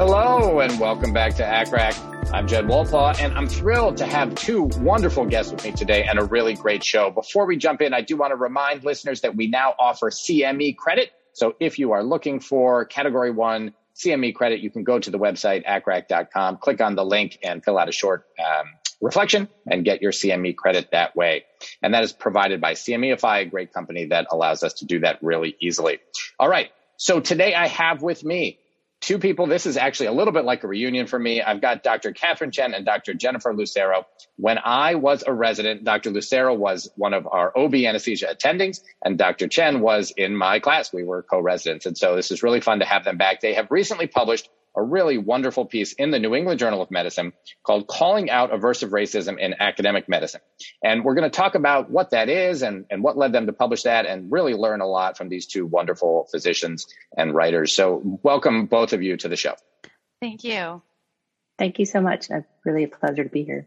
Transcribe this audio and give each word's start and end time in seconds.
Hello 0.00 0.60
and 0.60 0.80
welcome 0.80 1.12
back 1.12 1.34
to 1.34 1.42
ACCRAC. 1.42 2.32
I'm 2.32 2.46
Jed 2.46 2.64
Wolpaw 2.64 3.20
and 3.20 3.34
I'm 3.34 3.46
thrilled 3.46 3.98
to 3.98 4.06
have 4.06 4.34
two 4.34 4.62
wonderful 4.78 5.26
guests 5.26 5.52
with 5.52 5.62
me 5.62 5.72
today 5.72 6.04
and 6.04 6.18
a 6.18 6.24
really 6.24 6.54
great 6.54 6.82
show. 6.82 7.10
Before 7.10 7.44
we 7.44 7.58
jump 7.58 7.82
in, 7.82 7.92
I 7.92 8.00
do 8.00 8.16
want 8.16 8.30
to 8.30 8.36
remind 8.36 8.82
listeners 8.82 9.20
that 9.20 9.36
we 9.36 9.46
now 9.48 9.74
offer 9.78 10.08
CME 10.08 10.78
credit. 10.78 11.10
So 11.34 11.54
if 11.60 11.78
you 11.78 11.92
are 11.92 12.02
looking 12.02 12.40
for 12.40 12.86
category 12.86 13.30
one 13.30 13.74
CME 13.94 14.34
credit, 14.34 14.60
you 14.60 14.70
can 14.70 14.84
go 14.84 14.98
to 14.98 15.10
the 15.10 15.18
website, 15.18 15.66
accrac.com, 15.66 16.56
click 16.56 16.80
on 16.80 16.94
the 16.94 17.04
link 17.04 17.38
and 17.42 17.62
fill 17.62 17.76
out 17.76 17.90
a 17.90 17.92
short 17.92 18.24
um, 18.42 18.68
reflection 19.02 19.50
and 19.70 19.84
get 19.84 20.00
your 20.00 20.12
CME 20.12 20.56
credit 20.56 20.92
that 20.92 21.14
way. 21.14 21.44
And 21.82 21.92
that 21.92 22.04
is 22.04 22.14
provided 22.14 22.58
by 22.62 22.72
CMEify, 22.72 23.42
a 23.42 23.44
great 23.44 23.74
company 23.74 24.06
that 24.06 24.28
allows 24.30 24.62
us 24.62 24.72
to 24.74 24.86
do 24.86 25.00
that 25.00 25.22
really 25.22 25.56
easily. 25.60 25.98
All 26.38 26.48
right. 26.48 26.70
So 26.96 27.20
today 27.20 27.54
I 27.54 27.66
have 27.66 28.00
with 28.00 28.24
me 28.24 28.60
two 29.00 29.18
people. 29.18 29.46
This 29.46 29.66
is 29.66 29.76
actually 29.76 30.06
a 30.06 30.12
little 30.12 30.32
bit 30.32 30.44
like 30.44 30.62
a 30.62 30.68
reunion 30.68 31.06
for 31.06 31.18
me. 31.18 31.42
I've 31.42 31.60
got 31.60 31.82
Dr. 31.82 32.12
Catherine 32.12 32.50
Chen 32.50 32.74
and 32.74 32.84
Dr. 32.84 33.14
Jennifer 33.14 33.54
Lucero. 33.54 34.06
When 34.36 34.58
I 34.58 34.94
was 34.96 35.24
a 35.26 35.32
resident, 35.32 35.84
Dr. 35.84 36.10
Lucero 36.10 36.54
was 36.54 36.90
one 36.96 37.14
of 37.14 37.26
our 37.26 37.56
OB 37.56 37.74
anesthesia 37.74 38.34
attendings, 38.34 38.80
and 39.02 39.16
Dr. 39.16 39.48
Chen 39.48 39.80
was 39.80 40.12
in 40.16 40.36
my 40.36 40.60
class. 40.60 40.92
We 40.92 41.04
were 41.04 41.22
co-residents. 41.22 41.86
And 41.86 41.96
so 41.96 42.16
this 42.16 42.30
is 42.30 42.42
really 42.42 42.60
fun 42.60 42.80
to 42.80 42.84
have 42.84 43.04
them 43.04 43.16
back. 43.16 43.40
They 43.40 43.54
have 43.54 43.70
recently 43.70 44.06
published 44.06 44.48
a 44.76 44.82
really 44.82 45.18
wonderful 45.18 45.64
piece 45.64 45.92
in 45.94 46.10
the 46.10 46.18
New 46.18 46.34
England 46.34 46.60
Journal 46.60 46.80
of 46.80 46.90
Medicine 46.90 47.32
called 47.64 47.86
Calling 47.86 48.30
Out 48.30 48.52
Aversive 48.52 48.90
Racism 48.90 49.38
in 49.38 49.54
Academic 49.58 50.08
Medicine. 50.08 50.40
And 50.82 51.04
we're 51.04 51.14
going 51.14 51.30
to 51.30 51.36
talk 51.36 51.54
about 51.54 51.90
what 51.90 52.10
that 52.10 52.28
is 52.28 52.62
and, 52.62 52.86
and 52.90 53.02
what 53.02 53.16
led 53.16 53.32
them 53.32 53.46
to 53.46 53.52
publish 53.52 53.82
that 53.82 54.06
and 54.06 54.30
really 54.30 54.54
learn 54.54 54.80
a 54.80 54.86
lot 54.86 55.16
from 55.16 55.28
these 55.28 55.46
two 55.46 55.66
wonderful 55.66 56.28
physicians 56.30 56.86
and 57.16 57.34
writers. 57.34 57.74
So 57.74 58.00
welcome 58.22 58.66
both 58.66 58.92
of 58.92 59.02
you 59.02 59.16
to 59.18 59.28
the 59.28 59.36
show. 59.36 59.54
Thank 60.20 60.44
you. 60.44 60.82
Thank 61.58 61.78
you 61.78 61.84
so 61.84 62.00
much. 62.00 62.30
It's 62.30 62.46
really 62.64 62.84
a 62.84 62.88
pleasure 62.88 63.24
to 63.24 63.30
be 63.30 63.44
here. 63.44 63.66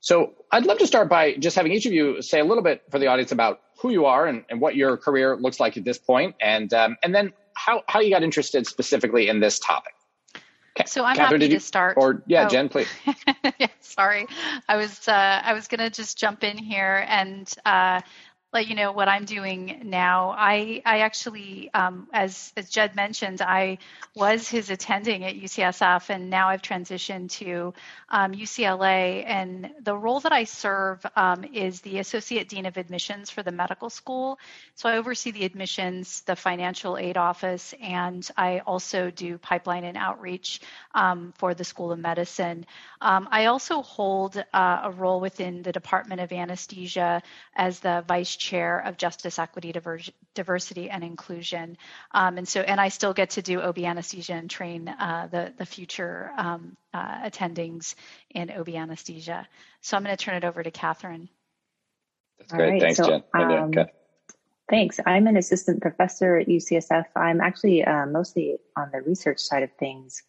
So 0.00 0.34
I'd 0.52 0.66
love 0.66 0.78
to 0.78 0.86
start 0.86 1.08
by 1.08 1.34
just 1.34 1.56
having 1.56 1.72
each 1.72 1.86
of 1.86 1.92
you 1.92 2.20
say 2.20 2.38
a 2.38 2.44
little 2.44 2.62
bit 2.62 2.82
for 2.90 2.98
the 2.98 3.06
audience 3.06 3.32
about 3.32 3.60
who 3.80 3.90
you 3.90 4.04
are 4.04 4.26
and, 4.26 4.44
and 4.50 4.60
what 4.60 4.76
your 4.76 4.98
career 4.98 5.34
looks 5.34 5.58
like 5.58 5.78
at 5.78 5.84
this 5.84 5.96
point, 5.96 6.36
and 6.42 6.72
um, 6.74 6.98
and 7.02 7.14
then 7.14 7.32
how, 7.54 7.82
how 7.88 8.00
you 8.00 8.10
got 8.10 8.22
interested 8.22 8.66
specifically 8.66 9.28
in 9.28 9.40
this 9.40 9.58
topic. 9.58 9.93
So 10.86 11.04
I'm 11.04 11.16
Catherine, 11.16 11.40
happy 11.40 11.54
to 11.54 11.60
start. 11.60 11.96
Or 11.96 12.22
yeah, 12.26 12.46
oh. 12.46 12.48
Jen, 12.48 12.68
please. 12.68 12.88
yeah, 13.58 13.68
sorry, 13.80 14.26
I 14.68 14.76
was 14.76 15.06
uh, 15.06 15.40
I 15.44 15.52
was 15.54 15.68
gonna 15.68 15.90
just 15.90 16.18
jump 16.18 16.42
in 16.42 16.58
here 16.58 17.04
and 17.08 17.52
uh, 17.64 18.00
let 18.54 18.68
you 18.68 18.76
know 18.76 18.92
what 18.92 19.08
I'm 19.08 19.24
doing 19.24 19.82
now. 19.84 20.30
I 20.30 20.80
I 20.86 21.00
actually, 21.00 21.70
um, 21.74 22.08
as 22.12 22.52
as 22.56 22.70
Jed 22.70 22.94
mentioned, 22.94 23.42
I 23.42 23.78
was 24.14 24.48
his 24.48 24.70
attending 24.70 25.24
at 25.24 25.34
UCSF, 25.34 26.08
and 26.08 26.30
now 26.30 26.48
I've 26.48 26.62
transitioned 26.62 27.32
to 27.32 27.74
um, 28.08 28.32
UCLA. 28.32 29.24
And 29.26 29.72
the 29.82 29.96
role 29.96 30.20
that 30.20 30.32
I 30.32 30.44
serve 30.44 31.04
um, 31.16 31.44
is 31.52 31.80
the 31.80 31.98
associate 31.98 32.48
dean 32.48 32.64
of 32.66 32.76
admissions 32.76 33.28
for 33.28 33.42
the 33.42 33.50
medical 33.50 33.90
school. 33.90 34.38
So 34.76 34.88
I 34.88 34.98
oversee 34.98 35.32
the 35.32 35.44
admissions, 35.44 36.20
the 36.20 36.36
financial 36.36 36.96
aid 36.96 37.16
office, 37.16 37.74
and 37.82 38.26
I 38.36 38.60
also 38.60 39.10
do 39.10 39.36
pipeline 39.36 39.82
and 39.82 39.96
outreach 39.96 40.60
um, 40.94 41.34
for 41.38 41.54
the 41.54 41.64
School 41.64 41.90
of 41.90 41.98
Medicine. 41.98 42.66
Um, 43.00 43.28
I 43.32 43.46
also 43.46 43.82
hold 43.82 44.36
uh, 44.52 44.80
a 44.84 44.92
role 44.92 45.18
within 45.18 45.62
the 45.62 45.72
Department 45.72 46.20
of 46.20 46.30
Anesthesia 46.32 47.20
as 47.56 47.80
the 47.80 48.04
vice 48.06 48.36
chair 48.44 48.80
of 48.80 48.96
Justice, 48.96 49.38
Equity, 49.38 49.72
Diversity, 50.34 50.90
and 50.90 51.02
Inclusion. 51.02 51.76
Um, 52.12 52.38
and 52.38 52.46
so, 52.46 52.60
and 52.60 52.80
I 52.80 52.88
still 52.88 53.14
get 53.14 53.30
to 53.30 53.42
do 53.42 53.60
OB 53.60 53.78
anesthesia 53.78 54.34
and 54.34 54.50
train 54.50 54.88
uh, 54.88 55.28
the 55.30 55.52
the 55.56 55.66
future 55.66 56.30
um, 56.36 56.76
uh, 56.92 57.28
attendings 57.28 57.94
in 58.30 58.50
OB 58.50 58.68
anesthesia. 58.68 59.48
So 59.80 59.96
I'm 59.96 60.04
going 60.04 60.16
to 60.16 60.24
turn 60.24 60.36
it 60.36 60.44
over 60.44 60.62
to 60.62 60.70
Catherine. 60.70 61.28
That's 62.38 62.52
great. 62.52 62.70
Right, 62.70 62.80
Thanks, 62.80 62.98
so, 62.98 63.06
Jen. 63.08 63.22
Um, 63.34 63.72
Thanks. 64.70 64.98
I'm 65.04 65.26
an 65.26 65.36
assistant 65.36 65.82
professor 65.82 66.36
at 66.36 66.48
UCSF. 66.48 67.04
I'm 67.16 67.40
actually 67.40 67.84
uh, 67.84 68.06
mostly 68.06 68.56
on 68.76 68.90
the 68.92 69.02
research 69.02 69.40
side 69.40 69.62
of 69.62 69.70
things. 69.78 70.22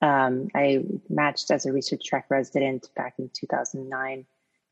Um, 0.00 0.48
I 0.54 0.82
matched 1.08 1.50
as 1.50 1.66
a 1.66 1.72
research 1.72 2.04
track 2.04 2.26
resident 2.28 2.88
back 2.96 3.14
in 3.18 3.30
2009 3.32 4.26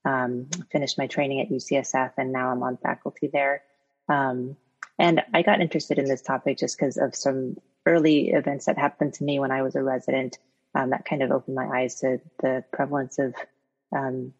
um, 0.05 0.47
finished 0.71 0.99
my 0.99 1.07
training 1.07 1.41
at 1.41 1.51
UCSF, 1.51 2.13
and 2.17 2.33
now 2.33 2.51
I'm 2.51 2.63
on 2.63 2.77
faculty 2.77 3.29
there. 3.33 3.63
Um, 4.09 4.57
and 4.99 5.23
I 5.33 5.43
got 5.43 5.61
interested 5.61 5.99
in 5.99 6.05
this 6.05 6.23
topic 6.23 6.59
just 6.59 6.79
because 6.79 6.97
of 6.97 7.15
some 7.15 7.57
early 7.87 8.31
events 8.31 8.67
that 8.67 8.79
happened 8.79 9.15
to 9.15 9.25
me 9.25 9.39
when 9.39 9.51
I 9.51 9.63
was 9.63 9.75
a 9.75 9.83
resident 9.83 10.39
um, 10.75 10.91
that 10.91 11.05
kind 11.05 11.23
of 11.23 11.31
opened 11.31 11.57
my 11.57 11.67
eyes 11.67 12.01
to 12.01 12.21
the 12.41 12.65
prevalence 12.73 13.19
of 13.19 13.35
um, 13.97 14.35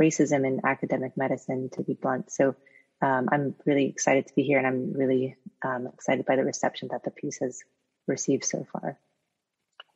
racism 0.00 0.46
in 0.46 0.60
academic 0.64 1.16
medicine, 1.16 1.70
to 1.74 1.82
be 1.82 1.94
blunt. 1.94 2.30
So 2.30 2.54
um, 3.02 3.28
I'm 3.30 3.54
really 3.64 3.86
excited 3.86 4.26
to 4.26 4.34
be 4.34 4.42
here, 4.42 4.58
and 4.58 4.66
I'm 4.66 4.92
really 4.92 5.36
um, 5.62 5.86
excited 5.86 6.26
by 6.26 6.36
the 6.36 6.44
reception 6.44 6.88
that 6.92 7.04
the 7.04 7.10
piece 7.10 7.38
has 7.40 7.62
received 8.06 8.44
so 8.44 8.66
far. 8.72 8.98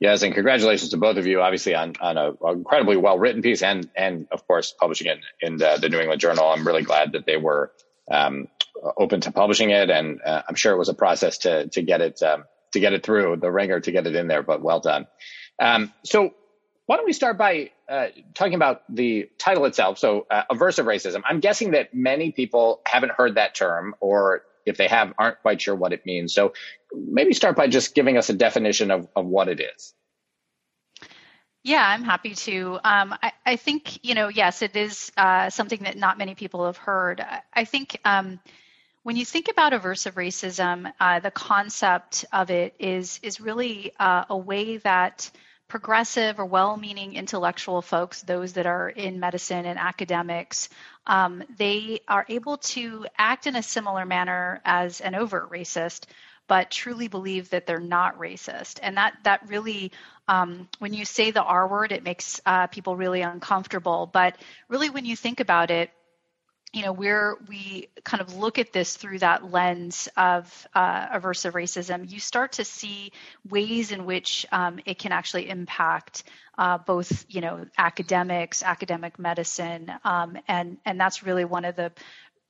Yes, 0.05 0.23
and 0.23 0.35
congratulations 0.35 0.91
to 0.91 0.99
both 0.99 1.17
of 1.17 1.27
you, 1.27 1.41
obviously 1.41 1.75
on 1.75 1.95
on 1.99 2.19
a, 2.19 2.35
incredibly 2.53 2.99
well 2.99 3.19
written 3.19 3.41
piece, 3.41 3.63
and 3.63 3.89
and 3.97 4.29
of 4.31 4.47
course 4.47 4.75
publishing 4.79 5.07
it 5.07 5.21
in 5.41 5.57
the, 5.57 5.79
the 5.81 5.89
New 5.89 5.99
England 5.99 6.21
Journal. 6.21 6.47
I'm 6.47 6.67
really 6.67 6.83
glad 6.83 7.13
that 7.13 7.25
they 7.25 7.39
were 7.39 7.73
um, 8.11 8.49
open 8.99 9.23
to 9.23 9.33
publishing 9.33 9.71
it, 9.71 9.89
and 9.89 10.21
uh, 10.21 10.43
I'm 10.47 10.57
sure 10.57 10.75
it 10.75 10.77
was 10.77 10.91
a 10.91 10.95
process 10.95 11.39
to 11.39 11.69
to 11.69 11.81
get 11.81 12.03
it 12.03 12.23
um, 12.23 12.45
to 12.73 12.81
get 12.81 12.93
it 12.93 13.03
through 13.03 13.37
the 13.37 13.51
ringer 13.51 13.81
to 13.81 13.93
get 13.93 14.07
it 14.07 14.15
in 14.15 14.29
there, 14.29 14.43
but 14.43 14.61
well 14.61 14.81
done. 14.81 15.07
Um, 15.59 15.91
so 16.03 16.35
why 16.85 16.97
don't 16.97 17.07
we 17.07 17.15
start 17.15 17.39
by 17.39 17.71
uh, 17.89 18.09
talking 18.35 18.57
about 18.57 18.83
the 18.95 19.31
title 19.39 19.65
itself? 19.65 19.97
So, 19.97 20.27
uh, 20.31 20.43
aversive 20.51 20.85
racism. 20.85 21.23
I'm 21.25 21.41
guessing 21.41 21.71
that 21.71 21.95
many 21.95 22.31
people 22.31 22.83
haven't 22.85 23.13
heard 23.13 23.37
that 23.37 23.55
term, 23.55 23.95
or 24.01 24.43
if 24.67 24.77
they 24.77 24.89
have, 24.89 25.13
aren't 25.19 25.41
quite 25.41 25.61
sure 25.61 25.75
what 25.75 25.93
it 25.93 26.05
means. 26.07 26.35
So, 26.35 26.53
maybe 26.93 27.33
start 27.33 27.57
by 27.57 27.69
just 27.69 27.95
giving 27.95 28.17
us 28.17 28.29
a 28.31 28.35
definition 28.35 28.91
of, 28.91 29.09
of 29.17 29.27
what 29.27 29.49
it 29.49 29.61
is. 29.61 29.95
Yeah, 31.65 31.83
I'm 31.83 32.05
happy 32.05 32.35
to. 32.35 32.79
Um, 32.85 33.15
I, 33.23 33.33
I, 33.47 33.57
think, 33.57 34.05
you 34.05 34.15
know, 34.15 34.29
yes, 34.29 34.61
it 34.61 34.77
is 34.77 35.11
uh, 35.17 35.49
something 35.49 35.85
that 35.85 35.97
not 35.97 36.19
many 36.19 36.35
people 36.35 36.67
have 36.67 36.77
heard. 36.77 37.23
I, 37.23 37.41
I 37.55 37.65
think 37.65 37.99
um, 38.05 38.39
when 39.03 39.17
you 39.17 39.25
think 39.25 39.49
about 39.49 39.73
aversive 39.73 40.13
racism, 40.13 40.93
uh, 41.01 41.21
the 41.21 41.31
concept 41.31 42.25
of 42.33 42.51
it 42.51 42.75
is 42.79 43.21
is 43.23 43.41
really 43.41 43.93
uh, 43.99 44.25
a 44.29 44.37
way 44.37 44.79
that 44.79 45.31
progressive 45.75 46.39
or 46.39 46.45
well-meaning 46.45 47.17
intellectual 47.17 47.83
folks, 47.83 48.23
those 48.23 48.53
that 48.53 48.65
are 48.65 48.89
in 48.89 49.19
medicine 49.19 49.67
and 49.67 49.77
academics, 49.77 50.69
um, 51.05 51.43
they 51.59 51.99
are 52.07 52.25
able 52.29 52.59
to 52.59 53.05
act 53.19 53.49
in 53.49 53.57
a 53.57 53.63
similar 53.63 54.07
manner 54.07 54.61
as 54.65 55.01
an 55.01 55.17
overt 55.17 55.51
racist, 55.51 56.05
but 56.47 56.71
truly 56.71 57.09
believe 57.09 57.51
that 57.51 57.67
they're 57.67 57.81
not 57.81 58.21
racist. 58.21 58.79
And 58.85 58.99
that 58.99 59.15
that 59.25 59.49
really, 59.49 59.91
um, 60.29 60.69
when 60.79 60.95
you 60.95 61.05
say 61.05 61.33
the 61.33 61.43
R 61.43 61.67
word, 61.67 61.91
it 61.91 62.05
makes 62.05 62.41
uh, 62.47 62.69
people 62.69 62.95
really 62.95 63.23
uncomfortable. 63.23 64.07
But 64.07 64.37
really, 64.69 64.91
when 64.91 65.05
you 65.05 65.17
think 65.17 65.41
about 65.41 65.73
it, 65.73 65.91
you 66.75 66.83
know, 66.83 66.93
where 66.93 67.37
we 67.49 67.89
kind 68.03 68.21
of 68.21 68.35
look 68.35 68.59
at 68.59 68.73
this 68.73 68.97
through 68.97 69.21
that 69.21 69.53
lens 69.53 70.09
of 70.17 70.67
uh, 70.75 71.07
aversive 71.07 71.53
racism, 71.53 72.11
you 72.11 72.19
start 72.19 72.53
to 72.53 72.65
see 72.65 73.13
ways 73.49 73.93
in 73.93 74.05
which 74.05 74.45
um, 74.51 74.81
it 74.85 74.99
can 74.99 75.13
actually 75.13 75.49
impact 75.49 76.25
uh, 76.59 76.77
both, 76.79 77.27
you 77.29 77.41
know, 77.41 77.65
academics, 77.79 78.65
academic 78.65 79.21
medicine, 79.21 79.91
um, 80.05 80.37
and 80.49 80.79
and 80.85 80.99
that's 80.99 81.23
really 81.23 81.45
one 81.45 81.65
of 81.65 81.77
the 81.77 81.93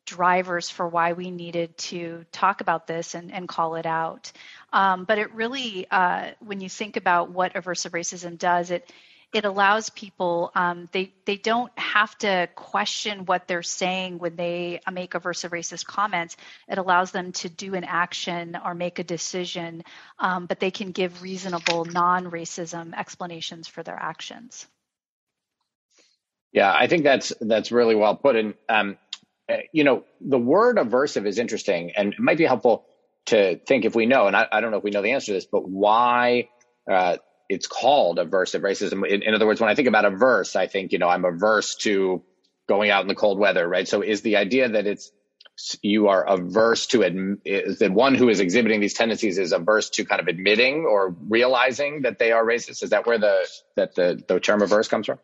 drivers 0.07 0.71
for 0.71 0.89
why 0.89 1.13
we 1.13 1.31
needed 1.31 1.77
to 1.77 2.25
talk 2.33 2.63
about 2.63 2.87
this 2.87 3.15
and, 3.15 3.33
and 3.33 3.47
call 3.47 3.75
it 3.75 3.87
out. 3.87 4.33
Um, 4.73 5.05
but 5.05 5.19
it 5.19 5.35
really, 5.35 5.87
uh, 5.91 6.31
when 6.41 6.61
you 6.61 6.69
think 6.69 6.97
about 6.97 7.31
what 7.31 7.55
aversive 7.55 7.91
racism 7.91 8.39
does, 8.39 8.71
it 8.71 8.91
it 9.35 9.45
allows 9.45 9.91
people 9.91 10.53
um, 10.55 10.89
they 10.93 11.13
they 11.27 11.37
don't 11.37 11.77
have 11.77 12.17
to 12.19 12.49
question 12.55 13.27
what 13.27 13.49
they're 13.49 13.63
saying 13.63 14.19
when 14.19 14.37
they 14.37 14.81
make 14.91 15.13
aversive 15.13 15.51
racist 15.51 15.85
comments. 15.85 16.37
It 16.69 16.79
allows 16.79 17.11
them 17.11 17.33
to 17.33 17.49
do 17.49 17.75
an 17.75 17.85
action 17.85 18.57
or 18.65 18.75
make 18.75 19.01
a 19.01 19.05
decision, 19.05 19.83
um, 20.19 20.47
but 20.47 20.61
they 20.61 20.71
can 20.71 20.93
give 20.93 21.23
reasonable 21.23 21.85
non-racism 21.85 22.97
explanations 22.97 23.67
for 23.67 23.83
their 23.83 23.99
actions. 24.01 24.67
Yeah, 26.53 26.73
I 26.73 26.87
think 26.87 27.03
that's 27.03 27.33
that's 27.41 27.73
really 27.73 27.97
well 27.97 28.15
put. 28.15 28.37
And 28.37 28.55
um, 28.69 28.97
you 29.73 29.83
know, 29.83 30.05
the 30.21 30.39
word 30.39 30.77
aversive 30.77 31.27
is 31.27 31.39
interesting, 31.39 31.91
and 31.97 32.13
it 32.13 32.21
might 32.21 32.39
be 32.39 32.45
helpful 32.45 32.87
to 33.27 33.59
think 33.59 33.85
if 33.85 33.97
we 33.97 34.07
know. 34.07 34.29
And 34.29 34.37
I, 34.37 34.47
I 34.53 34.61
don't 34.61 34.71
know 34.71 34.79
if 34.79 34.85
we 34.85 34.91
know 34.91 35.03
the 35.03 35.13
answer 35.13 35.27
to 35.27 35.33
this, 35.33 35.47
but 35.47 35.69
why 35.69 36.49
uh, 36.91 37.17
it's 37.55 37.67
called 37.67 38.19
aversive 38.19 38.61
racism. 38.61 39.07
In, 39.09 39.23
in, 39.23 39.35
other 39.35 39.47
words, 39.47 39.61
when 39.61 39.71
I 39.71 39.75
think 39.75 39.89
about 39.89 40.05
averse, 40.05 40.57
I 40.57 40.67
think, 40.67 40.93
you 40.93 40.99
know, 40.99 41.09
I'm 41.09 41.25
averse 41.25 41.77
to 41.77 42.23
going 42.67 42.91
out 42.91 43.03
in 43.03 43.09
the 43.09 43.15
cold 43.15 43.39
weather, 43.39 43.67
right? 43.69 43.87
So 43.87 44.03
is 44.03 44.23
the 44.23 44.37
idea 44.37 44.69
that 44.71 44.87
it's, 44.87 45.13
you 45.83 46.09
are 46.09 46.25
averse 46.25 46.87
to 46.89 47.03
admit 47.03 47.79
that 47.79 47.93
one 47.93 48.17
who 48.17 48.29
is 48.29 48.41
exhibiting 48.41 48.81
these 48.81 48.95
tendencies 48.95 49.39
is 49.39 49.53
averse 49.53 49.91
to 49.91 50.05
kind 50.05 50.21
of 50.21 50.27
admitting 50.27 50.85
or 50.85 51.15
realizing 51.29 52.03
that 52.03 52.19
they 52.19 52.33
are 52.33 52.45
racist. 52.45 52.83
Is 52.83 52.91
that 52.91 53.07
where 53.07 53.19
the, 53.19 53.47
that 53.77 53.95
the, 53.95 54.21
the 54.27 54.41
term 54.41 54.63
averse 54.63 54.89
comes 54.89 55.07
from? 55.07 55.21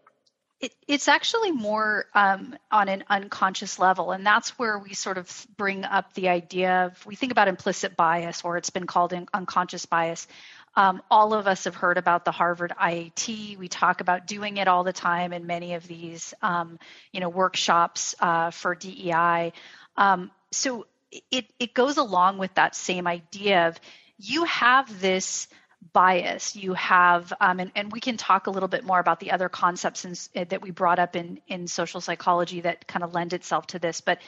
It, 0.60 0.72
it's 0.86 1.08
actually 1.08 1.52
more 1.52 2.04
um, 2.14 2.54
on 2.70 2.88
an 2.88 3.02
unconscious 3.08 3.78
level, 3.78 4.12
and 4.12 4.24
that's 4.24 4.50
where 4.58 4.78
we 4.78 4.92
sort 4.92 5.16
of 5.16 5.46
bring 5.56 5.84
up 5.84 6.12
the 6.12 6.28
idea 6.28 6.86
of 6.86 7.06
we 7.06 7.16
think 7.16 7.32
about 7.32 7.48
implicit 7.48 7.96
bias, 7.96 8.42
or 8.44 8.58
it's 8.58 8.68
been 8.68 8.86
called 8.86 9.14
unconscious 9.32 9.86
bias. 9.86 10.28
Um, 10.76 11.02
all 11.10 11.34
of 11.34 11.46
us 11.46 11.64
have 11.64 11.74
heard 11.74 11.98
about 11.98 12.24
the 12.24 12.30
Harvard 12.30 12.72
IAT. 12.80 13.58
We 13.58 13.68
talk 13.68 14.00
about 14.00 14.26
doing 14.26 14.56
it 14.56 14.68
all 14.68 14.84
the 14.84 14.92
time 14.92 15.32
in 15.32 15.46
many 15.46 15.74
of 15.74 15.86
these, 15.86 16.32
um, 16.42 16.78
you 17.12 17.20
know, 17.20 17.28
workshops 17.28 18.14
uh, 18.20 18.50
for 18.50 18.74
DEI. 18.74 19.52
Um, 19.96 20.30
so 20.52 20.86
it 21.30 21.46
it 21.58 21.74
goes 21.74 21.96
along 21.96 22.38
with 22.38 22.54
that 22.54 22.74
same 22.74 23.06
idea 23.06 23.68
of 23.68 23.80
you 24.18 24.44
have 24.44 25.00
this 25.00 25.48
bias 25.92 26.54
you 26.54 26.74
have 26.74 27.32
um, 27.40 27.58
and, 27.58 27.72
and, 27.74 27.90
we 27.90 28.00
can 28.00 28.18
talk 28.18 28.46
a 28.46 28.50
little 28.50 28.68
bit 28.68 28.84
more 28.84 28.98
about 28.98 29.18
the 29.18 29.30
other 29.30 29.48
concepts 29.48 30.04
in, 30.04 30.46
that 30.48 30.60
we 30.60 30.70
brought 30.70 30.98
up 30.98 31.16
in, 31.16 31.40
in 31.48 31.66
social 31.66 32.02
psychology 32.02 32.60
that 32.60 32.86
kind 32.86 33.02
of 33.02 33.14
lend 33.14 33.32
itself 33.32 33.66
to 33.66 33.78
this 33.78 34.02
but 34.02 34.18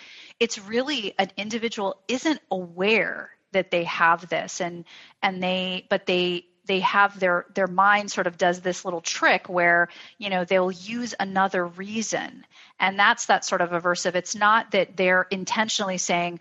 it's 0.40 0.58
really 0.58 1.14
an 1.18 1.30
individual 1.36 2.00
isn't 2.08 2.40
aware 2.50 3.30
that 3.52 3.70
they 3.70 3.84
have 3.84 4.28
this. 4.28 4.60
And 4.60 4.84
and 5.22 5.42
they 5.42 5.86
but 5.88 6.06
they 6.06 6.46
they 6.66 6.80
have 6.80 7.18
their 7.18 7.46
their 7.54 7.66
mind 7.66 8.10
sort 8.10 8.26
of 8.26 8.38
does 8.38 8.60
this 8.60 8.84
little 8.84 9.00
trick 9.00 9.48
where 9.48 9.88
you 10.18 10.30
know 10.30 10.44
they'll 10.44 10.70
use 10.70 11.14
another 11.18 11.66
reason. 11.66 12.44
And 12.78 12.98
that's 12.98 13.26
that 13.26 13.44
sort 13.44 13.60
of 13.60 13.70
aversive. 13.70 14.14
It's 14.14 14.34
not 14.34 14.72
that 14.72 14.96
they're 14.96 15.26
intentionally 15.30 15.98
saying 15.98 16.40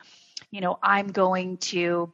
you 0.52 0.62
know 0.62 0.78
i'm 0.84 1.08
going 1.08 1.58
to 1.58 2.12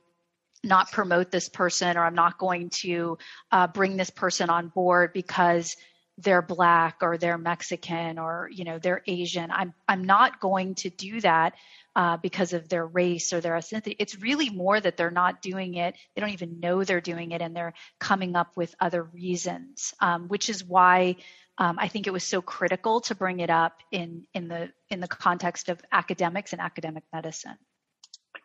not 0.63 0.91
promote 0.91 1.31
this 1.31 1.49
person 1.49 1.97
or 1.97 2.03
i'm 2.03 2.15
not 2.15 2.38
going 2.38 2.69
to 2.69 3.17
uh, 3.51 3.67
bring 3.67 3.97
this 3.97 4.09
person 4.09 4.49
on 4.49 4.69
board 4.69 5.11
because 5.13 5.75
they're 6.19 6.41
black 6.41 6.97
or 7.01 7.17
they're 7.17 7.38
mexican 7.38 8.17
or 8.17 8.49
you 8.51 8.63
know 8.63 8.79
they're 8.79 9.03
asian. 9.07 9.51
I'm 9.51 9.73
i'm 9.88 10.03
not 10.03 10.39
going 10.39 10.75
to 10.75 10.89
do 10.89 11.21
that 11.21 11.53
uh, 11.97 12.15
because 12.15 12.53
of 12.53 12.69
their 12.69 12.85
race 12.85 13.33
or 13.33 13.41
their 13.41 13.55
ethnicity. 13.55 13.95
It's 13.97 14.21
really 14.21 14.51
more 14.51 14.79
that 14.79 14.97
they're 14.97 15.09
not 15.09 15.41
doing 15.41 15.73
it. 15.73 15.95
They 16.13 16.21
don't 16.21 16.29
even 16.29 16.59
know 16.59 16.83
they're 16.83 17.01
doing 17.01 17.31
it, 17.31 17.41
and 17.41 17.55
they're 17.55 17.73
coming 17.99 18.35
up 18.35 18.55
with 18.55 18.75
other 18.79 19.01
reasons, 19.01 19.95
um, 19.99 20.27
which 20.27 20.47
is 20.47 20.63
why 20.63 21.15
um, 21.57 21.79
I 21.79 21.88
think 21.88 22.05
it 22.05 22.13
was 22.13 22.23
so 22.23 22.39
critical 22.39 23.01
to 23.01 23.15
bring 23.15 23.39
it 23.39 23.49
up 23.49 23.79
in 23.91 24.27
in 24.35 24.47
the 24.47 24.71
in 24.91 24.99
the 24.99 25.07
context 25.07 25.69
of 25.69 25.81
academics 25.91 26.53
and 26.53 26.61
academic 26.61 27.03
medicine. 27.11 27.57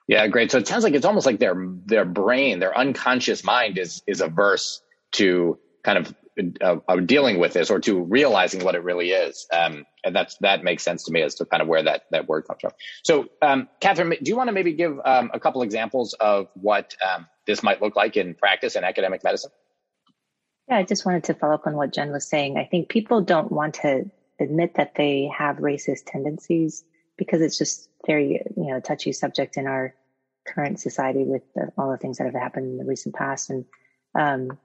Yeah, 0.08 0.26
great. 0.28 0.50
So 0.50 0.56
it 0.56 0.66
sounds 0.66 0.82
like 0.82 0.94
it's 0.94 1.04
almost 1.04 1.26
like 1.26 1.38
their 1.38 1.54
their 1.84 2.06
brain, 2.06 2.58
their 2.58 2.76
unconscious 2.76 3.44
mind 3.44 3.76
is 3.76 4.02
is 4.06 4.22
averse 4.22 4.80
to 5.12 5.58
kind 5.84 5.98
of 5.98 6.14
uh, 6.60 6.76
of 6.88 7.06
dealing 7.06 7.38
with 7.38 7.52
this 7.52 7.70
or 7.70 7.78
to 7.80 8.00
realizing 8.00 8.64
what 8.64 8.74
it 8.74 8.82
really 8.82 9.10
is. 9.10 9.46
Um, 9.52 9.84
and 10.04 10.16
that's 10.16 10.36
that 10.38 10.64
makes 10.64 10.82
sense 10.82 11.04
to 11.04 11.12
me 11.12 11.22
as 11.22 11.34
to 11.36 11.44
kind 11.44 11.62
of 11.62 11.68
where 11.68 11.82
that 11.82 12.04
that 12.10 12.26
word 12.26 12.46
comes 12.46 12.60
from. 12.60 12.72
So, 13.04 13.28
um, 13.42 13.68
Catherine, 13.80 14.10
do 14.10 14.30
you 14.30 14.36
want 14.36 14.48
to 14.48 14.52
maybe 14.52 14.72
give 14.72 14.98
um, 15.04 15.30
a 15.34 15.40
couple 15.40 15.62
examples 15.62 16.14
of 16.14 16.48
what 16.54 16.96
um, 17.06 17.26
this 17.46 17.62
might 17.62 17.82
look 17.82 17.96
like 17.96 18.16
in 18.16 18.34
practice 18.34 18.76
in 18.76 18.84
academic 18.84 19.22
medicine? 19.22 19.50
Yeah, 20.68 20.78
I 20.78 20.84
just 20.84 21.04
wanted 21.04 21.24
to 21.24 21.34
follow 21.34 21.54
up 21.54 21.66
on 21.66 21.76
what 21.76 21.92
Jen 21.92 22.12
was 22.12 22.26
saying. 22.26 22.56
I 22.56 22.64
think 22.64 22.88
people 22.88 23.20
don't 23.20 23.52
want 23.52 23.74
to 23.74 24.10
admit 24.40 24.74
that 24.76 24.94
they 24.94 25.30
have 25.36 25.56
racist 25.56 26.06
tendencies 26.06 26.84
because 27.16 27.42
it's 27.42 27.58
just 27.58 27.88
very 28.06 28.40
you 28.56 28.70
know 28.70 28.80
touchy 28.80 29.12
subject 29.12 29.56
in 29.56 29.66
our 29.66 29.94
current 30.46 30.80
society 30.80 31.24
with 31.24 31.42
the, 31.54 31.70
all 31.78 31.90
the 31.90 31.98
things 31.98 32.18
that 32.18 32.24
have 32.24 32.34
happened 32.34 32.66
in 32.66 32.78
the 32.78 32.84
recent 32.84 33.14
past 33.14 33.50
and 33.50 33.64
um, 34.14 34.58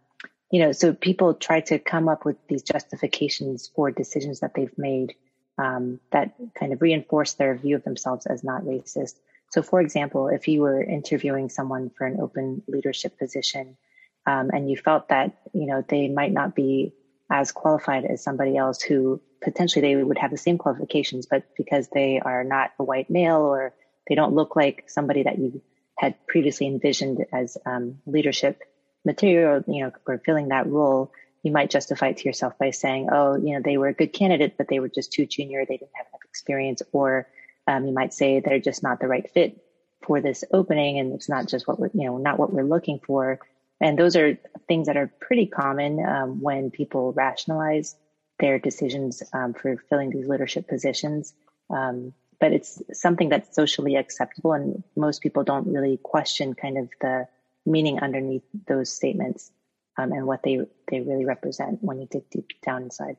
you 0.51 0.61
know, 0.61 0.71
so 0.71 0.93
people 0.93 1.33
try 1.33 1.61
to 1.61 1.79
come 1.79 2.07
up 2.07 2.25
with 2.25 2.37
these 2.47 2.63
justifications 2.63 3.69
for 3.75 3.91
decisions 3.91 4.39
that 4.39 4.53
they've 4.53 4.77
made 4.77 5.15
um, 5.57 5.99
that 6.11 6.35
kind 6.57 6.71
of 6.71 6.81
reinforce 6.81 7.33
their 7.33 7.55
view 7.55 7.75
of 7.75 7.83
themselves 7.83 8.25
as 8.25 8.43
not 8.43 8.63
racist. 8.63 9.15
So, 9.51 9.61
for 9.61 9.81
example, 9.81 10.27
if 10.27 10.47
you 10.47 10.61
were 10.61 10.81
interviewing 10.81 11.49
someone 11.49 11.89
for 11.97 12.05
an 12.05 12.19
open 12.21 12.63
leadership 12.67 13.17
position 13.17 13.77
um, 14.25 14.49
and 14.53 14.69
you 14.69 14.77
felt 14.77 15.09
that 15.09 15.37
you 15.53 15.65
know 15.65 15.83
they 15.87 16.07
might 16.07 16.31
not 16.31 16.55
be 16.55 16.93
as 17.29 17.51
qualified 17.51 18.05
as 18.05 18.23
somebody 18.23 18.55
else 18.55 18.81
who 18.81 19.21
potentially 19.41 19.81
they 19.81 20.01
would 20.01 20.17
have 20.17 20.31
the 20.31 20.37
same 20.37 20.57
qualifications, 20.57 21.25
but 21.25 21.43
because 21.57 21.89
they 21.89 22.19
are 22.19 22.43
not 22.43 22.71
a 22.79 22.83
white 22.83 23.09
male 23.09 23.41
or 23.41 23.73
they 24.07 24.15
don't 24.15 24.33
look 24.33 24.55
like 24.55 24.85
somebody 24.87 25.23
that 25.23 25.37
you 25.37 25.61
had 25.97 26.15
previously 26.27 26.67
envisioned 26.67 27.25
as 27.33 27.57
um, 27.65 27.99
leadership 28.05 28.61
material, 29.07 29.63
you 29.67 29.83
know, 29.83 29.91
or 30.05 30.19
filling 30.19 30.49
that 30.49 30.67
role, 30.67 31.11
you 31.41 31.51
might 31.51 31.71
justify 31.71 32.09
it 32.09 32.17
to 32.17 32.25
yourself 32.25 32.53
by 32.59 32.69
saying, 32.69 33.09
oh, 33.11 33.35
you 33.35 33.53
know, 33.53 33.61
they 33.63 33.77
were 33.77 33.87
a 33.87 33.93
good 33.93 34.13
candidate, 34.13 34.55
but 34.57 34.67
they 34.67 34.79
were 34.79 34.89
just 34.89 35.11
too 35.11 35.25
junior. 35.25 35.65
They 35.65 35.77
didn't 35.77 35.95
have 35.95 36.07
enough 36.11 36.25
experience. 36.29 36.83
Or 36.91 37.27
um, 37.65 37.87
you 37.87 37.93
might 37.93 38.13
say 38.13 38.39
they're 38.39 38.59
just 38.59 38.83
not 38.83 38.99
the 38.99 39.07
right 39.07 39.27
fit 39.31 39.63
for 40.05 40.21
this 40.21 40.43
opening. 40.53 40.99
And 40.99 41.13
it's 41.13 41.29
not 41.29 41.47
just 41.47 41.67
what 41.67 41.79
we're, 41.79 41.89
you 41.93 42.05
know, 42.05 42.17
not 42.17 42.37
what 42.37 42.53
we're 42.53 42.63
looking 42.63 42.99
for. 42.99 43.39
And 43.79 43.97
those 43.97 44.15
are 44.15 44.37
things 44.67 44.87
that 44.87 44.97
are 44.97 45.11
pretty 45.19 45.47
common 45.47 46.03
um, 46.05 46.41
when 46.41 46.69
people 46.69 47.13
rationalize 47.13 47.95
their 48.39 48.59
decisions 48.59 49.23
um, 49.33 49.53
for 49.53 49.77
filling 49.89 50.09
these 50.09 50.27
leadership 50.27 50.67
positions. 50.67 51.33
Um, 51.69 52.13
but 52.39 52.53
it's 52.53 52.81
something 52.93 53.29
that's 53.29 53.55
socially 53.55 53.95
acceptable, 53.95 54.53
and 54.53 54.83
most 54.95 55.21
people 55.21 55.43
don't 55.43 55.67
really 55.67 55.97
question 55.97 56.53
kind 56.53 56.77
of 56.77 56.89
the 57.01 57.27
meaning 57.67 57.99
underneath 57.99 58.43
those 58.67 58.89
statements 58.89 59.51
um, 59.97 60.11
and 60.11 60.25
what 60.25 60.41
they 60.41 60.59
they 60.89 61.01
really 61.01 61.25
represent 61.25 61.83
when 61.83 61.99
you 61.99 62.07
dig 62.09 62.29
deep 62.29 62.53
down 62.65 62.83
inside. 62.83 63.17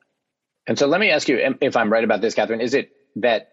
And 0.67 0.79
so 0.79 0.87
let 0.87 1.01
me 1.01 1.11
ask 1.11 1.29
you 1.29 1.57
if 1.61 1.77
I'm 1.77 1.93
right 1.93 2.05
about 2.05 2.21
this, 2.21 2.35
Catherine. 2.35 2.61
Is 2.61 2.75
it 2.75 2.91
that 3.17 3.53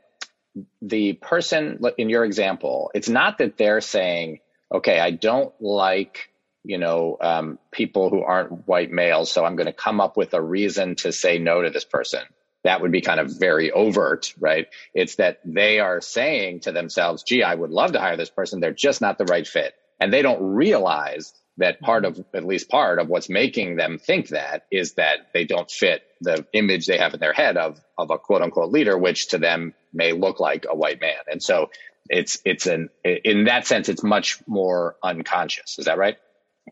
the 0.82 1.14
person 1.14 1.80
in 1.98 2.10
your 2.10 2.24
example, 2.24 2.92
it's 2.96 3.10
not 3.10 3.40
that 3.40 3.58
they're 3.58 3.82
saying, 3.82 4.40
okay, 4.74 5.00
I 5.00 5.12
don't 5.12 5.54
like 5.60 6.30
you 6.64 6.78
know 6.78 7.18
um, 7.22 7.60
people 7.72 8.10
who 8.10 8.22
aren't 8.22 8.68
white 8.68 8.92
males, 8.92 9.32
so 9.32 9.44
I'm 9.44 9.56
going 9.56 9.68
to 9.68 9.74
come 9.74 10.00
up 10.00 10.16
with 10.18 10.34
a 10.34 10.42
reason 10.42 10.96
to 10.98 11.12
say 11.12 11.40
no 11.40 11.62
to 11.62 11.70
this 11.70 11.86
person. 11.86 12.22
That 12.64 12.82
would 12.82 12.92
be 12.92 13.02
kind 13.02 13.20
of 13.20 13.38
very 13.38 13.72
overt, 13.72 14.34
right? 14.40 14.68
It's 14.96 15.18
that 15.18 15.40
they 15.46 15.80
are 15.80 16.02
saying 16.02 16.62
to 16.62 16.72
themselves, 16.72 17.22
gee, 17.22 17.44
I 17.44 17.54
would 17.54 17.70
love 17.70 17.92
to 17.92 18.00
hire 18.00 18.18
this 18.18 18.32
person. 18.32 18.60
They're 18.60 18.74
just 18.74 19.02
not 19.02 19.20
the 19.20 19.25
right 19.25 19.46
fit 19.46 19.75
and 20.00 20.12
they 20.14 20.22
don't 20.22 20.42
realize 20.42 21.34
that 21.58 21.80
part 21.80 22.04
of, 22.04 22.20
at 22.34 22.46
least 22.46 22.70
part 22.70 23.00
of 23.00 23.08
what's 23.08 23.30
making 23.30 23.78
them 23.78 23.98
think 23.98 24.30
that 24.30 24.66
is 24.72 24.96
that 24.96 25.28
they 25.34 25.46
don't 25.46 25.72
fit 25.72 26.04
the 26.20 26.46
image 26.54 26.86
they 26.86 26.98
have 26.98 27.14
in 27.14 27.20
their 27.20 27.34
head 27.34 27.56
of, 27.56 27.80
of 27.98 28.12
a 28.12 28.18
quote 28.18 28.42
unquote 28.42 28.72
leader, 28.72 28.98
which 28.98 29.30
to 29.30 29.38
them 29.38 29.74
may 29.94 30.12
look 30.12 30.40
like 30.40 30.66
a 30.70 30.75
white 30.75 31.00
man. 31.00 31.16
And 31.32 31.42
so 31.42 31.70
it's, 32.10 32.40
it's 32.44 32.68
an, 32.68 32.90
in 33.04 33.46
that 33.46 33.68
sense, 33.68 33.88
it's 33.88 34.04
much 34.04 34.40
more 34.48 34.98
unconscious. 35.02 35.80
Is 35.80 35.86
that 35.86 35.98
right? 35.98 36.18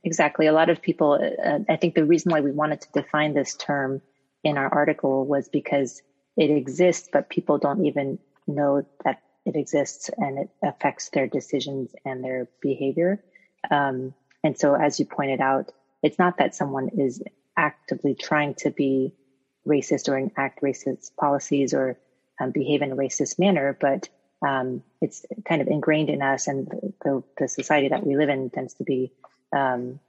Exactly. 0.03 0.47
A 0.47 0.53
lot 0.53 0.69
of 0.69 0.81
people, 0.81 1.13
uh, 1.13 1.59
I 1.69 1.77
think 1.77 1.95
the 1.95 2.05
reason 2.05 2.31
why 2.31 2.41
we 2.41 2.51
wanted 2.51 2.81
to 2.81 2.87
define 2.93 3.33
this 3.33 3.55
term 3.55 4.01
in 4.43 4.57
our 4.57 4.67
article 4.67 5.25
was 5.25 5.47
because 5.47 6.01
it 6.35 6.49
exists, 6.49 7.09
but 7.11 7.29
people 7.29 7.57
don't 7.57 7.85
even 7.85 8.19
know 8.47 8.85
that 9.05 9.21
it 9.45 9.55
exists 9.55 10.09
and 10.17 10.39
it 10.39 10.49
affects 10.61 11.09
their 11.09 11.27
decisions 11.27 11.93
and 12.05 12.23
their 12.23 12.47
behavior. 12.61 13.23
Um, 13.69 14.13
and 14.43 14.57
so, 14.57 14.75
as 14.75 14.99
you 14.99 15.05
pointed 15.05 15.41
out, 15.41 15.71
it's 16.01 16.19
not 16.19 16.37
that 16.37 16.55
someone 16.55 16.89
is 16.89 17.23
actively 17.55 18.15
trying 18.15 18.55
to 18.55 18.71
be 18.71 19.13
racist 19.67 20.09
or 20.09 20.17
enact 20.17 20.61
racist 20.61 21.15
policies 21.15 21.73
or 21.73 21.97
um, 22.41 22.51
behave 22.51 22.81
in 22.81 22.91
a 22.91 22.95
racist 22.95 23.39
manner, 23.39 23.77
but 23.79 24.09
um, 24.45 24.83
it's 25.01 25.25
kind 25.45 25.61
of 25.61 25.67
ingrained 25.67 26.09
in 26.09 26.21
us, 26.21 26.47
and 26.47 26.67
the, 27.01 27.23
the, 27.37 27.47
society 27.47 27.87
that 27.87 28.05
we 28.05 28.17
live 28.17 28.27
in 28.27 28.49
tends 28.49 28.73
to 28.73 28.83
be 28.83 29.13
um, 29.55 29.99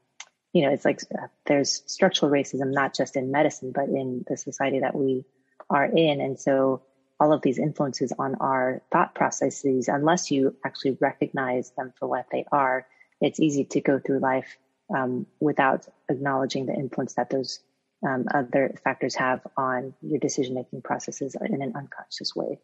you 0.54 0.62
know, 0.62 0.70
it's 0.70 0.84
like 0.84 1.00
uh, 1.12 1.26
there's 1.46 1.82
structural 1.86 2.30
racism, 2.30 2.72
not 2.72 2.94
just 2.94 3.16
in 3.16 3.32
medicine, 3.32 3.72
but 3.74 3.88
in 3.88 4.24
the 4.28 4.36
society 4.36 4.80
that 4.80 4.94
we 4.94 5.24
are 5.68 5.84
in. 5.84 6.20
And 6.20 6.38
so 6.38 6.82
all 7.24 7.32
of 7.32 7.40
these 7.40 7.58
influences 7.58 8.12
on 8.18 8.34
our 8.34 8.82
thought 8.92 9.14
processes, 9.14 9.88
unless 9.88 10.30
you 10.30 10.54
actually 10.62 10.98
recognize 11.00 11.70
them 11.70 11.90
for 11.98 12.06
what 12.06 12.26
they 12.30 12.44
are, 12.52 12.86
it's 13.18 13.40
easy 13.40 13.64
to 13.64 13.80
go 13.80 13.98
through 13.98 14.18
life 14.18 14.58
um, 14.94 15.24
without 15.40 15.88
acknowledging 16.10 16.66
the 16.66 16.74
influence 16.74 17.14
that 17.14 17.30
those 17.30 17.60
um, 18.06 18.26
other 18.34 18.74
factors 18.84 19.14
have 19.14 19.40
on 19.56 19.94
your 20.02 20.18
decision 20.18 20.54
making 20.54 20.82
processes 20.82 21.34
in 21.40 21.62
an 21.62 21.72
unconscious 21.74 22.36
way. 22.36 22.58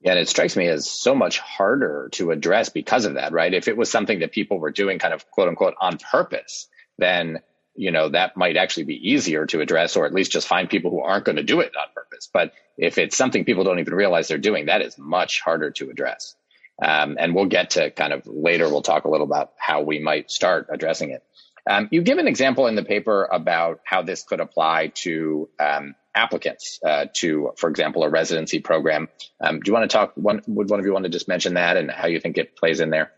Yeah, 0.00 0.12
and 0.12 0.20
it 0.20 0.30
strikes 0.30 0.56
me 0.56 0.68
as 0.68 0.88
so 0.88 1.14
much 1.14 1.38
harder 1.38 2.08
to 2.12 2.30
address 2.30 2.70
because 2.70 3.04
of 3.04 3.14
that, 3.14 3.32
right? 3.32 3.52
If 3.52 3.68
it 3.68 3.76
was 3.76 3.90
something 3.90 4.20
that 4.20 4.32
people 4.32 4.58
were 4.58 4.70
doing 4.70 4.98
kind 4.98 5.12
of 5.12 5.30
quote 5.30 5.48
unquote 5.48 5.74
on 5.78 5.98
purpose, 5.98 6.68
then 6.96 7.40
you 7.74 7.90
know 7.90 8.08
that 8.08 8.36
might 8.38 8.56
actually 8.56 8.84
be 8.84 9.10
easier 9.10 9.44
to 9.44 9.60
address 9.60 9.96
or 9.96 10.06
at 10.06 10.14
least 10.14 10.32
just 10.32 10.48
find 10.48 10.70
people 10.70 10.90
who 10.90 11.00
aren't 11.00 11.26
going 11.26 11.36
to 11.36 11.42
do 11.42 11.60
it 11.60 11.72
on 11.76 11.86
purpose 11.94 12.28
but 12.32 12.52
if 12.76 12.98
it's 12.98 13.16
something 13.16 13.44
people 13.44 13.64
don't 13.64 13.78
even 13.78 13.94
realize 13.94 14.28
they're 14.28 14.38
doing 14.38 14.66
that 14.66 14.82
is 14.82 14.96
much 14.98 15.40
harder 15.40 15.70
to 15.70 15.90
address 15.90 16.34
um, 16.82 17.16
and 17.18 17.34
we'll 17.34 17.46
get 17.46 17.70
to 17.70 17.90
kind 17.90 18.12
of 18.12 18.26
later 18.26 18.68
we'll 18.68 18.82
talk 18.82 19.04
a 19.04 19.10
little 19.10 19.26
about 19.26 19.52
how 19.58 19.82
we 19.82 19.98
might 19.98 20.30
start 20.30 20.68
addressing 20.70 21.10
it 21.10 21.22
um, 21.68 21.88
you 21.90 22.02
give 22.02 22.18
an 22.18 22.28
example 22.28 22.66
in 22.66 22.76
the 22.76 22.84
paper 22.84 23.28
about 23.30 23.80
how 23.84 24.02
this 24.02 24.22
could 24.22 24.40
apply 24.40 24.92
to 24.94 25.48
um, 25.58 25.96
applicants 26.14 26.78
uh, 26.84 27.06
to, 27.14 27.52
for 27.56 27.68
example, 27.68 28.04
a 28.04 28.08
residency 28.08 28.60
program. 28.60 29.08
Um, 29.40 29.60
do 29.60 29.68
you 29.68 29.74
want 29.74 29.90
to 29.90 29.94
talk? 29.94 30.12
One, 30.14 30.42
would 30.46 30.70
one 30.70 30.78
of 30.78 30.86
you 30.86 30.92
want 30.92 31.04
to 31.04 31.10
just 31.10 31.28
mention 31.28 31.54
that 31.54 31.76
and 31.76 31.90
how 31.90 32.06
you 32.06 32.20
think 32.20 32.38
it 32.38 32.56
plays 32.56 32.80
in 32.80 32.90
there? 32.90 33.12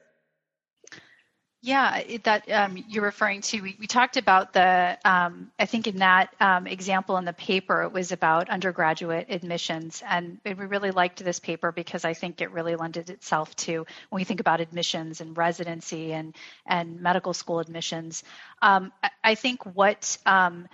Yeah, 1.60 2.00
that 2.22 2.48
um, 2.52 2.84
you're 2.88 3.02
referring 3.02 3.40
to. 3.40 3.60
We, 3.60 3.76
we 3.80 3.88
talked 3.88 4.16
about 4.16 4.52
the, 4.52 4.96
um, 5.04 5.50
I 5.58 5.66
think 5.66 5.88
in 5.88 5.96
that 5.96 6.32
um, 6.38 6.68
example 6.68 7.16
in 7.16 7.24
the 7.24 7.32
paper, 7.32 7.82
it 7.82 7.92
was 7.92 8.12
about 8.12 8.48
undergraduate 8.48 9.26
admissions. 9.28 10.00
And 10.06 10.38
we 10.44 10.52
really 10.52 10.92
liked 10.92 11.24
this 11.24 11.40
paper 11.40 11.72
because 11.72 12.04
I 12.04 12.14
think 12.14 12.40
it 12.40 12.52
really 12.52 12.76
lended 12.76 13.10
itself 13.10 13.56
to 13.56 13.86
when 14.10 14.20
we 14.20 14.24
think 14.24 14.38
about 14.38 14.60
admissions 14.60 15.20
and 15.20 15.36
residency 15.36 16.12
and, 16.12 16.36
and 16.64 17.00
medical 17.00 17.34
school 17.34 17.58
admissions. 17.58 18.22
Um, 18.62 18.92
I, 19.02 19.10
I, 19.24 19.34
think 19.34 19.66
what 19.66 20.16
um, 20.26 20.68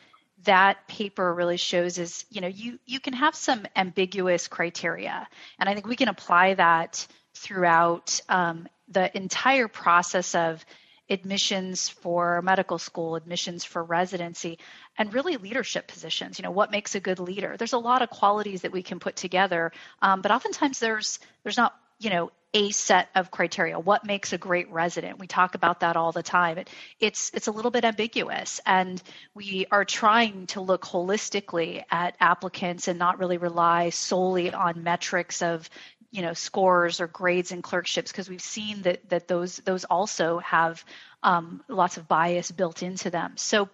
that 0.45 0.87
paper 0.87 1.33
really 1.33 1.57
shows 1.57 1.97
is, 1.97 2.27
you 2.29 2.43
know, 2.43 2.49
you, 2.49 2.79
you 2.85 3.01
can 3.01 3.15
have 3.15 3.35
some 3.35 3.65
ambiguous 3.75 4.49
criteria. 4.49 5.27
And 5.59 5.67
I 5.67 5.73
think 5.73 5.87
we 5.87 5.97
can 5.97 6.09
apply 6.09 6.55
that 6.55 7.07
throughout 7.33 8.21
um, 8.29 8.69
the 8.89 9.15
entire 9.17 9.69
process 9.69 10.35
of 10.35 10.65
admissions 11.11 11.89
for 11.89 12.41
medical 12.43 12.79
school, 12.79 13.17
admissions 13.17 13.65
for 13.65 13.83
residency, 13.83 14.59
and 14.97 15.13
really 15.13 15.37
leadership 15.37 15.87
positions. 15.87 16.39
You 16.39 16.45
know, 16.45 16.51
what 16.51 16.71
makes 16.71 16.95
a 16.95 17.01
good 17.01 17.19
leader? 17.19 17.57
There's 17.59 17.75
a 17.75 17.79
lot 17.79 18.03
of 18.03 18.11
qualities 18.11 18.63
that 18.63 18.73
we 18.73 18.83
can 18.83 19.01
put 19.01 19.17
together, 19.17 19.73
um, 20.01 20.23
but 20.23 20.31
oftentimes 20.31 20.79
there's 20.79 21.19
there's 21.43 21.57
not 21.57 21.75
you 21.99 22.11
know 22.11 22.31
a 22.55 22.71
set 22.71 23.09
of 23.17 23.33
criteria. 23.33 23.79
What 23.81 24.07
makes 24.07 24.33
a 24.33 24.39
great 24.39 24.71
resident? 24.71 25.19
We 25.19 25.27
talk 25.27 25.57
about 25.57 25.81
that 25.81 25.97
all 25.97 26.13
the 26.13 26.23
time. 26.23 26.59
It, 26.59 26.71
it's 27.01 27.33
it's 27.35 27.49
a 27.49 27.53
little 27.53 27.73
bit 27.73 27.85
ambiguous, 27.85 28.61
and 28.65 29.03
we 29.35 29.67
are 29.71 29.85
trying 29.85 30.47
to 30.49 30.61
look 30.61 30.83
holistically 30.83 31.83
at 31.91 32.17
applicants 32.21 32.89
and 32.89 32.99
not 32.99 33.19
really 33.19 33.39
rely 33.39 33.91
solely 33.91 34.53
on 34.55 34.85
metrics 34.85 35.43
of 35.43 35.69
you 36.15 36.23
know 36.23 36.33
scores 36.33 37.01
or 37.01 37.09
grades 37.09 37.51
and 37.51 37.61
clerkships 37.61 38.13
because 38.13 38.31
we've 38.31 38.41
seen 38.41 38.83
that 38.83 39.09
that 39.09 39.27
those 39.27 39.57
those 39.57 39.85
also 39.85 40.39
have 40.39 40.85
um, 41.25 41.61
lots 41.69 41.97
of 41.97 42.07
bias 42.07 42.53
built 42.53 42.85
into 42.85 43.11
them. 43.11 43.33
So 43.37 43.69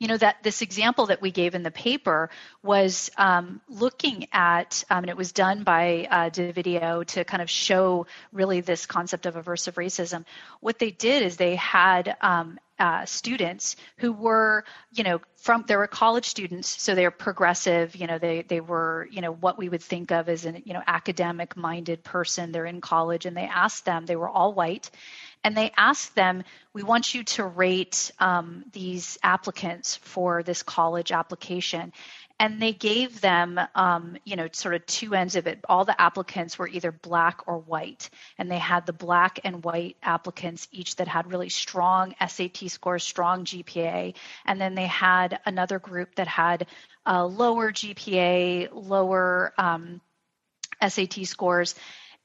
you 0.00 0.08
know 0.08 0.16
that 0.16 0.42
this 0.42 0.60
example 0.60 1.06
that 1.06 1.22
we 1.22 1.30
gave 1.30 1.54
in 1.54 1.62
the 1.62 1.70
paper 1.70 2.30
was 2.64 3.10
um, 3.16 3.60
looking 3.68 4.26
at 4.32 4.82
um, 4.90 5.04
and 5.04 5.10
it 5.10 5.16
was 5.16 5.30
done 5.30 5.62
by 5.62 6.08
uh, 6.10 6.30
Dovidio 6.30 7.04
to 7.06 7.24
kind 7.24 7.42
of 7.42 7.48
show 7.48 8.08
really 8.32 8.60
this 8.60 8.86
concept 8.86 9.26
of 9.26 9.36
aversive 9.36 9.74
racism 9.74 10.24
what 10.58 10.80
they 10.80 10.90
did 10.90 11.22
is 11.22 11.36
they 11.36 11.54
had 11.54 12.16
um, 12.22 12.58
uh, 12.80 13.04
students 13.04 13.76
who 13.98 14.10
were, 14.10 14.64
you 14.90 15.04
know, 15.04 15.20
from 15.36 15.64
they 15.68 15.76
were 15.76 15.86
college 15.86 16.24
students, 16.24 16.82
so 16.82 16.94
they're 16.94 17.10
progressive. 17.10 17.94
You 17.94 18.06
know, 18.06 18.18
they 18.18 18.42
they 18.42 18.60
were, 18.60 19.06
you 19.10 19.20
know, 19.20 19.32
what 19.32 19.58
we 19.58 19.68
would 19.68 19.82
think 19.82 20.10
of 20.10 20.28
as 20.30 20.46
an, 20.46 20.62
you 20.64 20.72
know, 20.72 20.82
academic 20.86 21.56
minded 21.56 22.02
person. 22.02 22.52
They're 22.52 22.64
in 22.64 22.80
college, 22.80 23.26
and 23.26 23.36
they 23.36 23.44
asked 23.44 23.84
them. 23.84 24.06
They 24.06 24.16
were 24.16 24.28
all 24.28 24.54
white, 24.54 24.90
and 25.44 25.54
they 25.54 25.70
asked 25.76 26.14
them, 26.14 26.42
"We 26.72 26.82
want 26.82 27.14
you 27.14 27.22
to 27.24 27.44
rate 27.44 28.10
um, 28.18 28.64
these 28.72 29.18
applicants 29.22 29.96
for 29.96 30.42
this 30.42 30.62
college 30.62 31.12
application." 31.12 31.92
And 32.40 32.60
they 32.60 32.72
gave 32.72 33.20
them, 33.20 33.60
um, 33.74 34.16
you 34.24 34.34
know, 34.34 34.48
sort 34.52 34.74
of 34.74 34.86
two 34.86 35.14
ends 35.14 35.36
of 35.36 35.46
it. 35.46 35.60
All 35.68 35.84
the 35.84 36.00
applicants 36.00 36.58
were 36.58 36.66
either 36.66 36.90
black 36.90 37.42
or 37.46 37.58
white, 37.58 38.08
and 38.38 38.50
they 38.50 38.58
had 38.58 38.86
the 38.86 38.94
black 38.94 39.40
and 39.44 39.62
white 39.62 39.98
applicants 40.02 40.66
each 40.72 40.96
that 40.96 41.06
had 41.06 41.30
really 41.30 41.50
strong 41.50 42.14
SAT 42.26 42.70
scores, 42.70 43.04
strong 43.04 43.44
GPA, 43.44 44.14
and 44.46 44.58
then 44.58 44.74
they 44.74 44.86
had 44.86 45.38
another 45.44 45.78
group 45.78 46.14
that 46.14 46.28
had 46.28 46.66
lower 47.06 47.72
GPA, 47.72 48.70
lower 48.72 49.52
um, 49.58 50.00
SAT 50.80 51.26
scores, 51.26 51.74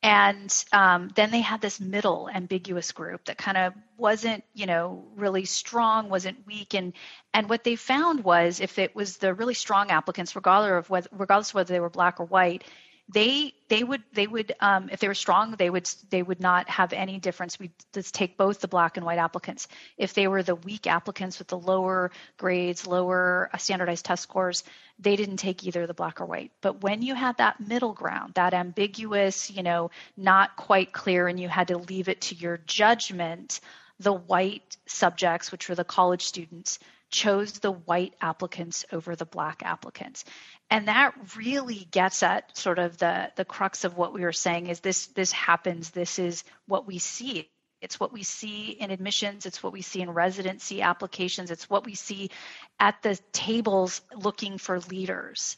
and 0.05 0.65
um, 0.71 1.09
then 1.15 1.31
they 1.31 1.41
had 1.41 1.61
this 1.61 1.79
middle 1.79 2.29
ambiguous 2.31 2.91
group 2.91 3.25
that 3.25 3.39
kind 3.39 3.57
of 3.57 3.73
wasn't 3.97 4.43
you 4.53 4.67
know 4.67 5.03
really 5.15 5.45
strong 5.45 6.09
wasn't 6.09 6.45
weak. 6.45 6.75
And 6.75 6.93
and 7.33 7.49
what 7.49 7.63
they 7.63 7.75
found 7.75 8.23
was 8.23 8.59
if 8.59 8.77
it 8.77 8.95
was 8.95 9.17
the 9.17 9.33
really 9.33 9.55
strong 9.55 9.89
applicants 9.89 10.35
regardless 10.35 10.85
of 10.85 10.89
whether 10.91 11.07
regardless 11.11 11.49
of 11.49 11.55
whether 11.55 11.73
they 11.73 11.79
were 11.79 11.89
black 11.89 12.19
or 12.19 12.27
white 12.27 12.63
they 13.07 13.53
they 13.67 13.83
would 13.83 14.03
they 14.13 14.25
would 14.25 14.53
um, 14.59 14.89
if 14.91 14.99
they 14.99 15.07
were 15.07 15.13
strong 15.13 15.51
they 15.51 15.69
would 15.69 15.87
they 16.09 16.23
would 16.23 16.39
not 16.39 16.67
have 16.69 16.91
any 16.91 17.19
difference. 17.19 17.59
We 17.59 17.71
let's 17.95 18.11
take 18.11 18.37
both 18.37 18.61
the 18.61 18.67
black 18.67 18.97
and 18.97 19.05
white 19.05 19.19
applicants. 19.19 19.67
If 19.97 20.13
they 20.15 20.27
were 20.27 20.41
the 20.41 20.55
weak 20.55 20.87
applicants 20.87 21.37
with 21.37 21.47
the 21.47 21.57
lower 21.57 22.11
grades 22.37 22.87
lower 22.87 23.49
uh, 23.53 23.57
standardized 23.57 24.05
test 24.05 24.23
scores 24.23 24.63
they 24.97 25.15
didn't 25.15 25.37
take 25.37 25.65
either 25.65 25.85
the 25.85 25.93
black 25.93 26.21
or 26.21 26.25
white. 26.25 26.51
But 26.61 26.81
when 26.81 27.01
you 27.01 27.15
had 27.15 27.37
that 27.37 27.59
middle 27.59 27.93
ground 27.93 28.33
that 28.35 28.53
ambiguous 28.55 29.51
you 29.51 29.61
know 29.61 29.91
not 30.17 30.55
quite 30.55 30.91
clear 30.91 31.27
and 31.27 31.39
you 31.39 31.47
had 31.47 31.67
to 31.67 31.77
leave 31.77 32.09
it 32.09 32.21
to 32.21 32.35
your 32.35 32.57
judgment 32.65 33.59
the 33.99 34.13
white 34.13 34.77
subjects 34.87 35.51
which 35.51 35.69
were 35.69 35.75
the 35.75 35.83
college 35.83 36.23
students 36.23 36.79
chose 37.15 37.53
the 37.53 37.71
white 37.71 38.13
applicants 38.19 38.85
over 38.91 39.15
the 39.15 39.25
black 39.25 39.63
applicants. 39.63 40.25
And 40.69 40.89
that 40.89 41.13
really 41.37 41.87
gets 41.89 42.21
at 42.23 42.57
sort 42.57 42.77
of 42.77 42.97
the 42.97 43.31
the 43.37 43.45
crux 43.45 43.85
of 43.85 43.95
what 43.95 44.13
we 44.13 44.21
were 44.21 44.33
saying 44.33 44.67
is 44.67 44.81
this 44.81 45.07
this 45.07 45.31
happens. 45.31 45.91
This 45.91 46.19
is 46.19 46.43
what 46.67 46.85
we 46.85 46.99
see. 46.99 47.49
It's 47.81 47.99
what 47.99 48.11
we 48.11 48.23
see 48.23 48.71
in 48.71 48.91
admissions. 48.91 49.45
It's 49.45 49.63
what 49.63 49.71
we 49.71 49.81
see 49.81 50.01
in 50.01 50.09
residency 50.09 50.81
applications. 50.81 51.51
It's 51.51 51.69
what 51.69 51.85
we 51.85 51.95
see 51.95 52.31
at 52.79 53.01
the 53.01 53.17
tables 53.31 54.01
looking 54.13 54.57
for 54.57 54.79
leaders. 54.79 55.55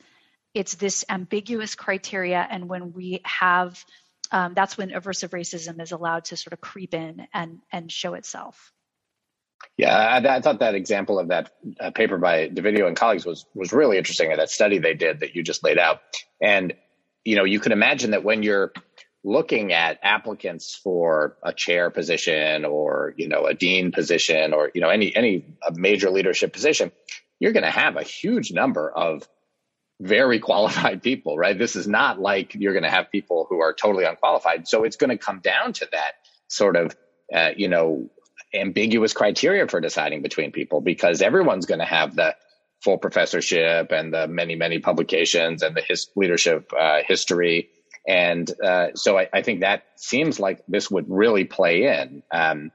It's 0.54 0.76
this 0.76 1.06
ambiguous 1.10 1.74
criteria. 1.74 2.46
And 2.50 2.70
when 2.70 2.94
we 2.94 3.22
have 3.24 3.84
um, 4.32 4.54
that's 4.54 4.78
when 4.78 4.92
aversive 4.92 5.30
racism 5.30 5.82
is 5.82 5.92
allowed 5.92 6.26
to 6.26 6.38
sort 6.38 6.54
of 6.54 6.62
creep 6.62 6.94
in 6.94 7.28
and 7.34 7.60
and 7.72 7.92
show 7.92 8.14
itself 8.14 8.74
yeah, 9.78 9.96
I, 9.96 10.38
I, 10.38 10.42
thought 10.42 10.60
that 10.60 10.74
example 10.74 11.20
of 11.20 11.28
that 11.28 11.52
uh, 11.80 11.92
paper 11.92 12.18
by 12.18 12.50
Dovidio 12.50 12.88
and 12.88 12.96
colleagues 12.96 13.26
was 13.26 13.46
was 13.54 13.72
really 13.74 13.98
interesting. 13.98 14.36
That 14.36 14.50
study 14.50 14.80
they 14.80 14.96
did 14.96 15.20
that 15.20 15.36
you 15.36 15.44
just 15.44 15.64
laid 15.64 15.78
out, 15.78 16.02
and 16.42 16.74
you 17.24 17.36
know, 17.36 17.44
you 17.44 17.60
can 17.60 17.72
imagine 17.72 18.12
that 18.12 18.24
when 18.24 18.42
you're 18.42 18.72
looking 19.24 19.74
at 19.74 20.00
applicants 20.04 20.80
for 20.82 21.38
a 21.44 21.52
chair 21.54 21.90
position 21.90 22.66
or 22.66 23.14
you 23.18 23.28
know 23.28 23.46
a 23.46 23.54
dean 23.54 23.92
position 23.92 24.54
or 24.54 24.72
you 24.74 24.82
know 24.82 24.90
any 24.90 25.16
any 25.16 25.46
a 25.68 25.72
major 25.74 26.10
leadership 26.10 26.54
position, 26.54 26.92
you're 27.40 27.54
going 27.54 27.64
to 27.64 27.70
have 27.70 27.98
a 27.98 28.04
huge 28.04 28.52
number 28.52 28.90
of 28.90 29.28
very 30.00 30.40
qualified 30.50 31.04
people, 31.04 31.38
right? 31.38 31.58
This 31.58 31.76
is 31.76 31.88
not 31.88 32.20
like 32.20 32.56
you're 32.56 32.74
going 32.74 32.84
to 32.84 32.90
have 32.90 33.12
people 33.12 33.46
who 33.50 33.60
are 33.60 33.74
totally 33.74 34.06
unqualified. 34.06 34.68
So 34.68 34.84
it's 34.84 34.96
going 34.96 35.10
to 35.10 35.18
come 35.18 35.40
down 35.40 35.74
to 35.74 35.88
that 35.92 36.14
sort 36.48 36.76
of, 36.76 36.96
uh, 37.34 37.50
you 37.56 37.68
know, 37.68 38.10
ambiguous 38.54 39.14
criteria 39.14 39.68
for 39.68 39.82
deciding 39.82 40.22
between 40.22 40.52
people 40.52 40.82
because 40.82 41.22
everyone's 41.22 41.66
going 41.66 41.80
to 41.80 41.86
have 41.86 42.16
the 42.16 42.36
full 42.82 42.98
professorship 42.98 43.92
and 43.92 44.14
the 44.14 44.28
many, 44.28 44.56
many 44.56 44.80
publications 44.80 45.64
and 45.64 45.76
the 45.76 45.82
his 45.82 46.10
leadership 46.16 46.72
uh, 46.78 47.00
history. 47.06 47.70
And 48.08 48.50
uh, 48.62 48.90
so 48.96 49.18
I, 49.18 49.28
I, 49.34 49.42
think 49.42 49.62
that 49.62 49.84
seems 49.98 50.40
like 50.40 50.64
this 50.68 50.90
would 50.90 51.06
really 51.10 51.44
play 51.44 51.84
in. 51.84 52.24
Um, 52.32 52.72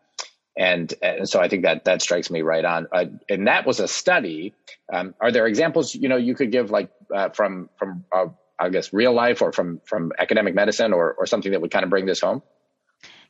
and, 0.57 0.93
and, 1.01 1.27
so 1.27 1.41
I 1.41 1.49
think 1.49 1.63
that 1.63 1.87
that 1.87 2.03
strikes 2.03 2.31
me 2.31 2.43
right 2.43 2.65
on. 2.65 2.87
Uh, 2.93 3.07
and 3.31 3.47
that 3.47 3.67
was 3.67 3.81
a 3.81 3.89
study. 3.89 4.55
Um, 4.93 5.15
are 5.21 5.33
there 5.33 5.47
examples 5.47 5.95
you 5.95 6.09
know 6.11 6.17
you 6.17 6.35
could 6.35 6.53
give 6.53 6.71
like 6.71 6.91
uh, 7.15 7.31
from 7.31 7.71
from 7.79 8.05
uh, 8.13 8.27
I 8.59 8.69
guess 8.69 8.93
real 8.93 9.15
life 9.15 9.41
or 9.41 9.53
from 9.53 9.81
from 9.87 10.13
academic 10.19 10.55
medicine 10.55 10.93
or 10.93 11.15
or 11.15 11.27
something 11.27 11.53
that 11.53 11.63
would 11.63 11.71
kind 11.71 11.85
of 11.85 11.91
bring 11.91 12.05
this 12.05 12.21
home? 12.21 12.43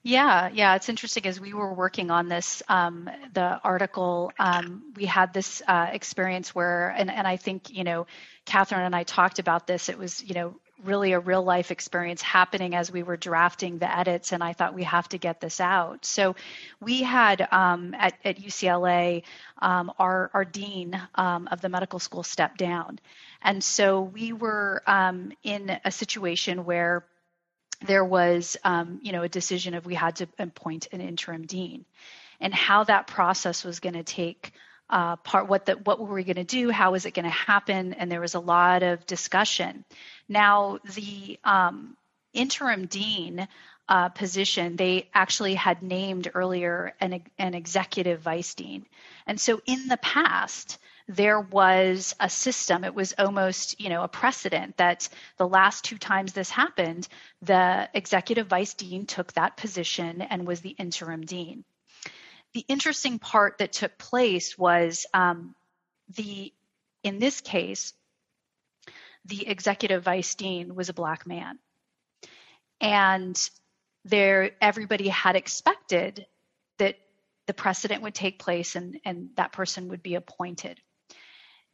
Yeah, 0.05 0.51
yeah, 0.53 0.75
it's 0.75 0.89
interesting. 0.89 1.27
As 1.27 1.41
we 1.41 1.55
were 1.55 1.73
working 1.73 2.11
on 2.11 2.29
this, 2.29 2.61
um, 2.69 3.09
the 3.35 3.61
article, 3.63 4.33
um, 4.37 4.93
we 4.97 5.05
had 5.05 5.33
this 5.33 5.63
uh, 5.69 5.91
experience 5.93 6.53
where, 6.53 6.89
and, 6.89 7.09
and 7.09 7.25
I 7.25 7.37
think, 7.37 7.71
you 7.71 7.85
know, 7.85 8.07
Catherine 8.45 8.83
and 8.83 8.97
I 8.97 9.05
talked 9.05 9.39
about 9.39 9.69
this. 9.69 9.89
It 9.89 9.97
was, 9.97 10.21
you 10.25 10.35
know, 10.35 10.57
really 10.83 11.13
a 11.13 11.21
real 11.21 11.45
life 11.45 11.71
experience 11.71 12.21
happening 12.21 12.75
as 12.75 12.91
we 12.91 13.05
were 13.05 13.17
drafting 13.17 13.79
the 13.79 13.97
edits, 13.97 14.33
and 14.33 14.43
I 14.43 14.55
thought 14.55 14.75
we 14.75 14.83
have 14.83 15.09
to 15.11 15.19
get 15.19 15.41
this 15.41 15.61
out. 15.61 16.05
So 16.05 16.35
we 16.81 17.03
had 17.05 17.47
um, 17.53 17.95
at, 17.95 18.15
at, 18.25 18.39
UCLA 18.39 19.23
um, 19.61 19.93
our, 20.01 20.33
our 20.35 20.45
dean 20.45 21.01
um, 21.15 21.49
of 21.53 21.61
the 21.61 21.69
medical 21.69 22.01
school 22.01 22.25
stepped 22.25 22.59
down. 22.59 22.99
And 23.41 23.63
so 23.63 24.01
we 24.01 24.33
were 24.33 24.83
um, 24.89 25.31
in 25.45 25.79
a 25.85 25.93
situation 25.93 26.65
where 26.65 27.05
there 27.87 28.05
was, 28.05 28.57
um, 28.65 29.01
you 29.03 29.13
know, 29.13 29.23
a 29.23 29.29
decision 29.29 29.75
of 29.75 29.87
we 29.87 29.95
had 29.95 30.17
to 30.17 30.29
appoint 30.39 30.89
an 30.93 31.01
interim 31.01 31.47
dean, 31.47 31.85
and 32.41 32.55
how 32.55 32.85
that 32.85 33.07
process 33.07 33.65
was 33.65 33.81
going 33.81 33.95
to 33.95 34.03
take 34.03 34.53
uh, 34.91 35.17
part. 35.17 35.49
What 35.49 35.67
the 35.67 35.75
what 35.75 36.01
were 36.01 36.15
we 36.15 36.25
going 36.25 36.37
to 36.37 36.45
do? 36.45 36.71
How 36.71 36.93
was 36.93 37.07
it 37.07 37.15
going 37.15 37.25
to 37.25 37.31
happen? 37.31 37.95
And 37.95 38.11
there 38.11 38.21
was 38.21 38.35
a 38.35 38.41
lot 38.41 38.83
of 38.83 39.07
discussion. 39.07 39.85
Now 40.29 40.79
the 40.95 41.39
um, 41.45 41.97
interim 42.33 42.87
dean 42.87 43.47
uh, 43.89 44.09
position, 44.11 44.77
they 44.77 45.09
actually 45.13 45.55
had 45.55 45.83
named 45.83 46.31
earlier 46.35 46.95
an, 47.01 47.23
an 47.39 47.55
executive 47.55 48.21
vice 48.21 48.55
dean, 48.55 48.87
and 49.27 49.41
so 49.41 49.61
in 49.67 49.89
the 49.89 49.99
past 49.99 50.79
there 51.09 51.41
was 51.41 52.15
a 52.21 52.29
system. 52.29 52.85
It 52.85 52.95
was 52.95 53.15
almost 53.19 53.81
you 53.81 53.89
know 53.89 54.03
a 54.03 54.09
precedent 54.09 54.77
that 54.77 55.09
the 55.37 55.49
last 55.49 55.85
two 55.85 55.99
times 55.99 56.33
this 56.33 56.51
happened 56.51 57.09
the 57.41 57.89
executive 57.95 58.47
vice 58.47 58.75
dean 58.75 59.07
took 59.07 59.33
that 59.33 59.57
position 59.57 60.23
and 60.23 60.47
was 60.47 60.61
the 60.61 60.71
interim 60.71 61.23
dean. 61.23 61.65
The 62.55 62.65
interesting 62.69 63.19
part 63.19 63.59
that 63.59 63.73
took 63.73 63.97
place 63.99 64.57
was 64.59 65.07
um, 65.15 65.55
the 66.17 66.53
in 67.03 67.19
this 67.19 67.41
case 67.41 67.95
the 69.25 69.47
executive 69.47 70.03
vice 70.03 70.35
dean 70.35 70.75
was 70.75 70.89
a 70.89 70.95
black 70.95 71.27
man. 71.27 71.59
And 72.81 73.39
there 74.05 74.51
everybody 74.61 75.09
had 75.09 75.37
expected 75.37 76.27
that 76.79 76.97
the 77.47 77.55
precedent 77.55 78.03
would 78.03 78.15
take 78.15 78.41
place 78.41 78.75
and, 78.75 78.99
and 79.05 79.31
that 79.37 79.53
person 79.53 79.89
would 79.89 80.03
be 80.03 80.17
appointed 80.17 80.81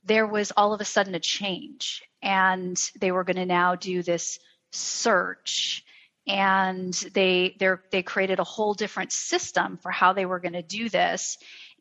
there 0.09 0.27
was 0.27 0.53
all 0.57 0.73
of 0.73 0.81
a 0.81 0.85
sudden 0.87 1.15
a 1.15 1.21
change 1.21 2.03
and 2.23 2.77
they 2.99 3.13
were 3.13 3.25
going 3.25 3.37
to 3.37 3.47
now 3.47 3.75
do 3.75 4.03
this 4.03 4.39
search. 4.73 5.85
And 6.27 6.93
they 7.15 7.57
they 7.91 8.03
created 8.03 8.39
a 8.39 8.45
whole 8.45 8.75
different 8.75 9.13
system 9.13 9.79
for 9.79 9.91
how 9.91 10.13
they 10.13 10.27
were 10.27 10.41
going 10.41 10.55
to 10.55 10.63
do 10.63 10.89
this. 10.89 11.39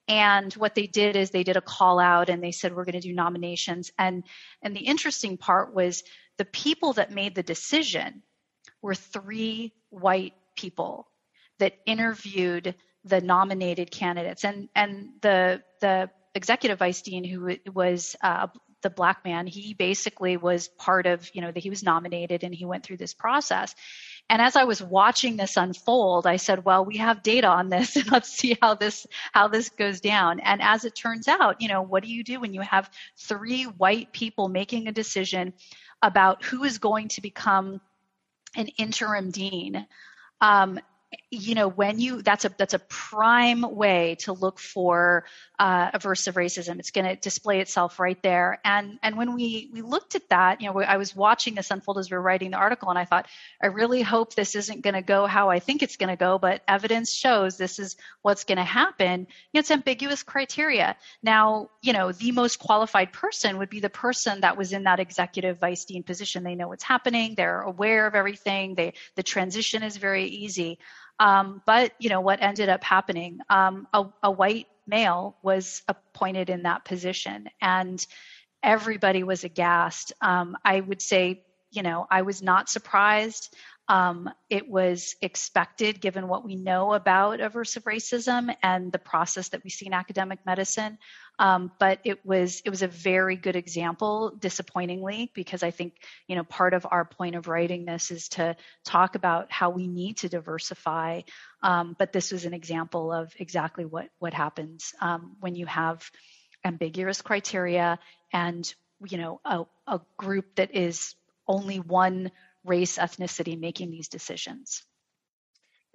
And 0.07 0.53
what 0.53 0.73
they 0.73 0.87
did 0.87 1.17
is 1.17 1.31
they 1.31 1.43
did 1.43 1.57
a 1.57 1.61
call 1.61 1.99
out 1.99 2.29
and 2.29 2.41
they 2.41 2.51
said 2.51 2.73
we're 2.73 2.85
going 2.85 3.01
to 3.01 3.07
do 3.07 3.13
nominations. 3.13 3.91
And 3.97 4.23
and 4.61 4.75
the 4.75 4.85
interesting 4.85 5.37
part 5.37 5.73
was 5.73 6.03
the 6.37 6.45
people 6.45 6.93
that 6.93 7.11
made 7.11 7.35
the 7.35 7.43
decision 7.43 8.23
were 8.81 8.95
three 8.95 9.73
white 9.89 10.33
people 10.55 11.09
that 11.59 11.73
interviewed 11.85 12.75
the 13.03 13.19
nominated 13.19 13.91
candidates. 13.91 14.45
And 14.45 14.69
and 14.75 15.09
the 15.21 15.61
the 15.81 16.09
executive 16.37 16.79
vice 16.79 17.01
dean 17.01 17.23
who 17.23 17.57
was 17.73 18.15
uh, 18.21 18.47
the 18.83 18.89
black 18.89 19.25
man. 19.25 19.47
He 19.47 19.73
basically 19.73 20.37
was 20.37 20.67
part 20.67 21.07
of 21.07 21.29
you 21.33 21.41
know 21.41 21.51
that 21.51 21.59
he 21.59 21.69
was 21.69 21.83
nominated 21.83 22.43
and 22.43 22.53
he 22.53 22.63
went 22.63 22.83
through 22.83 22.97
this 22.97 23.13
process. 23.13 23.75
And 24.29 24.41
as 24.41 24.55
i 24.55 24.65
was 24.65 24.81
watching 24.81 25.35
this 25.35 25.57
unfold 25.57 26.27
i 26.27 26.35
said 26.35 26.63
well 26.63 26.85
we 26.85 26.97
have 26.97 27.23
data 27.23 27.47
on 27.47 27.69
this. 27.69 27.95
And 27.95 28.11
let's 28.11 28.29
see 28.29 28.57
how 28.61 28.75
this 28.75 29.07
how 29.33 29.47
this 29.47 29.69
goes 29.69 29.99
down. 29.99 30.39
And 30.39 30.61
as 30.61 30.85
it 30.85 30.95
turns 30.95 31.27
out 31.27 31.61
you 31.61 31.67
know 31.67 31.81
what 31.81 32.03
do 32.03 32.09
you 32.09 32.23
do 32.23 32.39
when 32.39 32.53
you 32.53 32.61
have 32.61 32.89
three 33.17 33.63
white 33.63 34.13
people 34.13 34.47
making 34.47 34.87
a 34.87 34.91
decision 34.91 35.53
about 36.01 36.43
who 36.43 36.63
is 36.63 36.77
going 36.77 37.07
to 37.09 37.21
become 37.21 37.81
an 38.55 38.67
interim 38.77 39.31
dean? 39.31 39.87
Um, 40.39 40.79
you 41.31 41.55
know 41.55 41.67
when 41.67 41.99
you 41.99 42.21
that's 42.21 42.45
a 42.45 42.49
that's 42.57 42.73
a 42.73 42.79
prime 42.79 43.61
way 43.61 44.15
to 44.19 44.33
look 44.33 44.59
for 44.59 45.23
uh, 45.59 45.89
aversive 45.91 46.33
racism. 46.33 46.79
It's 46.79 46.91
going 46.91 47.05
to 47.05 47.15
display 47.15 47.61
itself 47.61 47.99
right 47.99 48.21
there. 48.21 48.59
And 48.63 48.99
and 49.01 49.17
when 49.17 49.33
we 49.33 49.69
we 49.73 49.81
looked 49.81 50.15
at 50.15 50.29
that 50.29 50.61
you 50.61 50.67
know 50.67 50.81
i 50.81 50.97
was 50.97 51.15
watching 51.15 51.55
this 51.55 51.71
unfold 51.71 51.97
as 51.97 52.11
we 52.11 52.15
were 52.15 52.21
writing 52.21 52.51
the 52.51 52.57
article 52.57 52.89
and 52.89 52.99
i 52.99 53.05
thought 53.05 53.27
i 53.61 53.67
really 53.67 54.01
hope 54.01 54.35
this 54.35 54.55
isn't 54.55 54.81
going 54.81 54.93
to 54.93 55.01
go 55.01 55.25
how 55.25 55.49
i 55.49 55.59
think 55.59 55.81
it's 55.81 55.97
going 55.97 56.09
to 56.09 56.15
go 56.15 56.37
but 56.37 56.61
evidence 56.67 57.11
shows 57.11 57.57
this 57.57 57.79
is 57.79 57.95
what's 58.21 58.43
going 58.43 58.57
to 58.57 58.63
happen. 58.63 59.21
You 59.21 59.25
know, 59.55 59.59
it's 59.59 59.71
ambiguous 59.71 60.23
criteria. 60.23 60.95
Now 61.23 61.69
you 61.81 61.93
know 61.93 62.11
the 62.11 62.31
most 62.31 62.59
qualified 62.59 63.13
person 63.13 63.57
would 63.57 63.69
be 63.69 63.79
the 63.79 63.89
person 63.89 64.41
that 64.41 64.57
was 64.57 64.73
in 64.73 64.83
that 64.83 64.99
executive 64.99 65.59
vice 65.59 65.85
dean 65.85 66.03
position. 66.03 66.43
They 66.43 66.55
know 66.55 66.67
what's 66.67 66.83
happening. 66.83 67.35
They're 67.35 67.61
aware 67.61 68.07
of 68.07 68.15
everything. 68.15 68.75
They 68.75 68.93
the 69.15 69.23
transition 69.23 69.83
is 69.83 69.97
very 69.97 70.25
easy 70.25 70.79
um, 71.19 71.61
but 71.65 71.93
you 71.99 72.09
know 72.09 72.21
what 72.21 72.41
ended 72.41 72.69
up 72.69 72.83
happening? 72.83 73.39
Um, 73.49 73.87
a, 73.93 74.05
a 74.23 74.31
white 74.31 74.67
male 74.85 75.35
was 75.41 75.83
appointed 75.87 76.49
in 76.49 76.63
that 76.63 76.85
position, 76.85 77.49
and 77.61 78.05
everybody 78.63 79.23
was 79.23 79.43
aghast. 79.43 80.13
Um, 80.21 80.57
I 80.63 80.79
would 80.79 81.01
say, 81.01 81.43
you 81.71 81.83
know, 81.83 82.07
I 82.09 82.21
was 82.23 82.41
not 82.41 82.69
surprised. 82.69 83.55
Um, 83.89 84.29
it 84.49 84.69
was 84.69 85.15
expected 85.21 86.01
given 86.01 86.27
what 86.27 86.43
we 86.43 86.55
know 86.55 86.93
about 86.93 87.39
aversive 87.39 87.83
racism 87.83 88.53
and 88.61 88.91
the 88.91 88.99
process 88.99 89.49
that 89.49 89.63
we 89.63 89.69
see 89.69 89.85
in 89.85 89.93
academic 89.93 90.39
medicine. 90.45 90.97
Um, 91.39 91.71
but 91.79 91.99
it 92.03 92.25
was 92.25 92.61
it 92.65 92.69
was 92.69 92.81
a 92.81 92.87
very 92.87 93.35
good 93.35 93.55
example, 93.55 94.33
disappointingly, 94.39 95.31
because 95.35 95.61
I 95.61 95.71
think 95.71 95.93
you 96.27 96.35
know 96.35 96.43
part 96.43 96.73
of 96.73 96.87
our 96.89 97.05
point 97.05 97.35
of 97.35 97.47
writing 97.47 97.85
this 97.85 98.09
is 98.09 98.29
to 98.29 98.55
talk 98.85 99.15
about 99.15 99.51
how 99.51 99.69
we 99.69 99.87
need 99.87 100.17
to 100.17 100.29
diversify. 100.29 101.21
Um, 101.61 101.95
but 101.97 102.11
this 102.11 102.31
was 102.31 102.45
an 102.45 102.53
example 102.53 103.11
of 103.11 103.33
exactly 103.37 103.85
what 103.85 104.09
what 104.19 104.33
happens 104.33 104.93
um, 104.99 105.35
when 105.39 105.55
you 105.55 105.65
have 105.67 106.09
ambiguous 106.65 107.21
criteria 107.21 107.99
and 108.33 108.73
you 109.07 109.17
know 109.17 109.39
a, 109.45 109.63
a 109.85 110.01
group 110.17 110.55
that 110.55 110.73
is 110.75 111.15
only 111.47 111.79
one 111.79 112.31
race 112.65 112.97
ethnicity 112.97 113.59
making 113.59 113.91
these 113.91 114.07
decisions. 114.07 114.83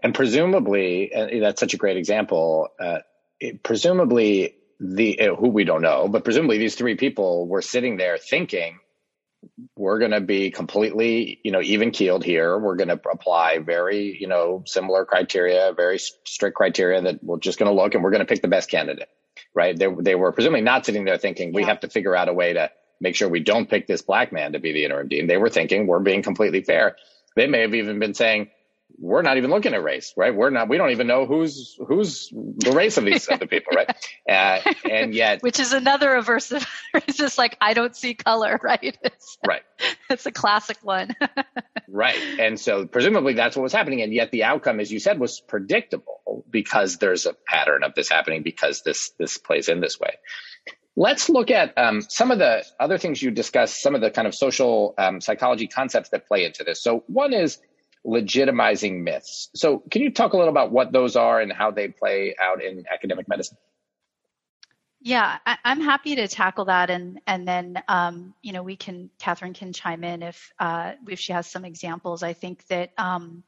And 0.02 0.14
presumably, 0.14 1.12
and 1.12 1.42
that's 1.42 1.60
such 1.60 1.74
a 1.74 1.76
great 1.76 1.96
example. 1.96 2.68
Uh, 2.80 3.00
it, 3.38 3.62
presumably, 3.62 4.56
the 4.82 5.20
uh, 5.20 5.36
who 5.36 5.48
we 5.48 5.64
don't 5.64 5.82
know, 5.82 6.08
but 6.08 6.24
presumably 6.24 6.58
these 6.58 6.74
three 6.74 6.96
people 6.96 7.46
were 7.46 7.62
sitting 7.62 7.96
there 7.96 8.18
thinking, 8.18 8.78
we're 9.76 9.98
going 9.98 10.10
to 10.10 10.20
be 10.20 10.50
completely, 10.50 11.38
you 11.44 11.52
know, 11.52 11.60
even 11.62 11.92
keeled 11.92 12.24
here. 12.24 12.58
We're 12.58 12.76
going 12.76 12.88
to 12.88 13.00
apply 13.10 13.58
very, 13.58 14.16
you 14.20 14.26
know, 14.26 14.62
similar 14.66 15.04
criteria, 15.04 15.72
very 15.72 15.98
strict 15.98 16.56
criteria 16.56 17.00
that 17.02 17.22
we're 17.22 17.38
just 17.38 17.58
going 17.58 17.70
to 17.70 17.80
look 17.80 17.94
and 17.94 18.02
we're 18.02 18.10
going 18.10 18.20
to 18.20 18.26
pick 18.26 18.42
the 18.42 18.48
best 18.48 18.70
candidate, 18.70 19.08
right? 19.54 19.76
They, 19.76 19.88
they 20.00 20.14
were 20.14 20.32
presumably 20.32 20.62
not 20.62 20.84
sitting 20.84 21.04
there 21.04 21.18
thinking 21.18 21.48
yeah. 21.48 21.56
we 21.56 21.64
have 21.64 21.80
to 21.80 21.88
figure 21.88 22.16
out 22.16 22.28
a 22.28 22.32
way 22.32 22.52
to 22.52 22.70
make 23.00 23.16
sure 23.16 23.28
we 23.28 23.40
don't 23.40 23.68
pick 23.68 23.86
this 23.86 24.02
black 24.02 24.32
man 24.32 24.52
to 24.52 24.60
be 24.60 24.72
the 24.72 24.84
interim 24.84 25.08
dean. 25.08 25.26
They 25.26 25.36
were 25.36 25.50
thinking 25.50 25.86
we're 25.86 26.00
being 26.00 26.22
completely 26.22 26.62
fair. 26.62 26.96
They 27.34 27.46
may 27.46 27.62
have 27.62 27.74
even 27.74 27.98
been 27.98 28.14
saying, 28.14 28.50
we're 28.98 29.22
not 29.22 29.36
even 29.36 29.50
looking 29.50 29.74
at 29.74 29.82
race, 29.82 30.14
right? 30.16 30.34
We're 30.34 30.50
not, 30.50 30.68
we 30.68 30.78
don't 30.78 30.90
even 30.90 31.06
know 31.06 31.26
who's, 31.26 31.76
who's 31.86 32.28
the 32.30 32.72
race 32.72 32.96
of 32.96 33.04
these 33.04 33.28
other 33.30 33.46
people, 33.46 33.72
right? 33.74 33.90
Uh, 34.28 34.72
and 34.88 35.14
yet. 35.14 35.42
Which 35.42 35.60
is 35.60 35.72
another 35.72 36.10
aversive, 36.10 36.66
it's 36.94 37.16
just 37.16 37.38
like, 37.38 37.56
I 37.60 37.74
don't 37.74 37.96
see 37.96 38.14
color, 38.14 38.58
right? 38.62 38.96
It's, 39.02 39.38
right. 39.46 39.62
It's 40.10 40.26
a 40.26 40.32
classic 40.32 40.78
one. 40.82 41.14
right. 41.88 42.16
And 42.38 42.58
so 42.58 42.86
presumably 42.86 43.34
that's 43.34 43.56
what 43.56 43.62
was 43.62 43.72
happening. 43.72 44.02
And 44.02 44.12
yet 44.12 44.30
the 44.30 44.44
outcome, 44.44 44.80
as 44.80 44.90
you 44.90 44.98
said, 44.98 45.18
was 45.18 45.40
predictable 45.40 46.44
because 46.50 46.98
there's 46.98 47.26
a 47.26 47.34
pattern 47.46 47.82
of 47.84 47.94
this 47.94 48.08
happening 48.08 48.42
because 48.42 48.82
this, 48.82 49.10
this 49.18 49.38
plays 49.38 49.68
in 49.68 49.80
this 49.80 49.98
way. 49.98 50.18
Let's 50.94 51.30
look 51.30 51.50
at 51.50 51.76
um, 51.78 52.02
some 52.02 52.30
of 52.30 52.38
the 52.38 52.64
other 52.78 52.98
things 52.98 53.22
you 53.22 53.30
discussed, 53.30 53.80
some 53.80 53.94
of 53.94 54.02
the 54.02 54.10
kind 54.10 54.28
of 54.28 54.34
social 54.34 54.94
um, 54.98 55.22
psychology 55.22 55.66
concepts 55.66 56.10
that 56.10 56.28
play 56.28 56.44
into 56.44 56.64
this. 56.64 56.82
So 56.82 57.02
one 57.06 57.32
is 57.32 57.58
legitimizing 58.06 59.02
myths. 59.02 59.50
So, 59.54 59.82
can 59.90 60.02
you 60.02 60.10
talk 60.10 60.32
a 60.32 60.36
little 60.36 60.50
about 60.50 60.72
what 60.72 60.92
those 60.92 61.16
are 61.16 61.40
and 61.40 61.52
how 61.52 61.70
they 61.70 61.88
play 61.88 62.34
out 62.40 62.62
in 62.62 62.84
academic 62.92 63.28
medicine? 63.28 63.58
Yeah, 65.04 65.38
I, 65.44 65.58
am 65.64 65.80
happy 65.80 66.14
to 66.16 66.28
tackle 66.28 66.66
that, 66.66 66.88
and 66.88 67.20
and 67.26 67.46
then 67.46 67.82
um, 67.88 68.34
you 68.40 68.52
know 68.52 68.62
we 68.62 68.76
can 68.76 69.10
Catherine 69.18 69.52
can 69.52 69.72
chime 69.72 70.04
in 70.04 70.22
if 70.22 70.52
uh, 70.60 70.92
if 71.08 71.18
she 71.18 71.32
has 71.32 71.48
some 71.48 71.64
examples. 71.64 72.22
I 72.22 72.34
think 72.34 72.64
that 72.68 72.92
um, 72.96 73.42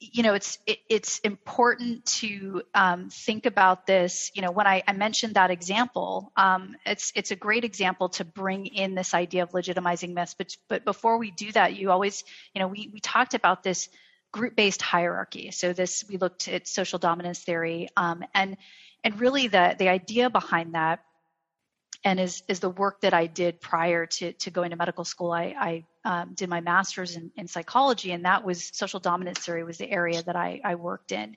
you 0.00 0.22
know 0.22 0.34
it's 0.34 0.58
it, 0.66 0.78
it's 0.88 1.18
important 1.20 2.04
to 2.06 2.62
um, 2.74 3.10
think 3.10 3.46
about 3.46 3.86
this 3.86 4.30
you 4.34 4.42
know 4.42 4.50
when 4.50 4.66
I, 4.66 4.82
I 4.88 4.92
mentioned 4.92 5.34
that 5.34 5.50
example 5.50 6.32
um, 6.36 6.74
it's 6.84 7.12
it's 7.14 7.30
a 7.30 7.36
great 7.36 7.64
example 7.64 8.08
to 8.10 8.24
bring 8.24 8.66
in 8.66 8.94
this 8.94 9.14
idea 9.14 9.42
of 9.42 9.50
legitimizing 9.50 10.14
myths 10.14 10.34
but 10.34 10.56
but 10.68 10.84
before 10.84 11.18
we 11.18 11.30
do 11.30 11.52
that 11.52 11.76
you 11.76 11.90
always 11.90 12.24
you 12.54 12.60
know 12.60 12.68
we 12.68 12.90
we 12.92 13.00
talked 13.00 13.34
about 13.34 13.62
this 13.62 13.88
group-based 14.32 14.82
hierarchy. 14.82 15.50
So 15.50 15.72
this 15.72 16.04
we 16.08 16.16
looked 16.16 16.48
at 16.48 16.68
social 16.68 16.98
dominance 16.98 17.40
theory, 17.40 17.88
um, 17.96 18.24
and 18.34 18.56
and 19.02 19.20
really 19.20 19.48
the 19.48 19.74
the 19.78 19.88
idea 19.88 20.30
behind 20.30 20.74
that, 20.74 21.00
and 22.04 22.20
is 22.20 22.42
is 22.48 22.60
the 22.60 22.70
work 22.70 23.00
that 23.02 23.14
I 23.14 23.26
did 23.26 23.60
prior 23.60 24.06
to 24.06 24.32
to 24.32 24.50
going 24.50 24.70
to 24.70 24.76
medical 24.76 25.04
school. 25.04 25.32
I, 25.32 25.54
I 25.58 25.84
um, 26.04 26.34
did 26.34 26.48
my 26.48 26.60
master's 26.60 27.16
in, 27.16 27.30
in 27.36 27.46
psychology, 27.46 28.12
and 28.12 28.24
that 28.24 28.44
was 28.44 28.70
social 28.72 29.00
dominance 29.00 29.40
theory 29.40 29.64
was 29.64 29.78
the 29.78 29.90
area 29.90 30.22
that 30.22 30.36
I, 30.36 30.60
I 30.64 30.74
worked 30.74 31.12
in. 31.12 31.36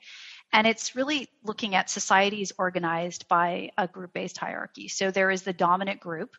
And 0.52 0.68
it's 0.68 0.96
really 0.96 1.28
looking 1.44 1.74
at 1.74 1.90
societies 1.90 2.52
organized 2.60 3.28
by 3.28 3.72
a 3.78 3.88
group 3.88 4.14
based 4.14 4.38
hierarchy. 4.38 4.88
So 4.88 5.10
there 5.10 5.32
is 5.32 5.42
the 5.42 5.54
dominant 5.54 6.00
group. 6.00 6.36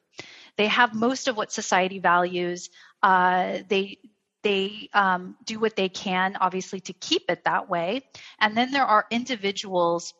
They 0.56 0.68
have 0.68 0.94
most 0.94 1.26
of 1.26 1.36
what 1.36 1.52
society 1.52 1.98
values. 1.98 2.70
Uh, 3.02 3.58
they 3.68 3.98
they 4.44 4.90
um, 4.92 5.36
do 5.44 5.58
what 5.58 5.74
they 5.74 5.88
can, 5.88 6.36
obviously, 6.36 6.78
to 6.80 6.92
keep 6.92 7.30
it 7.30 7.44
that 7.44 7.68
way. 7.68 8.02
And 8.38 8.56
then 8.56 8.70
there 8.70 8.84
are 8.84 9.06
individuals 9.10 10.14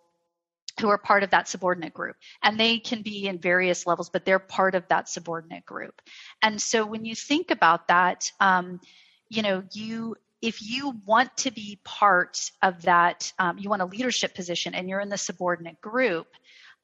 who 0.81 0.89
are 0.89 0.99
part 0.99 1.23
of 1.23 1.31
that 1.31 1.49
subordinate 1.49 1.95
group. 1.95 2.17
And 2.43 2.59
they 2.59 2.79
can 2.79 3.03
be 3.03 3.29
in 3.29 3.39
various 3.39 3.87
levels, 3.87 4.11
but 4.11 4.25
they're 4.25 4.39
part 4.39 4.75
of 4.75 4.87
that 4.89 5.09
subordinate 5.09 5.65
group. 5.65 6.01
And 6.43 6.61
so 6.61 6.85
when 6.85 7.05
you 7.05 7.15
think 7.15 7.51
about 7.51 7.89
that, 7.89 8.31
um, 8.41 8.81
you 9.29 9.43
know, 9.43 9.63
you 9.73 10.17
if 10.43 10.61
you 10.61 11.01
want 11.07 11.35
to 11.39 11.51
be 11.51 11.79
part 11.85 12.51
of 12.61 12.83
that, 12.83 13.33
um, 13.39 13.59
you 13.59 13.71
want 13.71 13.81
a 13.81 13.87
leadership 13.87 14.35
position 14.35 14.75
and 14.75 14.91
you're 14.91 15.01
in 15.01 15.09
the 15.09 15.17
subordinate 15.17 15.81
group, 15.81 16.27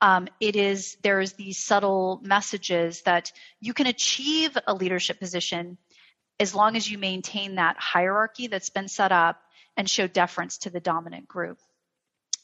um, 0.01 0.29
it 0.41 0.57
is 0.57 0.97
there's 1.03 1.35
these 1.35 1.59
subtle 1.59 2.21
messages 2.23 3.03
that 3.03 3.33
you 3.61 3.75
can 3.75 3.87
achieve 3.87 4.57
a 4.67 4.73
leadership 4.73 5.19
position 5.19 5.77
as 6.39 6.55
long 6.55 6.75
as 6.75 6.91
you 6.91 6.97
maintain 6.97 7.57
that 7.57 7.77
hierarchy 7.79 8.47
that's 8.47 8.71
been 8.71 8.89
set 8.89 9.13
up 9.13 9.43
and 9.77 9.91
show 9.91 10.07
deference 10.07 10.59
to 10.59 10.71
the 10.71 10.81
dominant 10.81 11.29
group. 11.29 11.59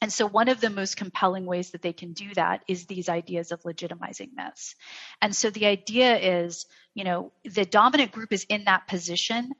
And 0.02 0.12
so, 0.12 0.26
one 0.26 0.48
of 0.48 0.60
the 0.60 0.70
most 0.70 0.96
compelling 0.96 1.46
ways 1.46 1.70
that 1.70 1.82
they 1.82 1.92
can 1.92 2.12
do 2.12 2.32
that 2.34 2.62
is 2.68 2.86
these 2.86 3.08
ideas 3.08 3.52
of 3.52 3.62
legitimizing 3.62 4.30
myths. 4.34 4.74
And 5.22 5.34
so, 5.34 5.50
the 5.50 5.66
idea 5.66 6.16
is, 6.44 6.66
you 6.94 7.04
know, 7.04 7.32
the 7.44 7.64
dominant 7.64 8.12
group 8.12 8.32
is 8.32 8.44
in 8.48 8.64
that 8.64 8.88
position 8.88 9.52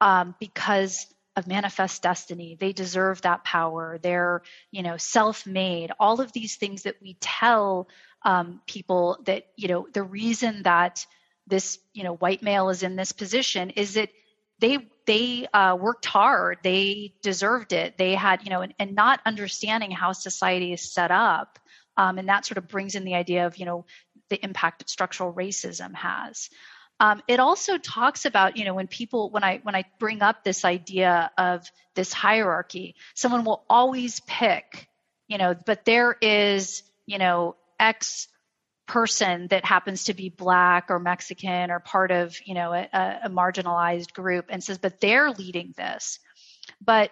um, 0.00 0.34
because 0.40 1.06
of 1.36 1.46
manifest 1.46 2.02
destiny. 2.02 2.56
They 2.58 2.72
deserve 2.72 3.22
that 3.22 3.44
power. 3.44 3.98
They're, 4.02 4.42
you 4.70 4.82
know, 4.82 4.96
self-made. 4.96 5.92
All 5.98 6.20
of 6.20 6.32
these 6.32 6.56
things 6.56 6.82
that 6.82 6.96
we 7.00 7.16
tell 7.20 7.88
um, 8.22 8.60
people 8.66 9.18
that, 9.24 9.46
you 9.56 9.68
know, 9.68 9.86
the 9.92 10.02
reason 10.02 10.62
that 10.64 11.06
this 11.46 11.78
you 11.92 12.04
know 12.04 12.14
white 12.14 12.42
male 12.42 12.70
is 12.70 12.82
in 12.82 12.96
this 12.96 13.12
position 13.12 13.70
is 13.70 13.94
that 13.94 14.10
they 14.58 14.78
they 15.06 15.46
uh, 15.52 15.76
worked 15.76 16.06
hard. 16.06 16.58
They 16.62 17.14
deserved 17.22 17.72
it. 17.72 17.98
They 17.98 18.14
had 18.14 18.42
you 18.44 18.50
know 18.50 18.60
and, 18.60 18.74
and 18.78 18.94
not 18.94 19.20
understanding 19.26 19.90
how 19.90 20.12
society 20.12 20.72
is 20.72 20.92
set 20.92 21.10
up 21.10 21.58
um, 21.96 22.18
and 22.18 22.28
that 22.28 22.46
sort 22.46 22.58
of 22.58 22.68
brings 22.68 22.94
in 22.94 23.04
the 23.04 23.14
idea 23.14 23.46
of 23.46 23.56
you 23.56 23.66
know 23.66 23.84
the 24.30 24.42
impact 24.44 24.80
that 24.80 24.88
structural 24.88 25.32
racism 25.32 25.94
has. 25.94 26.48
Um, 27.00 27.22
it 27.26 27.40
also 27.40 27.78
talks 27.78 28.24
about 28.24 28.56
you 28.56 28.64
know 28.64 28.74
when 28.74 28.86
people 28.86 29.30
when 29.30 29.42
i 29.42 29.60
when 29.62 29.74
i 29.74 29.84
bring 29.98 30.22
up 30.22 30.44
this 30.44 30.64
idea 30.64 31.30
of 31.36 31.68
this 31.94 32.12
hierarchy 32.12 32.94
someone 33.14 33.44
will 33.44 33.64
always 33.68 34.20
pick 34.20 34.88
you 35.26 35.38
know 35.38 35.54
but 35.66 35.84
there 35.84 36.16
is 36.20 36.82
you 37.06 37.18
know 37.18 37.56
x 37.80 38.28
person 38.86 39.46
that 39.48 39.64
happens 39.64 40.04
to 40.04 40.14
be 40.14 40.28
black 40.28 40.86
or 40.90 40.98
mexican 40.98 41.70
or 41.70 41.78
part 41.78 42.10
of 42.10 42.36
you 42.44 42.54
know 42.54 42.72
a, 42.72 42.88
a 43.24 43.30
marginalized 43.30 44.12
group 44.12 44.46
and 44.48 44.62
says 44.62 44.78
but 44.78 45.00
they're 45.00 45.30
leading 45.30 45.72
this. 45.76 46.18
But 46.80 47.10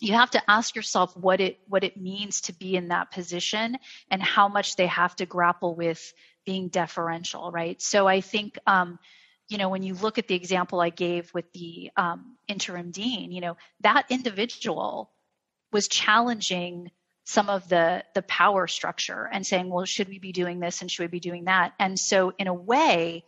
you 0.00 0.12
have 0.12 0.30
to 0.30 0.50
ask 0.50 0.76
yourself 0.76 1.16
what 1.16 1.40
it 1.40 1.58
what 1.68 1.84
it 1.84 1.96
means 1.96 2.42
to 2.42 2.52
be 2.52 2.76
in 2.76 2.88
that 2.88 3.10
position 3.10 3.78
and 4.10 4.22
how 4.22 4.48
much 4.48 4.76
they 4.76 4.86
have 4.86 5.16
to 5.16 5.26
grapple 5.26 5.74
with 5.74 6.12
being 6.44 6.68
deferential 6.68 7.50
right? 7.50 7.80
So 7.80 8.06
i 8.06 8.20
think 8.20 8.58
um, 8.66 8.98
you 9.48 9.58
know 9.58 9.68
when 9.68 9.82
you 9.82 9.94
look 9.94 10.18
at 10.18 10.28
the 10.28 10.34
example 10.34 10.80
i 10.80 10.90
gave 10.90 11.32
with 11.32 11.50
the 11.52 11.90
um, 11.96 12.36
interim 12.48 12.90
dean 12.90 13.32
you 13.32 13.40
know 13.40 13.56
that 13.80 14.06
individual 14.10 15.10
was 15.72 15.88
challenging 15.88 16.90
some 17.26 17.50
of 17.50 17.68
the 17.68 18.04
the 18.14 18.22
power 18.22 18.68
structure 18.68 19.28
and 19.30 19.44
saying, 19.44 19.68
well, 19.68 19.84
should 19.84 20.08
we 20.08 20.18
be 20.18 20.32
doing 20.32 20.60
this 20.60 20.80
and 20.80 20.90
should 20.90 21.02
we 21.02 21.08
be 21.08 21.20
doing 21.20 21.44
that? 21.44 21.74
And 21.78 21.98
so, 21.98 22.32
in 22.38 22.46
a 22.46 22.54
way, 22.54 23.24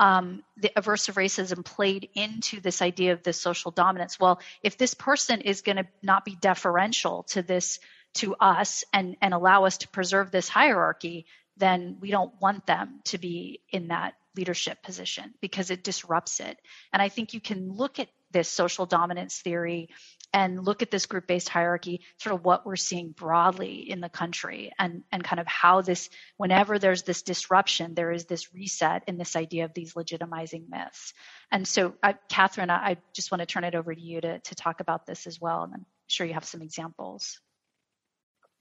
um, 0.00 0.42
the 0.56 0.72
aversive 0.74 1.14
racism 1.14 1.62
played 1.62 2.08
into 2.14 2.60
this 2.60 2.80
idea 2.80 3.12
of 3.12 3.22
this 3.22 3.38
social 3.38 3.70
dominance. 3.70 4.18
Well, 4.18 4.40
if 4.62 4.78
this 4.78 4.94
person 4.94 5.42
is 5.42 5.60
going 5.60 5.76
to 5.76 5.86
not 6.02 6.24
be 6.24 6.34
deferential 6.34 7.24
to 7.24 7.42
this 7.42 7.78
to 8.14 8.34
us 8.36 8.84
and 8.92 9.16
and 9.20 9.34
allow 9.34 9.66
us 9.66 9.78
to 9.78 9.88
preserve 9.88 10.30
this 10.30 10.48
hierarchy, 10.48 11.26
then 11.58 11.98
we 12.00 12.10
don't 12.10 12.32
want 12.40 12.66
them 12.66 13.00
to 13.04 13.18
be 13.18 13.60
in 13.70 13.88
that 13.88 14.14
leadership 14.34 14.82
position 14.82 15.34
because 15.42 15.70
it 15.70 15.84
disrupts 15.84 16.40
it. 16.40 16.58
And 16.90 17.02
I 17.02 17.10
think 17.10 17.34
you 17.34 17.40
can 17.40 17.70
look 17.70 17.98
at 17.98 18.08
this 18.30 18.48
social 18.48 18.86
dominance 18.86 19.40
theory 19.40 19.90
and 20.32 20.64
look 20.64 20.82
at 20.82 20.90
this 20.90 21.06
group 21.06 21.26
based 21.26 21.48
hierarchy, 21.48 22.00
sort 22.18 22.34
of 22.34 22.44
what 22.44 22.64
we're 22.64 22.76
seeing 22.76 23.10
broadly 23.10 23.90
in 23.90 24.00
the 24.00 24.08
country 24.08 24.72
and, 24.78 25.02
and 25.12 25.22
kind 25.22 25.40
of 25.40 25.46
how 25.46 25.82
this, 25.82 26.08
whenever 26.36 26.78
there's 26.78 27.02
this 27.02 27.22
disruption, 27.22 27.94
there 27.94 28.12
is 28.12 28.24
this 28.24 28.54
reset 28.54 29.02
in 29.06 29.18
this 29.18 29.36
idea 29.36 29.64
of 29.64 29.74
these 29.74 29.94
legitimizing 29.94 30.68
myths. 30.68 31.12
And 31.50 31.68
so, 31.68 31.94
I, 32.02 32.14
Catherine, 32.28 32.70
I, 32.70 32.76
I 32.76 32.96
just 33.14 33.30
want 33.30 33.40
to 33.40 33.46
turn 33.46 33.64
it 33.64 33.74
over 33.74 33.94
to 33.94 34.00
you 34.00 34.20
to, 34.20 34.38
to 34.38 34.54
talk 34.54 34.80
about 34.80 35.06
this 35.06 35.26
as 35.26 35.40
well. 35.40 35.64
And 35.64 35.74
I'm 35.74 35.86
sure 36.06 36.26
you 36.26 36.34
have 36.34 36.44
some 36.44 36.62
examples. 36.62 37.40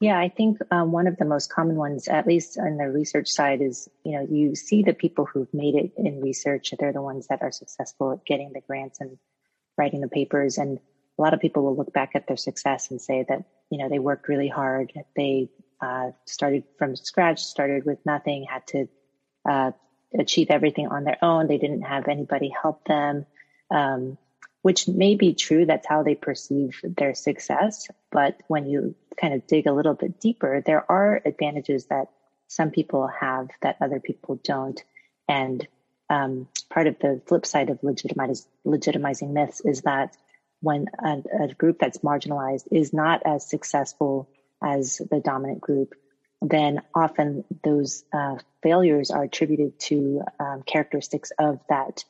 Yeah, 0.01 0.19
I 0.19 0.29
think 0.29 0.57
um, 0.71 0.91
one 0.91 1.05
of 1.05 1.17
the 1.17 1.25
most 1.25 1.53
common 1.53 1.75
ones, 1.75 2.07
at 2.07 2.25
least 2.25 2.57
on 2.57 2.77
the 2.77 2.89
research 2.89 3.29
side, 3.29 3.61
is 3.61 3.87
you 4.03 4.13
know 4.13 4.27
you 4.27 4.55
see 4.55 4.81
the 4.81 4.95
people 4.95 5.25
who've 5.25 5.53
made 5.53 5.75
it 5.75 5.91
in 5.95 6.21
research. 6.21 6.73
They're 6.77 6.91
the 6.91 7.03
ones 7.03 7.27
that 7.27 7.43
are 7.43 7.51
successful 7.51 8.13
at 8.13 8.25
getting 8.25 8.51
the 8.51 8.61
grants 8.61 8.99
and 8.99 9.19
writing 9.77 10.01
the 10.01 10.07
papers, 10.07 10.57
and 10.57 10.79
a 11.21 11.23
lot 11.23 11.35
of 11.35 11.39
people 11.39 11.63
will 11.63 11.75
look 11.75 11.93
back 11.93 12.13
at 12.15 12.25
their 12.25 12.35
success 12.35 12.89
and 12.89 12.99
say 12.99 13.23
that 13.29 13.43
you 13.69 13.77
know 13.77 13.89
they 13.89 13.99
worked 13.99 14.27
really 14.27 14.47
hard. 14.47 14.91
They 15.15 15.49
uh, 15.79 16.11
started 16.25 16.63
from 16.79 16.95
scratch, 16.95 17.43
started 17.43 17.85
with 17.85 17.99
nothing, 18.07 18.47
had 18.49 18.65
to 18.67 18.89
uh, 19.47 19.71
achieve 20.17 20.47
everything 20.49 20.87
on 20.87 21.03
their 21.03 21.19
own. 21.21 21.45
They 21.45 21.59
didn't 21.59 21.83
have 21.83 22.07
anybody 22.07 22.49
help 22.49 22.85
them, 22.85 23.27
um, 23.69 24.17
which 24.63 24.87
may 24.87 25.13
be 25.13 25.35
true. 25.35 25.67
That's 25.67 25.85
how 25.87 26.01
they 26.01 26.15
perceive 26.15 26.79
their 26.83 27.13
success. 27.13 27.87
But 28.11 28.41
when 28.47 28.65
you 28.65 28.95
kind 29.15 29.35
of 29.35 29.45
dig 29.45 29.67
a 29.67 29.73
little 29.73 29.93
bit 29.93 30.19
deeper, 30.19 30.63
there 30.65 30.91
are 30.91 31.21
advantages 31.23 31.85
that 31.91 32.07
some 32.47 32.71
people 32.71 33.07
have 33.07 33.49
that 33.61 33.77
other 33.79 33.99
people 33.99 34.39
don't. 34.43 34.83
And 35.29 35.67
um, 36.09 36.47
part 36.71 36.87
of 36.87 36.97
the 36.97 37.21
flip 37.27 37.45
side 37.45 37.69
of 37.69 37.79
legitimizing 37.81 39.31
myths 39.31 39.61
is 39.61 39.81
that 39.83 40.17
when 40.61 40.87
a, 41.03 41.23
a, 41.43 41.53
group 41.53 41.79
that's 41.79 41.99
marginalized 41.99 42.67
is 42.71 42.93
not 42.93 43.21
as 43.25 43.49
successful 43.49 44.29
as 44.63 45.01
the 45.09 45.19
dominant 45.19 45.59
group, 45.59 45.95
then 46.41 46.81
often 46.95 47.43
those 47.63 48.03
uh, 48.13 48.37
failures 48.63 49.11
are 49.11 49.23
attributed 49.23 49.79
to 49.79 50.21
um, 50.39 50.63
characteristics 50.63 51.31
of 51.37 51.59
that 51.69 52.03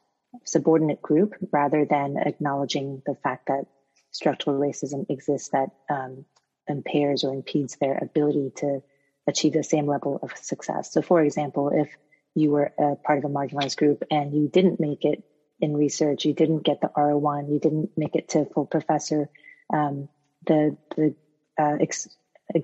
subordinate 0.46 1.02
group 1.02 1.34
rather 1.52 1.86
than 1.86 2.18
acknowledging 2.18 3.02
the 3.06 3.16
fact 3.16 3.48
that 3.48 3.66
structural 4.12 4.60
racism 4.60 5.06
exists 5.10 5.50
that 5.50 5.70
um, 5.90 6.26
impairs 6.68 7.24
or 7.24 7.34
impedes 7.34 7.76
their 7.78 7.98
ability 8.02 8.52
to 8.58 8.82
achieve 9.28 9.54
the 9.54 9.64
same 9.64 9.88
level 9.88 10.20
of 10.22 10.36
success. 10.38 10.92
So, 10.92 11.02
for 11.02 11.22
example, 11.22 11.72
if 11.74 11.90
you 12.36 12.52
were 12.52 12.72
a 12.78 12.96
part 12.96 13.20
of 13.20 13.26
a 13.26 13.34
marginalized 13.34 13.78
group 13.78 14.04
and 14.10 14.34
you 14.34 14.48
didn't 14.48 14.80
make 14.80 15.04
it 15.04 15.24
in 15.62 15.76
research, 15.76 16.26
you 16.26 16.34
didn't 16.34 16.64
get 16.64 16.82
the 16.82 16.90
R01, 16.90 17.52
you 17.52 17.60
didn't 17.60 17.92
make 17.96 18.16
it 18.16 18.30
to 18.30 18.46
full 18.46 18.66
professor. 18.66 19.30
Um, 19.74 20.10
the 20.46 20.76
the 20.96 21.16
uh, 21.60 21.78
ex- 21.80 22.10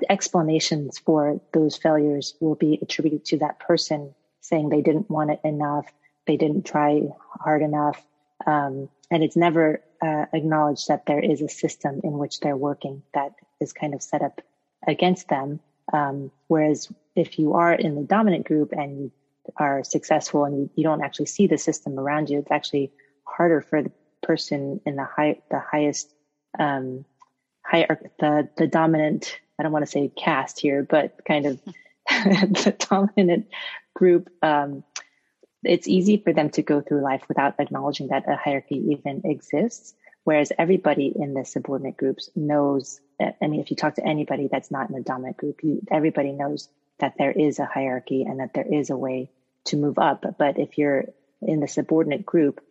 explanations 0.10 0.98
for 0.98 1.40
those 1.54 1.78
failures 1.78 2.36
will 2.40 2.56
be 2.56 2.80
attributed 2.82 3.26
to 3.26 3.38
that 3.40 3.60
person 3.60 4.14
saying 4.42 4.70
they 4.70 4.82
didn't 4.82 5.10
want 5.10 5.32
it 5.32 5.40
enough, 5.44 5.86
they 6.26 6.38
didn't 6.38 6.66
try 6.66 7.02
hard 7.40 7.62
enough, 7.62 8.02
um, 8.46 8.90
and 9.12 9.24
it's 9.24 9.36
never 9.36 9.82
uh, 10.02 10.26
acknowledged 10.34 10.88
that 10.88 11.06
there 11.06 11.20
is 11.20 11.42
a 11.42 11.50
system 11.50 12.02
in 12.04 12.18
which 12.18 12.40
they're 12.40 12.58
working 12.58 13.04
that 13.14 13.34
is 13.60 13.74
kind 13.74 13.94
of 13.94 14.02
set 14.02 14.22
up 14.22 14.42
against 14.88 15.28
them. 15.28 15.60
Um, 15.94 16.32
whereas 16.48 16.92
if 17.16 17.40
you 17.40 17.54
are 17.54 17.74
in 17.74 17.96
the 17.96 18.04
dominant 18.04 18.46
group 18.46 18.74
and 18.74 19.00
you 19.00 19.12
are 19.56 19.84
successful 19.84 20.46
and 20.46 20.70
you, 20.76 20.84
don't 20.84 21.04
actually 21.04 21.26
see 21.26 21.48
the 21.48 21.58
system 21.58 22.00
around 22.00 22.30
you, 22.30 22.40
it's 22.40 22.52
actually 22.52 22.92
harder 23.24 23.62
for 23.62 23.84
the 23.84 23.92
person 24.22 24.82
in 24.86 24.96
the 24.96 25.06
high, 25.06 25.40
the 25.50 25.60
highest, 25.60 26.14
um, 26.60 27.06
higher, 27.66 28.12
the, 28.20 28.50
the 28.58 28.68
dominant, 28.68 29.40
I 29.60 29.64
don't 29.64 29.72
want 29.72 29.86
to 29.86 29.92
say 29.92 30.12
caste 30.16 30.60
here, 30.60 30.84
but 30.84 31.24
kind 31.26 31.46
of 31.46 31.60
the 32.10 32.76
dominant 32.90 33.48
group. 33.94 34.30
Um, 34.42 34.84
it's 35.64 35.88
easy 35.88 36.18
for 36.18 36.34
them 36.34 36.50
to 36.52 36.62
go 36.62 36.82
through 36.82 37.02
life 37.02 37.24
without 37.28 37.56
acknowledging 37.60 38.08
that 38.10 38.30
a 38.30 38.36
hierarchy 38.36 38.76
even 38.92 39.22
exists. 39.26 39.94
Whereas 40.24 40.52
everybody 40.58 41.14
in 41.16 41.34
the 41.34 41.46
subordinate 41.46 41.98
groups 41.98 42.30
knows 42.36 43.00
I 43.20 43.48
mean, 43.48 43.60
if 43.60 43.72
you 43.72 43.76
talk 43.76 43.96
to 43.96 44.06
anybody 44.06 44.48
that's 44.52 44.72
not 44.72 44.90
in 44.90 44.96
the 44.96 45.02
dominant 45.02 45.38
group, 45.38 45.64
you, 45.64 45.82
everybody 45.90 46.32
knows 46.32 46.70
that 47.00 47.16
there 47.18 47.32
is 47.32 47.60
a 47.60 47.66
hierarchy 47.66 48.24
and 48.24 48.40
that 48.40 48.54
there 48.54 48.68
is 48.68 48.90
a 48.90 48.98
way 48.98 49.32
to 49.66 49.78
move 49.78 49.98
up. 49.98 50.26
But 50.38 50.58
if 50.58 50.78
you're 50.78 51.06
in 51.42 51.60
the 51.60 51.68
subordinate 51.68 52.26
group, 52.26 52.62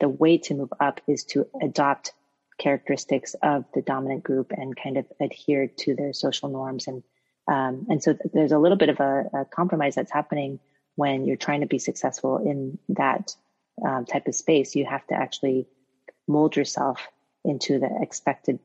the 0.00 0.08
way 0.08 0.38
to 0.38 0.54
move 0.54 0.72
up 0.80 1.00
is 1.06 1.24
to 1.24 1.46
adopt 1.62 2.12
characteristics 2.58 3.34
of 3.42 3.64
the 3.74 3.82
dominant 3.82 4.22
group 4.22 4.52
and 4.52 4.76
kind 4.76 4.96
of 4.96 5.06
adhere 5.20 5.66
to 5.66 5.94
their 5.94 6.12
social 6.12 6.48
norms. 6.48 6.86
And, 6.86 7.02
um, 7.48 7.86
and 7.88 8.02
so 8.02 8.16
there's 8.32 8.52
a 8.52 8.58
little 8.58 8.78
bit 8.78 8.88
of 8.88 9.00
a, 9.00 9.24
a, 9.34 9.44
compromise 9.44 9.96
that's 9.96 10.12
happening 10.12 10.60
when 10.94 11.26
you're 11.26 11.36
trying 11.36 11.60
to 11.62 11.66
be 11.66 11.78
successful 11.78 12.38
in 12.38 12.78
that 12.90 13.34
um, 13.84 14.04
type 14.04 14.28
of 14.28 14.34
space. 14.34 14.76
You 14.76 14.86
have 14.86 15.06
to 15.08 15.14
actually 15.14 15.66
mold 16.28 16.56
yourself 16.56 17.06
into 17.44 17.78
the 17.78 17.90
expected 18.00 18.60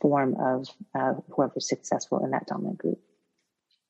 form 0.00 0.36
of 0.38 0.68
uh, 0.94 1.14
whoever's 1.30 1.68
successful 1.68 2.24
in 2.24 2.30
that 2.32 2.46
dominant 2.46 2.78
group. 2.78 3.00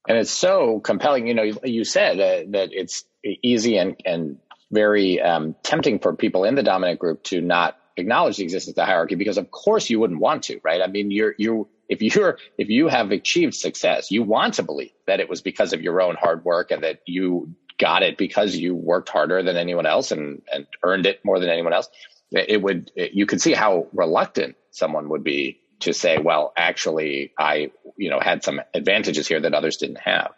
And 0.09 0.19
it's 0.19 0.31
so 0.31 0.81
compelling. 0.81 1.27
You 1.27 1.35
know, 1.35 1.43
you 1.65 1.85
said 1.85 2.19
uh, 2.19 2.51
that 2.53 2.71
it's 2.73 3.05
easy 3.25 3.77
and, 3.77 4.01
and 4.05 4.39
very 4.71 5.21
um, 5.21 5.55
tempting 5.63 5.99
for 5.99 6.15
people 6.15 6.45
in 6.45 6.55
the 6.55 6.63
dominant 6.63 6.99
group 6.99 7.23
to 7.25 7.41
not 7.41 7.77
acknowledge 7.97 8.39
the 8.39 8.45
existence 8.45 8.73
of 8.73 8.77
the 8.77 8.87
hierarchy 8.87 9.15
because, 9.15 9.39
of 9.39 9.51
course, 9.51 9.91
you 9.91 10.01
wouldn't 10.01 10.21
want 10.21 10.45
to, 10.45 10.61
right? 10.65 10.81
I 10.81 10.87
mean, 10.87 11.11
you're 11.11 11.35
you 11.39 11.69
if 11.89 12.03
you're 12.03 12.39
if 12.57 12.69
you 12.69 12.89
have 12.89 13.11
achieved 13.11 13.55
success, 13.55 14.11
you 14.11 14.23
want 14.23 14.55
to 14.55 14.63
believe 14.63 14.93
that 15.07 15.21
it 15.21 15.29
was 15.29 15.43
because 15.43 15.73
of 15.73 15.83
your 15.83 16.01
own 16.01 16.17
hard 16.17 16.45
work 16.45 16.71
and 16.71 16.83
that 16.83 17.01
you 17.07 17.55
got 17.79 18.03
it 18.03 18.17
because 18.17 18.55
you 18.55 18.75
worked 18.75 19.09
harder 19.09 19.43
than 19.43 19.57
anyone 19.57 19.87
else 19.87 20.13
and 20.13 20.43
and 20.53 20.67
earned 20.83 21.07
it 21.07 21.25
more 21.25 21.41
than 21.41 21.49
anyone 21.49 21.73
else 21.73 21.89
it 22.33 22.63
would 22.63 22.93
it, 22.95 23.13
you 23.13 23.27
could 23.27 23.41
see 23.41 23.53
how 23.53 23.89
reluctant 23.93 24.57
someone 24.71 25.09
would 25.09 25.25
be 25.25 25.61
to 25.81 25.93
say, 25.93 26.19
well, 26.19 26.53
actually, 26.57 27.33
I 27.39 27.71
you 27.97 28.11
know 28.11 28.21
had 28.21 28.43
some 28.43 28.61
advantages 28.75 29.27
here 29.27 29.41
that 29.41 29.55
others 29.55 29.77
didn't 29.77 30.01
have. 30.01 30.33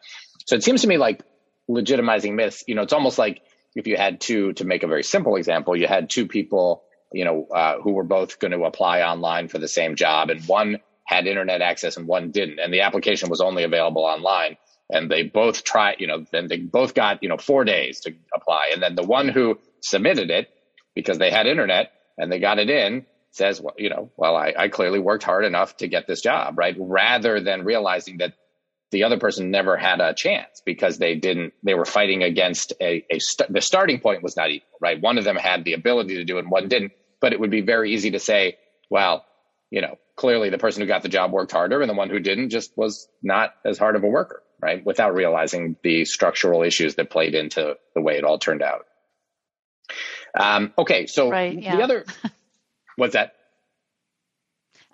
So 0.46 0.56
it 0.56 0.64
seems 0.64 0.82
to 0.82 0.88
me 0.88 0.98
like 0.98 1.22
legitimizing 1.70 2.34
myths. 2.34 2.64
You 2.66 2.74
know, 2.74 2.82
it's 2.82 2.92
almost 2.92 3.18
like 3.18 3.42
if 3.74 3.86
you 3.86 3.96
had 3.96 4.20
two, 4.20 4.52
to 4.54 4.64
make 4.64 4.82
a 4.82 4.86
very 4.86 5.02
simple 5.02 5.36
example, 5.36 5.76
you 5.76 5.86
had 5.86 6.10
two 6.10 6.26
people, 6.26 6.82
you 7.12 7.24
know, 7.24 7.46
uh, 7.54 7.80
who 7.80 7.92
were 7.92 8.04
both 8.04 8.38
going 8.38 8.52
to 8.52 8.64
apply 8.64 9.02
online 9.02 9.48
for 9.48 9.58
the 9.58 9.68
same 9.68 9.96
job, 9.96 10.30
and 10.30 10.44
one 10.46 10.78
had 11.04 11.26
internet 11.26 11.62
access 11.62 11.96
and 11.96 12.06
one 12.06 12.30
didn't, 12.30 12.58
and 12.58 12.72
the 12.72 12.82
application 12.82 13.28
was 13.28 13.40
only 13.40 13.64
available 13.64 14.04
online. 14.04 14.56
And 14.90 15.10
they 15.10 15.22
both 15.22 15.64
tried, 15.64 15.96
you 16.00 16.06
know, 16.06 16.26
then 16.32 16.48
they 16.48 16.58
both 16.58 16.92
got, 16.92 17.22
you 17.22 17.28
know, 17.30 17.38
four 17.38 17.64
days 17.64 18.00
to 18.00 18.14
apply. 18.34 18.70
And 18.74 18.82
then 18.82 18.94
the 18.94 19.02
one 19.02 19.28
who 19.28 19.58
submitted 19.80 20.30
it 20.30 20.50
because 20.94 21.16
they 21.16 21.30
had 21.30 21.46
internet 21.46 21.92
and 22.18 22.30
they 22.30 22.38
got 22.38 22.58
it 22.58 22.68
in 22.68 23.06
says, 23.32 23.60
well, 23.60 23.74
you 23.78 23.90
know, 23.90 24.10
well, 24.16 24.36
I, 24.36 24.54
I 24.56 24.68
clearly 24.68 24.98
worked 24.98 25.24
hard 25.24 25.44
enough 25.44 25.76
to 25.78 25.88
get 25.88 26.06
this 26.06 26.20
job, 26.20 26.58
right? 26.58 26.76
Rather 26.78 27.40
than 27.40 27.64
realizing 27.64 28.18
that 28.18 28.34
the 28.90 29.04
other 29.04 29.18
person 29.18 29.50
never 29.50 29.76
had 29.76 30.00
a 30.00 30.12
chance 30.12 30.62
because 30.66 30.98
they 30.98 31.14
didn't, 31.14 31.54
they 31.62 31.72
were 31.72 31.86
fighting 31.86 32.22
against 32.22 32.74
a, 32.80 33.04
a 33.10 33.18
st- 33.18 33.50
the 33.50 33.62
starting 33.62 34.00
point 34.00 34.22
was 34.22 34.36
not 34.36 34.50
equal, 34.50 34.78
right? 34.80 35.00
One 35.00 35.16
of 35.16 35.24
them 35.24 35.36
had 35.36 35.64
the 35.64 35.72
ability 35.72 36.16
to 36.16 36.24
do 36.24 36.36
it 36.36 36.40
and 36.40 36.50
one 36.50 36.68
didn't, 36.68 36.92
but 37.20 37.32
it 37.32 37.40
would 37.40 37.50
be 37.50 37.62
very 37.62 37.94
easy 37.94 38.10
to 38.10 38.18
say, 38.18 38.58
well, 38.90 39.24
you 39.70 39.80
know, 39.80 39.96
clearly 40.14 40.50
the 40.50 40.58
person 40.58 40.82
who 40.82 40.86
got 40.86 41.02
the 41.02 41.08
job 41.08 41.32
worked 41.32 41.52
harder 41.52 41.80
and 41.80 41.88
the 41.88 41.94
one 41.94 42.10
who 42.10 42.20
didn't 42.20 42.50
just 42.50 42.76
was 42.76 43.08
not 43.22 43.54
as 43.64 43.78
hard 43.78 43.96
of 43.96 44.04
a 44.04 44.08
worker, 44.08 44.42
right? 44.60 44.84
Without 44.84 45.14
realizing 45.14 45.76
the 45.82 46.04
structural 46.04 46.62
issues 46.62 46.96
that 46.96 47.08
played 47.08 47.34
into 47.34 47.76
the 47.94 48.02
way 48.02 48.18
it 48.18 48.24
all 48.24 48.38
turned 48.38 48.62
out. 48.62 48.84
Um, 50.38 50.74
okay, 50.76 51.06
so 51.06 51.30
right, 51.30 51.58
yeah. 51.58 51.76
the 51.76 51.82
other, 51.82 52.04
what's 52.96 53.14
that? 53.14 53.34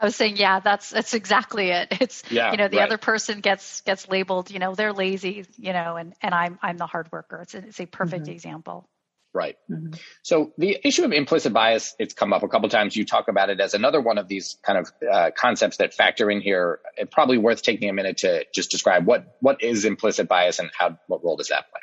I 0.00 0.04
was 0.04 0.16
saying, 0.16 0.37
yeah, 0.37 0.61
that's 0.61 0.90
that's 0.90 1.14
exactly 1.14 1.70
it. 1.70 1.88
It's 2.00 2.22
yeah, 2.30 2.52
you 2.52 2.56
know 2.56 2.68
the 2.68 2.76
right. 2.76 2.87
other 2.87 2.98
person 2.98 3.40
gets 3.40 3.80
gets 3.82 4.08
labeled, 4.08 4.50
you 4.50 4.58
know, 4.58 4.74
they're 4.74 4.92
lazy, 4.92 5.44
you 5.56 5.72
know, 5.72 5.96
and 5.96 6.14
and 6.22 6.34
I'm 6.34 6.58
I'm 6.62 6.76
the 6.76 6.87
hard 6.87 7.11
worker. 7.11 7.40
It's 7.42 7.54
a, 7.54 7.58
it's 7.58 7.80
a 7.80 7.87
perfect 7.87 8.24
mm-hmm. 8.24 8.32
example. 8.32 8.88
Right. 9.34 9.56
Mm-hmm. 9.70 9.94
So 10.22 10.52
the 10.56 10.78
issue 10.82 11.04
of 11.04 11.12
implicit 11.12 11.52
bias, 11.52 11.94
it's 11.98 12.14
come 12.14 12.32
up 12.32 12.42
a 12.42 12.48
couple 12.48 12.68
times. 12.70 12.96
You 12.96 13.04
talk 13.04 13.28
about 13.28 13.50
it 13.50 13.61
as 13.61 13.74
another 13.74 14.00
one 14.00 14.16
of 14.16 14.26
these 14.26 14.56
kind 14.62 14.78
of 14.78 14.90
uh, 15.12 15.30
concepts 15.37 15.76
that 15.76 15.92
factor 15.92 16.30
in 16.30 16.40
here. 16.40 16.80
It's 16.96 17.12
probably 17.12 17.37
worth 17.37 17.62
taking 17.62 17.90
a 17.90 17.92
minute 17.92 18.18
to 18.18 18.46
just 18.54 18.70
describe 18.70 19.06
what 19.06 19.37
what 19.40 19.62
is 19.62 19.84
implicit 19.84 20.28
bias 20.28 20.58
and 20.58 20.70
how 20.76 20.98
what 21.08 21.24
role 21.24 21.37
does 21.37 21.48
that 21.48 21.70
play. 21.70 21.80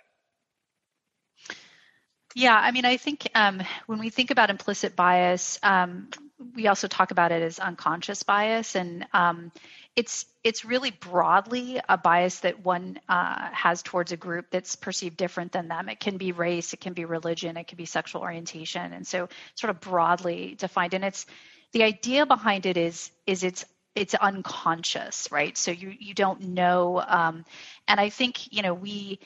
Yeah, 2.36 2.56
I 2.56 2.72
mean, 2.72 2.86
I 2.86 2.98
think 2.98 3.30
um, 3.34 3.62
when 3.88 4.00
we 4.00 4.10
think 4.10 4.30
about 4.30 4.50
implicit 4.50 4.96
bias, 4.96 5.58
um, 5.64 6.10
we 6.54 6.68
also 6.68 6.90
talk 6.90 7.12
about 7.12 7.32
it 7.32 7.42
as 7.42 7.60
unconscious 7.60 8.24
bias, 8.24 8.76
and 8.76 9.08
um, 9.14 9.54
it's 9.96 10.26
it's 10.44 10.66
really 10.66 10.92
broadly 10.92 11.80
a 11.88 11.98
bias 11.98 12.42
that 12.42 12.60
one 12.64 13.00
uh, 13.08 13.50
has 13.54 13.82
towards 13.84 14.12
a 14.12 14.18
group 14.18 14.48
that's 14.52 14.76
perceived 14.76 15.16
different 15.16 15.54
than 15.54 15.70
them. 15.70 15.88
It 15.88 16.02
can 16.02 16.18
be 16.18 16.34
race, 16.34 16.74
it 16.74 16.82
can 16.82 16.94
be 16.94 17.06
religion, 17.06 17.56
it 17.56 17.68
can 17.68 17.78
be 17.78 17.86
sexual 17.86 18.22
orientation, 18.22 18.92
and 18.92 19.08
so 19.08 19.30
sort 19.56 19.70
of 19.72 19.80
broadly 19.80 20.56
defined. 20.60 20.94
And 20.94 21.06
it's 21.06 21.26
the 21.72 21.84
idea 21.84 22.26
behind 22.26 22.66
it 22.66 22.76
is 22.76 23.12
is 23.26 23.44
it's 23.44 23.64
it's 23.96 24.14
unconscious, 24.14 25.30
right? 25.32 25.58
So 25.58 25.72
you 25.72 25.94
you 25.98 26.14
don't 26.14 26.42
know, 26.50 27.02
um, 27.08 27.46
and 27.88 27.98
I 28.00 28.10
think 28.10 28.52
you 28.54 28.62
know 28.62 28.74
we 28.74 29.20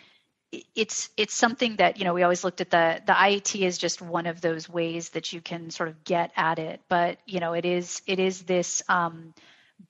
it's 0.51 1.09
it's 1.15 1.33
something 1.33 1.75
that 1.75 1.97
you 1.97 2.05
know 2.05 2.13
we 2.13 2.23
always 2.23 2.43
looked 2.43 2.61
at 2.61 2.71
the 2.71 3.01
the 3.05 3.13
IAT 3.13 3.61
is 3.61 3.77
just 3.77 4.01
one 4.01 4.25
of 4.25 4.41
those 4.41 4.67
ways 4.67 5.09
that 5.09 5.31
you 5.31 5.41
can 5.41 5.69
sort 5.69 5.89
of 5.89 6.03
get 6.03 6.31
at 6.35 6.59
it, 6.59 6.81
but 6.89 7.19
you 7.25 7.39
know 7.39 7.53
it 7.53 7.65
is 7.65 8.01
it 8.07 8.19
is 8.19 8.43
this 8.43 8.81
um, 8.89 9.33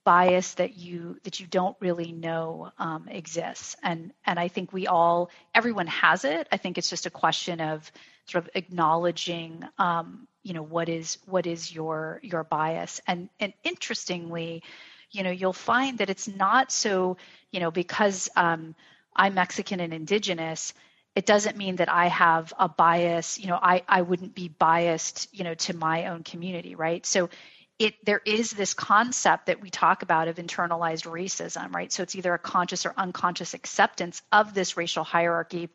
bias 0.04 0.54
that 0.54 0.76
you 0.76 1.18
that 1.24 1.40
you 1.40 1.46
don't 1.46 1.76
really 1.80 2.12
know 2.12 2.70
um, 2.78 3.08
exists, 3.08 3.76
and 3.82 4.12
and 4.26 4.38
I 4.38 4.48
think 4.48 4.72
we 4.72 4.86
all 4.86 5.30
everyone 5.54 5.86
has 5.86 6.24
it. 6.24 6.46
I 6.52 6.58
think 6.58 6.76
it's 6.76 6.90
just 6.90 7.06
a 7.06 7.10
question 7.10 7.60
of 7.60 7.90
sort 8.26 8.44
of 8.44 8.50
acknowledging 8.54 9.64
um, 9.78 10.28
you 10.42 10.52
know 10.52 10.62
what 10.62 10.90
is 10.90 11.18
what 11.24 11.46
is 11.46 11.74
your 11.74 12.20
your 12.22 12.44
bias, 12.44 13.00
and 13.06 13.30
and 13.40 13.54
interestingly, 13.64 14.62
you 15.10 15.22
know 15.22 15.30
you'll 15.30 15.54
find 15.54 15.98
that 15.98 16.10
it's 16.10 16.28
not 16.28 16.70
so 16.70 17.16
you 17.50 17.60
know 17.60 17.70
because 17.70 18.28
um, 18.36 18.74
I'm 19.14 19.34
Mexican 19.34 19.80
and 19.80 19.92
indigenous, 19.92 20.72
it 21.16 21.26
doesn't 21.26 21.56
mean 21.56 21.76
that 21.76 21.88
I 21.88 22.06
have 22.06 22.52
a 22.58 22.68
bias, 22.68 23.38
you 23.38 23.48
know, 23.48 23.58
I, 23.60 23.82
I 23.88 24.02
wouldn't 24.02 24.34
be 24.34 24.48
biased, 24.48 25.28
you 25.32 25.44
know, 25.44 25.54
to 25.54 25.76
my 25.76 26.06
own 26.06 26.22
community, 26.22 26.74
right? 26.74 27.04
So 27.04 27.30
it 27.78 27.94
there 28.04 28.20
is 28.24 28.50
this 28.50 28.74
concept 28.74 29.46
that 29.46 29.60
we 29.60 29.70
talk 29.70 30.02
about 30.02 30.28
of 30.28 30.36
internalized 30.36 31.10
racism, 31.10 31.74
right? 31.74 31.90
So 31.90 32.02
it's 32.02 32.14
either 32.14 32.34
a 32.34 32.38
conscious 32.38 32.86
or 32.86 32.94
unconscious 32.96 33.54
acceptance 33.54 34.22
of 34.30 34.54
this 34.54 34.76
racial 34.76 35.02
hierarchy 35.02 35.70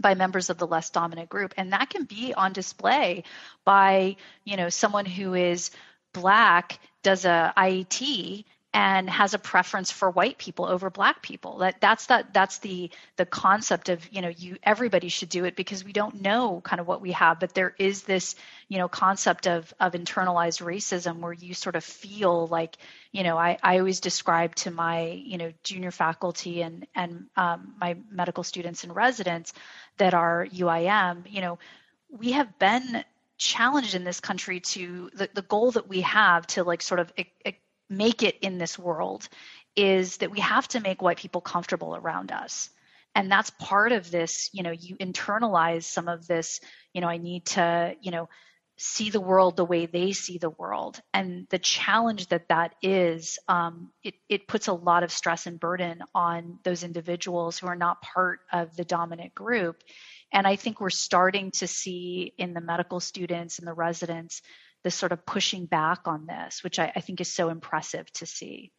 by 0.00 0.14
members 0.14 0.50
of 0.50 0.58
the 0.58 0.66
less 0.66 0.90
dominant 0.90 1.28
group 1.28 1.52
and 1.56 1.72
that 1.72 1.90
can 1.90 2.04
be 2.04 2.32
on 2.34 2.52
display 2.52 3.22
by 3.64 4.16
you 4.44 4.56
know 4.56 4.68
someone 4.68 5.04
who 5.04 5.34
is 5.34 5.70
black 6.12 6.78
does 7.02 7.24
a 7.24 7.52
IAT 7.56 8.44
and 8.74 9.08
has 9.10 9.34
a 9.34 9.38
preference 9.38 9.90
for 9.90 10.10
white 10.10 10.38
people 10.38 10.64
over 10.64 10.88
black 10.88 11.20
people. 11.20 11.58
That 11.58 11.80
that's 11.80 12.06
that 12.06 12.32
that's 12.32 12.58
the 12.58 12.90
the 13.16 13.26
concept 13.26 13.88
of 13.90 14.06
you 14.10 14.22
know 14.22 14.28
you 14.28 14.56
everybody 14.62 15.08
should 15.08 15.28
do 15.28 15.44
it 15.44 15.56
because 15.56 15.84
we 15.84 15.92
don't 15.92 16.22
know 16.22 16.60
kind 16.62 16.80
of 16.80 16.86
what 16.86 17.00
we 17.00 17.12
have 17.12 17.38
but 17.40 17.54
there 17.54 17.74
is 17.78 18.02
this 18.02 18.34
you 18.68 18.78
know 18.78 18.88
concept 18.88 19.46
of 19.46 19.72
of 19.78 19.92
internalized 19.92 20.64
racism 20.64 21.18
where 21.18 21.32
you 21.32 21.54
sort 21.54 21.76
of 21.76 21.84
feel 21.84 22.46
like 22.46 22.76
you 23.10 23.22
know 23.22 23.36
i 23.36 23.58
i 23.62 23.78
always 23.78 24.00
describe 24.00 24.54
to 24.54 24.70
my 24.70 25.10
you 25.10 25.36
know 25.36 25.52
junior 25.62 25.90
faculty 25.90 26.62
and 26.62 26.86
and 26.94 27.26
um, 27.36 27.74
my 27.80 27.96
medical 28.10 28.42
students 28.42 28.84
and 28.84 28.96
residents 28.96 29.52
that 29.98 30.14
are 30.14 30.46
uim 30.46 31.22
you 31.28 31.40
know 31.40 31.58
we 32.10 32.32
have 32.32 32.58
been 32.58 33.04
challenged 33.38 33.94
in 33.94 34.04
this 34.04 34.20
country 34.20 34.60
to 34.60 35.10
the, 35.14 35.28
the 35.34 35.42
goal 35.42 35.72
that 35.72 35.88
we 35.88 36.02
have 36.02 36.46
to 36.46 36.62
like 36.62 36.80
sort 36.80 37.00
of 37.00 37.12
make 37.92 38.22
it 38.22 38.38
in 38.40 38.58
this 38.58 38.78
world 38.78 39.28
is 39.76 40.18
that 40.18 40.30
we 40.30 40.40
have 40.40 40.68
to 40.68 40.80
make 40.80 41.00
white 41.00 41.18
people 41.18 41.40
comfortable 41.40 41.96
around 41.96 42.32
us. 42.32 42.70
And 43.14 43.30
that's 43.30 43.50
part 43.50 43.92
of 43.92 44.10
this 44.10 44.50
you 44.52 44.62
know 44.62 44.70
you 44.70 44.96
internalize 44.96 45.84
some 45.84 46.08
of 46.08 46.26
this 46.26 46.60
you 46.94 47.00
know 47.02 47.08
i 47.08 47.18
need 47.18 47.44
to 47.44 47.94
you 48.00 48.10
know 48.10 48.28
see 48.78 49.10
the 49.10 49.20
world 49.20 49.56
the 49.56 49.64
way 49.64 49.86
they 49.86 50.12
see 50.12 50.38
the 50.38 50.50
world. 50.50 51.00
And 51.14 51.46
the 51.50 51.58
challenge 51.58 52.28
that 52.28 52.48
that 52.48 52.74
is 52.82 53.38
um, 53.46 53.90
it, 54.02 54.14
it 54.28 54.48
puts 54.48 54.66
a 54.66 54.72
lot 54.72 55.04
of 55.04 55.12
stress 55.12 55.46
and 55.46 55.60
burden 55.60 56.02
on 56.14 56.58
those 56.64 56.82
individuals 56.82 57.58
who 57.58 57.66
are 57.68 57.76
not 57.76 58.02
part 58.02 58.40
of 58.52 58.74
the 58.74 58.84
dominant 58.84 59.34
group. 59.34 59.82
And 60.32 60.46
i 60.46 60.56
think 60.56 60.80
we're 60.80 60.90
starting 60.90 61.50
to 61.52 61.66
see 61.66 62.32
in 62.38 62.54
the 62.54 62.60
medical 62.60 63.00
students 63.00 63.58
and 63.58 63.68
the 63.68 63.74
residents 63.74 64.42
the 64.84 64.90
sort 64.90 65.12
of 65.12 65.24
pushing 65.24 65.66
back 65.66 66.00
on 66.06 66.26
this, 66.26 66.64
which 66.64 66.78
I, 66.78 66.92
I 66.94 67.00
think 67.00 67.20
is 67.20 67.32
so 67.32 67.48
impressive 67.48 68.10
to 68.14 68.26
see. 68.26 68.72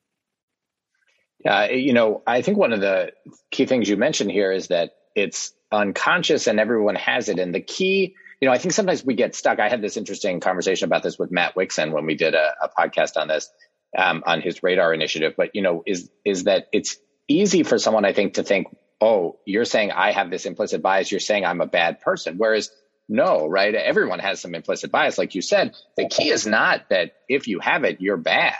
Yeah, 1.43 1.69
you 1.71 1.93
know, 1.93 2.23
I 2.25 2.41
think 2.41 2.57
one 2.57 2.73
of 2.73 2.79
the 2.79 3.11
key 3.51 3.65
things 3.65 3.89
you 3.89 3.97
mentioned 3.97 4.31
here 4.31 4.51
is 4.51 4.67
that 4.67 4.91
it's 5.15 5.53
unconscious 5.71 6.47
and 6.47 6.59
everyone 6.59 6.95
has 6.95 7.27
it. 7.29 7.39
And 7.39 7.53
the 7.53 7.61
key 7.61 8.15
you 8.43 8.49
know, 8.49 8.53
I 8.53 8.57
think 8.57 8.73
sometimes 8.73 9.05
we 9.05 9.13
get 9.13 9.35
stuck. 9.35 9.59
I 9.59 9.69
had 9.69 9.81
this 9.81 9.95
interesting 9.95 10.41
conversation 10.41 10.85
about 10.85 11.01
this 11.01 11.17
with 11.17 11.31
Matt 11.31 11.55
Wixson 11.55 11.93
when 11.93 12.05
we 12.05 12.15
did 12.15 12.33
a, 12.33 12.53
a 12.61 12.67
podcast 12.67 13.15
on 13.15 13.29
this, 13.29 13.49
um, 13.97 14.21
on 14.25 14.41
his 14.41 14.61
radar 14.61 14.93
initiative. 14.93 15.35
But, 15.37 15.55
you 15.55 15.61
know, 15.61 15.81
is, 15.85 16.09
is 16.25 16.43
that 16.43 16.67
it's 16.73 16.97
easy 17.29 17.63
for 17.63 17.79
someone, 17.79 18.03
I 18.03 18.11
think, 18.11 18.33
to 18.33 18.43
think, 18.43 18.67
oh, 18.99 19.39
you're 19.45 19.63
saying 19.63 19.93
I 19.93 20.11
have 20.11 20.29
this 20.29 20.45
implicit 20.45 20.81
bias. 20.81 21.09
You're 21.09 21.21
saying 21.21 21.45
I'm 21.45 21.61
a 21.61 21.65
bad 21.65 22.01
person. 22.01 22.35
Whereas 22.37 22.69
no, 23.09 23.47
right? 23.47 23.73
Everyone 23.73 24.19
has 24.19 24.39
some 24.41 24.55
implicit 24.55 24.91
bias. 24.91 25.17
Like 25.17 25.35
you 25.35 25.41
said, 25.41 25.75
the 25.97 26.07
key 26.07 26.29
is 26.29 26.47
not 26.47 26.89
that 26.89 27.13
if 27.27 27.47
you 27.47 27.59
have 27.59 27.83
it, 27.83 28.01
you're 28.01 28.17
bad. 28.17 28.55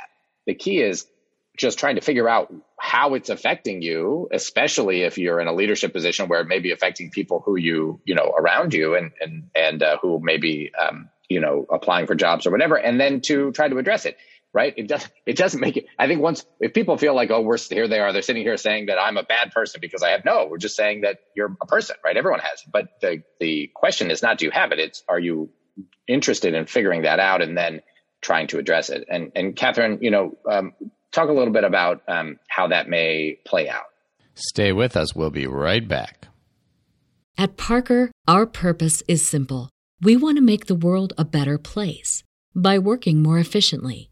The 0.46 0.54
key 0.54 0.82
is 0.82 1.08
just 1.58 1.80
trying 1.80 1.96
to 1.96 2.02
figure 2.02 2.28
out 2.28 2.54
how 2.80 3.14
it's 3.14 3.30
affecting 3.30 3.82
you, 3.82 4.28
especially 4.32 5.04
if 5.04 5.18
you're 5.18 5.40
in 5.40 5.48
a 5.48 5.54
leadership 5.54 5.94
position 5.94 6.28
where 6.28 6.42
it 6.42 6.48
may 6.48 6.60
be 6.60 6.72
affecting 6.72 7.12
people 7.12 7.42
who 7.46 7.56
you, 7.56 8.02
you 8.06 8.16
know, 8.16 8.34
around 8.38 8.74
you 8.74 8.96
and, 8.96 9.12
and, 9.22 9.50
and 9.56 9.84
uh, 9.84 9.98
who 10.02 10.20
may 10.22 10.38
be, 10.38 10.72
um, 10.78 11.10
you 11.30 11.40
know, 11.40 11.66
applying 11.72 12.08
for 12.08 12.16
jobs 12.16 12.46
or 12.46 12.52
whatever, 12.52 12.76
and 12.76 13.00
then 13.00 13.22
to 13.22 13.52
try 13.52 13.68
to 13.68 13.78
address 13.78 14.06
it. 14.06 14.18
Right. 14.54 14.74
It 14.78 14.88
doesn't, 14.88 15.12
it 15.26 15.36
doesn't 15.36 15.60
make 15.60 15.78
it. 15.78 15.88
I 15.98 16.06
think 16.06 16.22
once, 16.22 16.46
if 16.60 16.76
people 16.76 16.96
feel 16.98 17.16
like, 17.16 17.32
oh, 17.32 17.42
we're 17.42 17.58
here 17.58 17.88
they 17.88 18.00
are, 18.00 18.14
they're 18.14 18.22
sitting 18.22 18.44
here 18.44 18.56
saying 18.56 18.86
that 18.86 19.00
I'm 19.00 19.18
a 19.18 19.24
bad 19.24 19.52
person 19.52 19.82
because 19.82 20.04
I 20.04 20.12
have 20.12 20.24
no, 20.26 20.46
we're 20.46 20.60
just 20.60 20.76
saying 20.76 21.02
that 21.02 21.22
you're 21.36 21.58
a 21.60 21.66
person, 21.66 21.96
right? 22.06 22.16
Everyone 22.16 22.40
has 22.40 22.62
it. 22.62 22.72
But 22.72 22.90
the, 23.02 23.24
the 23.40 23.72
question 23.74 24.12
is 24.12 24.22
not, 24.22 24.38
do 24.38 24.46
you 24.46 24.52
have 24.52 24.72
it? 24.72 24.78
It's, 24.78 25.04
are 25.10 25.20
you 25.20 25.50
interested 26.08 26.54
in 26.54 26.68
figuring 26.68 27.02
that 27.02 27.20
out 27.20 27.42
and 27.42 27.58
then 27.58 27.82
trying 28.22 28.46
to 28.48 28.60
address 28.60 28.92
it? 28.92 29.06
And, 29.10 29.32
and 29.36 29.56
Catherine, 29.56 29.98
you 30.02 30.12
know, 30.12 30.38
um, 30.48 30.74
talk 31.12 31.30
a 31.30 31.34
little 31.34 31.54
bit 31.54 31.64
about 31.64 32.04
um, 32.08 32.38
how 32.48 32.68
that 32.68 32.88
may 32.88 33.40
play 33.46 33.70
out. 33.70 33.86
Stay 34.36 34.72
with 34.72 34.96
us. 34.96 35.16
We'll 35.16 35.32
be 35.32 35.48
right 35.48 35.88
back. 35.88 36.28
At 37.40 37.58
Parker, 37.58 38.12
our 38.28 38.46
purpose 38.46 39.02
is 39.08 39.26
simple. 39.26 39.72
We 40.00 40.16
want 40.16 40.38
to 40.38 40.44
make 40.44 40.68
the 40.68 40.76
world 40.76 41.14
a 41.18 41.26
better 41.26 41.58
place 41.58 42.24
by 42.56 42.78
working 42.78 43.24
more 43.24 43.40
efficiently, 43.40 44.12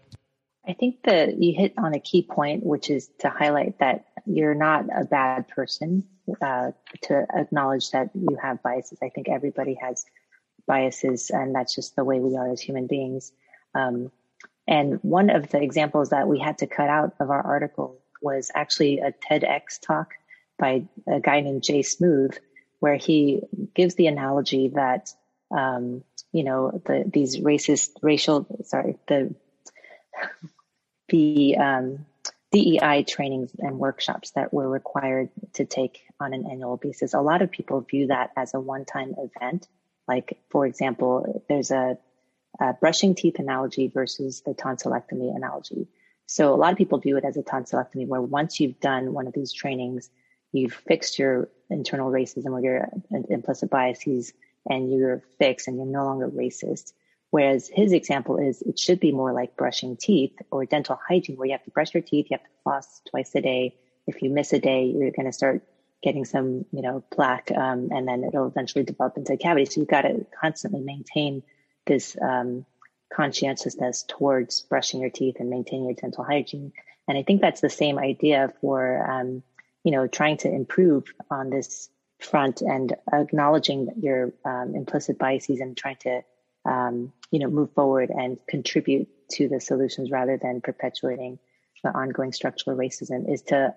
I 0.71 0.73
think 0.73 1.03
that 1.03 1.37
you 1.37 1.53
hit 1.53 1.73
on 1.77 1.93
a 1.93 1.99
key 1.99 2.21
point, 2.23 2.65
which 2.65 2.89
is 2.89 3.09
to 3.19 3.29
highlight 3.29 3.79
that 3.79 4.05
you're 4.25 4.55
not 4.55 4.85
a 4.85 5.03
bad 5.03 5.49
person. 5.49 6.05
Uh, 6.41 6.71
to 7.01 7.25
acknowledge 7.35 7.91
that 7.91 8.11
you 8.13 8.37
have 8.41 8.63
biases. 8.63 8.99
I 9.03 9.09
think 9.09 9.27
everybody 9.27 9.77
has 9.81 10.05
biases, 10.65 11.29
and 11.29 11.53
that's 11.53 11.75
just 11.75 11.97
the 11.97 12.05
way 12.05 12.19
we 12.19 12.37
are 12.37 12.49
as 12.49 12.61
human 12.61 12.87
beings. 12.87 13.33
Um, 13.75 14.11
and 14.65 14.99
one 15.01 15.29
of 15.29 15.49
the 15.49 15.61
examples 15.61 16.11
that 16.11 16.29
we 16.29 16.39
had 16.39 16.59
to 16.59 16.67
cut 16.67 16.89
out 16.89 17.15
of 17.19 17.31
our 17.31 17.41
article 17.41 17.99
was 18.21 18.49
actually 18.55 18.99
a 18.99 19.11
TEDx 19.11 19.81
talk 19.81 20.13
by 20.57 20.85
a 21.05 21.19
guy 21.19 21.41
named 21.41 21.63
Jay 21.63 21.81
Smooth, 21.81 22.37
where 22.79 22.95
he 22.95 23.41
gives 23.75 23.95
the 23.95 24.07
analogy 24.07 24.69
that 24.69 25.09
um, 25.53 26.05
you 26.31 26.45
know 26.45 26.81
the 26.85 27.03
these 27.05 27.39
racist 27.39 27.89
racial 28.01 28.47
sorry 28.63 28.97
the 29.07 29.35
the 31.11 31.57
um, 31.57 32.05
DEI 32.51 33.03
trainings 33.07 33.51
and 33.59 33.77
workshops 33.77 34.31
that 34.31 34.53
we're 34.53 34.67
required 34.67 35.29
to 35.53 35.65
take 35.65 36.01
on 36.19 36.33
an 36.33 36.45
annual 36.49 36.77
basis. 36.77 37.13
A 37.13 37.21
lot 37.21 37.41
of 37.41 37.51
people 37.51 37.81
view 37.81 38.07
that 38.07 38.31
as 38.35 38.53
a 38.53 38.59
one-time 38.59 39.15
event. 39.17 39.67
Like, 40.07 40.37
for 40.49 40.65
example, 40.65 41.43
there's 41.47 41.71
a, 41.71 41.97
a 42.59 42.73
brushing 42.73 43.15
teeth 43.15 43.39
analogy 43.39 43.87
versus 43.87 44.41
the 44.41 44.53
tonsillectomy 44.53 45.33
analogy. 45.35 45.87
So 46.25 46.53
a 46.53 46.55
lot 46.55 46.71
of 46.71 46.77
people 46.77 46.97
view 46.97 47.17
it 47.17 47.25
as 47.25 47.37
a 47.37 47.43
tonsillectomy 47.43 48.07
where 48.07 48.21
once 48.21 48.59
you've 48.59 48.79
done 48.79 49.13
one 49.13 49.27
of 49.27 49.33
these 49.33 49.53
trainings, 49.53 50.09
you've 50.51 50.73
fixed 50.73 51.19
your 51.19 51.49
internal 51.69 52.11
racism 52.11 52.51
or 52.51 52.61
your 52.61 52.89
implicit 53.29 53.69
biases 53.69 54.33
and 54.69 54.91
you're 54.91 55.23
fixed 55.39 55.67
and 55.67 55.77
you're 55.77 55.85
no 55.85 56.03
longer 56.03 56.29
racist. 56.29 56.93
Whereas 57.31 57.69
his 57.73 57.93
example 57.93 58.37
is 58.37 58.61
it 58.61 58.77
should 58.77 58.99
be 58.99 59.11
more 59.11 59.33
like 59.33 59.57
brushing 59.57 59.97
teeth 59.97 60.33
or 60.51 60.65
dental 60.65 60.99
hygiene 61.07 61.37
where 61.37 61.47
you 61.47 61.53
have 61.53 61.63
to 61.63 61.71
brush 61.71 61.93
your 61.93 62.03
teeth, 62.03 62.27
you 62.29 62.37
have 62.37 62.43
to 62.43 62.61
floss 62.63 63.01
twice 63.09 63.33
a 63.35 63.41
day. 63.41 63.75
If 64.05 64.21
you 64.21 64.29
miss 64.29 64.53
a 64.53 64.59
day, 64.59 64.85
you're 64.85 65.11
going 65.11 65.25
to 65.25 65.31
start 65.31 65.63
getting 66.03 66.25
some, 66.25 66.65
you 66.71 66.81
know, 66.81 67.03
plaque, 67.11 67.51
um, 67.55 67.89
and 67.91 68.07
then 68.07 68.23
it'll 68.23 68.47
eventually 68.47 68.83
develop 68.83 69.17
into 69.17 69.33
a 69.33 69.37
cavity. 69.37 69.65
So 69.65 69.81
you've 69.81 69.89
got 69.89 70.01
to 70.01 70.25
constantly 70.39 70.81
maintain 70.81 71.43
this, 71.85 72.17
um, 72.21 72.65
conscientiousness 73.13 74.03
towards 74.07 74.61
brushing 74.61 75.01
your 75.01 75.09
teeth 75.09 75.35
and 75.39 75.49
maintaining 75.49 75.85
your 75.85 75.93
dental 75.93 76.23
hygiene. 76.23 76.71
And 77.07 77.17
I 77.17 77.23
think 77.23 77.41
that's 77.41 77.61
the 77.61 77.69
same 77.69 77.99
idea 77.99 78.53
for, 78.61 79.09
um, 79.09 79.43
you 79.83 79.91
know, 79.91 80.07
trying 80.07 80.37
to 80.37 80.49
improve 80.49 81.03
on 81.29 81.49
this 81.49 81.89
front 82.19 82.61
and 82.61 82.95
acknowledging 83.11 83.89
your 83.99 84.33
um, 84.45 84.75
implicit 84.75 85.17
biases 85.17 85.59
and 85.59 85.75
trying 85.75 85.97
to, 85.97 86.21
um, 86.65 87.13
you 87.31 87.39
know, 87.39 87.47
move 87.47 87.71
forward 87.73 88.09
and 88.09 88.37
contribute 88.47 89.07
to 89.31 89.47
the 89.47 89.59
solutions 89.59 90.11
rather 90.11 90.37
than 90.37 90.61
perpetuating 90.61 91.39
the 91.83 91.89
ongoing 91.89 92.31
structural 92.31 92.77
racism 92.77 93.31
is 93.31 93.41
to 93.41 93.73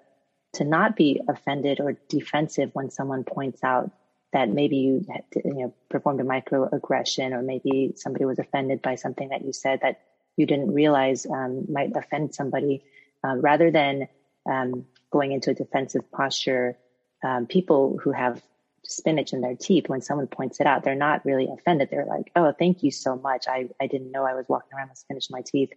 to 0.52 0.64
not 0.64 0.94
be 0.94 1.20
offended 1.28 1.80
or 1.80 1.96
defensive 2.08 2.70
when 2.74 2.90
someone 2.90 3.24
points 3.24 3.64
out 3.64 3.90
that 4.32 4.48
maybe 4.48 4.76
you 4.76 5.06
you 5.44 5.54
know 5.54 5.74
performed 5.88 6.20
a 6.20 6.24
microaggression 6.24 7.32
or 7.32 7.42
maybe 7.42 7.94
somebody 7.96 8.24
was 8.24 8.38
offended 8.38 8.82
by 8.82 8.94
something 8.96 9.30
that 9.30 9.44
you 9.44 9.52
said 9.52 9.80
that 9.82 10.00
you 10.36 10.46
didn't 10.46 10.72
realize 10.72 11.26
um, 11.26 11.66
might 11.70 11.96
offend 11.96 12.34
somebody 12.34 12.82
uh, 13.24 13.36
rather 13.36 13.70
than 13.70 14.08
um, 14.46 14.84
going 15.10 15.32
into 15.32 15.50
a 15.50 15.54
defensive 15.54 16.10
posture, 16.10 16.76
um, 17.22 17.46
people 17.46 17.98
who 18.02 18.10
have 18.10 18.42
spinach 18.86 19.32
in 19.32 19.40
their 19.40 19.56
teeth, 19.56 19.88
when 19.88 20.00
someone 20.00 20.26
points 20.26 20.60
it 20.60 20.66
out, 20.66 20.84
they're 20.84 20.94
not 20.94 21.24
really 21.24 21.48
offended. 21.52 21.88
They're 21.90 22.06
like, 22.06 22.30
oh, 22.36 22.52
thank 22.52 22.82
you 22.82 22.90
so 22.90 23.16
much. 23.16 23.46
I, 23.48 23.68
I 23.80 23.86
didn't 23.86 24.10
know 24.10 24.24
I 24.24 24.34
was 24.34 24.46
walking 24.48 24.70
around 24.76 24.88
with 24.88 24.98
spinach 24.98 25.28
in 25.30 25.34
my 25.34 25.42
teeth. 25.42 25.70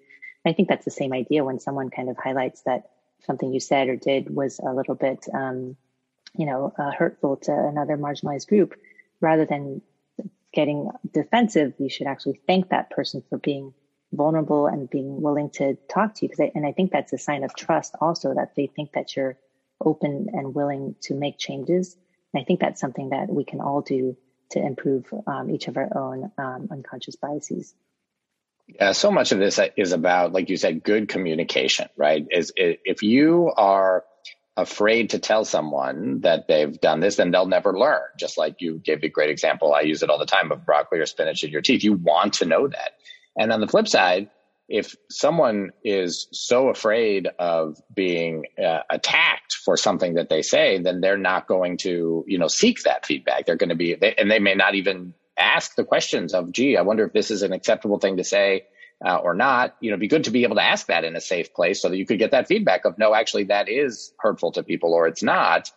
I 0.46 0.54
think 0.54 0.70
that's 0.70 0.86
the 0.86 0.92
same 0.92 1.14
idea 1.14 1.44
when 1.44 1.60
someone 1.60 1.90
kind 1.90 2.10
of 2.10 2.18
highlights 2.18 2.62
that 2.62 2.90
something 3.26 3.52
you 3.52 3.60
said 3.60 3.90
or 3.90 3.96
did 3.96 4.34
was 4.34 4.60
a 4.60 4.74
little 4.74 4.96
bit, 4.96 5.26
um, 5.34 5.76
you 6.36 6.46
know, 6.46 6.74
uh, 6.78 6.92
hurtful 6.92 7.38
to 7.38 7.52
another 7.52 7.98
marginalized 7.98 8.48
group. 8.48 8.76
Rather 9.20 9.46
than 9.46 9.82
getting 10.54 10.90
defensive, 11.12 11.74
you 11.80 11.90
should 11.90 12.08
actually 12.08 12.40
thank 12.48 12.70
that 12.70 12.90
person 12.90 13.24
for 13.30 13.38
being 13.38 13.74
vulnerable 14.14 14.68
and 14.68 14.90
being 14.90 15.22
willing 15.22 15.50
to 15.50 15.76
talk 15.90 16.16
to 16.16 16.26
you. 16.26 16.30
Because 16.30 16.52
and 16.56 16.66
I 16.66 16.72
think 16.72 16.92
that's 16.92 17.14
a 17.14 17.18
sign 17.18 17.44
of 17.44 17.56
trust 17.56 17.96
also 18.00 18.34
that 18.34 18.56
they 18.56 18.68
think 18.68 18.94
that 18.94 19.16
you're 19.16 19.38
open 19.84 20.28
and 20.34 20.56
willing 20.56 20.96
to 21.02 21.14
make 21.14 21.38
changes. 21.38 21.98
And 22.34 22.42
I 22.42 22.44
think 22.46 22.60
that's 22.60 22.82
something 22.82 23.10
that 23.10 23.30
we 23.30 23.44
can 23.44 23.62
all 23.62 23.82
do 23.82 24.18
to 24.52 24.60
improve 24.60 25.06
um, 25.26 25.50
each 25.50 25.68
of 25.68 25.78
our 25.78 25.90
own 25.96 26.32
um, 26.38 26.68
unconscious 26.72 27.16
biases. 27.16 27.74
Yeah, 28.68 28.92
so 28.92 29.12
much 29.12 29.32
of 29.32 29.40
this 29.40 29.60
is 29.78 29.94
about, 29.94 30.34
like 30.34 30.50
you 30.50 30.58
said, 30.58 30.84
good 30.84 31.08
communication, 31.08 31.88
right? 31.96 32.26
Is 32.30 32.52
if 32.56 33.02
you 33.02 33.52
are 33.56 34.04
afraid 34.58 35.12
to 35.12 35.20
tell 35.20 35.46
someone 35.46 36.22
that 36.22 36.48
they've 36.48 36.82
done 36.82 37.00
this, 37.00 37.16
then 37.16 37.32
they'll 37.32 37.46
never 37.46 37.78
learn. 37.78 38.02
Just 38.20 38.38
like 38.38 38.56
you 38.60 38.80
gave 38.80 39.04
a 39.04 39.10
great 39.10 39.30
example. 39.30 39.74
I 39.74 39.82
use 39.82 40.04
it 40.04 40.10
all 40.10 40.18
the 40.18 40.26
time 40.26 40.52
of 40.52 40.66
broccoli 40.66 41.00
or 41.00 41.06
spinach 41.06 41.44
in 41.44 41.52
your 41.52 41.62
teeth. 41.62 41.84
You 41.84 41.94
want 41.94 42.34
to 42.36 42.46
know 42.46 42.68
that. 42.68 42.92
And 43.38 43.54
on 43.54 43.62
the 43.62 43.68
flip 43.68 43.88
side, 43.88 44.30
if 44.68 44.96
someone 45.10 45.72
is 45.84 46.28
so 46.32 46.70
afraid 46.70 47.28
of 47.40 47.78
being 47.94 48.46
uh, 48.62 48.80
attacked 48.90 49.54
for 49.54 49.78
something 49.78 50.16
that 50.16 50.30
they 50.30 50.42
say, 50.42 50.80
then 50.80 51.00
they're 51.00 51.18
not 51.18 51.48
going 51.48 51.78
to, 51.78 52.26
you 52.28 52.38
know, 52.38 52.48
seek 52.48 52.84
that 52.84 53.06
feedback. 53.06 53.46
They're 53.46 53.56
going 53.56 53.70
to 53.70 53.76
be, 53.76 53.96
they, 53.96 54.14
and 54.16 54.30
they 54.30 54.40
may 54.40 54.56
not 54.56 54.76
even 54.76 55.14
ask 55.38 55.76
the 55.76 55.86
questions 55.86 56.34
of, 56.34 56.52
gee, 56.52 56.76
I 56.76 56.82
wonder 56.82 57.06
if 57.06 57.14
this 57.14 57.32
is 57.32 57.44
an 57.44 57.54
acceptable 57.54 58.00
thing 58.00 58.18
to 58.18 58.26
say 58.26 58.66
uh, 59.06 59.16
or 59.16 59.36
not. 59.36 59.78
You 59.80 59.90
know, 59.90 59.94
it'd 59.94 60.02
be 60.02 60.08
good 60.10 60.26
to 60.26 60.32
be 60.32 60.44
able 60.44 60.58
to 60.58 60.64
ask 60.64 60.88
that 60.88 61.06
in 61.06 61.16
a 61.16 61.22
safe 61.22 61.54
place 61.54 61.82
so 61.82 61.88
that 61.88 61.98
you 61.98 62.06
could 62.06 62.20
get 62.20 62.32
that 62.32 62.48
feedback 62.48 62.84
of, 62.84 62.98
no, 62.98 63.14
actually, 63.14 63.46
that 63.46 63.70
is 63.70 64.12
hurtful 64.20 64.52
to 64.54 64.64
people 64.64 64.94
or 64.94 65.08
it's 65.08 65.24
not. 65.24 65.72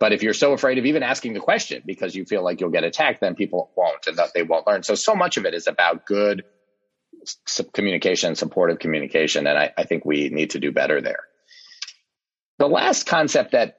But 0.00 0.12
if 0.12 0.24
you're 0.24 0.34
so 0.34 0.52
afraid 0.52 0.78
of 0.78 0.86
even 0.86 1.04
asking 1.04 1.34
the 1.34 1.40
question 1.40 1.82
because 1.86 2.16
you 2.16 2.24
feel 2.24 2.42
like 2.42 2.60
you'll 2.60 2.70
get 2.70 2.82
attacked, 2.82 3.20
then 3.20 3.36
people 3.36 3.70
won't 3.76 4.04
and 4.08 4.16
that 4.16 4.34
they 4.34 4.42
won't 4.42 4.66
learn. 4.66 4.82
So, 4.82 4.96
so 4.96 5.14
much 5.14 5.36
of 5.36 5.46
it 5.46 5.54
is 5.54 5.68
about 5.68 6.06
good 6.06 6.42
communication, 7.72 8.34
supportive 8.34 8.78
communication. 8.78 9.46
And 9.46 9.58
I, 9.58 9.72
I, 9.76 9.84
think 9.84 10.04
we 10.04 10.28
need 10.28 10.50
to 10.50 10.60
do 10.60 10.72
better 10.72 11.00
there. 11.00 11.20
The 12.58 12.68
last 12.68 13.06
concept 13.06 13.52
that 13.52 13.78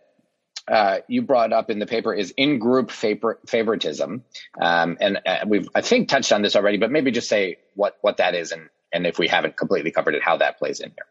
uh, 0.68 1.00
you 1.08 1.22
brought 1.22 1.52
up 1.52 1.70
in 1.70 1.80
the 1.80 1.86
paper 1.86 2.14
is 2.14 2.34
in-group 2.38 2.89
favor- 2.89 3.39
favoritism, 3.48 4.24
um, 4.62 4.98
and 5.02 5.20
uh, 5.26 5.39
we've 5.46 5.68
I 5.76 5.82
think 5.82 6.08
touched 6.08 6.32
on 6.32 6.41
this 6.41 6.56
already, 6.56 6.78
but 6.78 6.89
maybe 6.89 7.12
just 7.12 7.28
say 7.28 7.58
what 7.76 7.98
what 8.02 8.18
that 8.18 8.34
is 8.34 8.52
and 8.52 8.70
and 8.94 9.08
if 9.08 9.20
we 9.20 9.28
haven't 9.28 9.58
completely 9.58 9.91
covered 9.91 10.16
it, 10.16 10.24
how 10.24 10.38
that 10.38 10.60
plays 10.60 10.80
in 10.80 10.89
here. 10.89 11.06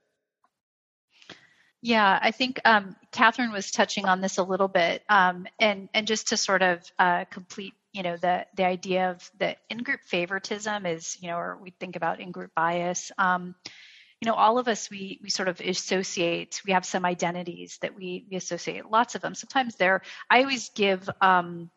Yeah, 1.83 2.19
I 2.23 2.31
think 2.31 2.61
um, 2.65 2.95
Catherine 3.11 3.51
was 3.51 3.73
touching 3.73 4.07
on 4.07 4.21
this 4.21 4.39
a 4.39 4.45
little 4.45 4.69
bit, 4.69 5.03
um, 5.09 5.49
and 5.59 5.89
and 5.93 6.07
just 6.07 6.29
to 6.29 6.37
sort 6.37 6.63
of 6.63 6.81
uh, 6.97 7.25
complete, 7.25 7.75
you 7.93 8.03
know, 8.03 8.17
the 8.17 8.47
the 8.57 8.65
idea 8.65 9.11
of 9.11 9.31
the 9.39 9.57
in-group 9.71 10.01
favoritism 10.05 10.87
is, 10.87 11.17
you 11.21 11.29
know, 11.29 11.37
or 11.37 11.59
we 11.61 11.71
think 11.71 11.97
about 11.97 12.21
in-group 12.21 12.53
bias. 12.55 13.13
Um, 13.19 13.55
you 14.21 14.27
know, 14.27 14.35
all 14.35 14.59
of 14.59 14.69
us 14.69 14.91
we 14.91 15.21
we 15.23 15.31
sort 15.31 15.49
of 15.49 15.61
associate. 15.61 16.63
We 16.67 16.73
have 16.73 16.87
some 16.87 17.05
identities 17.05 17.79
that 17.83 17.95
we 17.95 18.27
we 18.31 18.37
associate. 18.37 18.87
Lots 18.91 19.15
of 19.15 19.21
them. 19.21 19.35
Sometimes 19.35 19.77
they're. 19.77 20.03
I 20.31 20.43
always 20.43 20.71
give. 20.71 21.09
Um, 21.21 21.71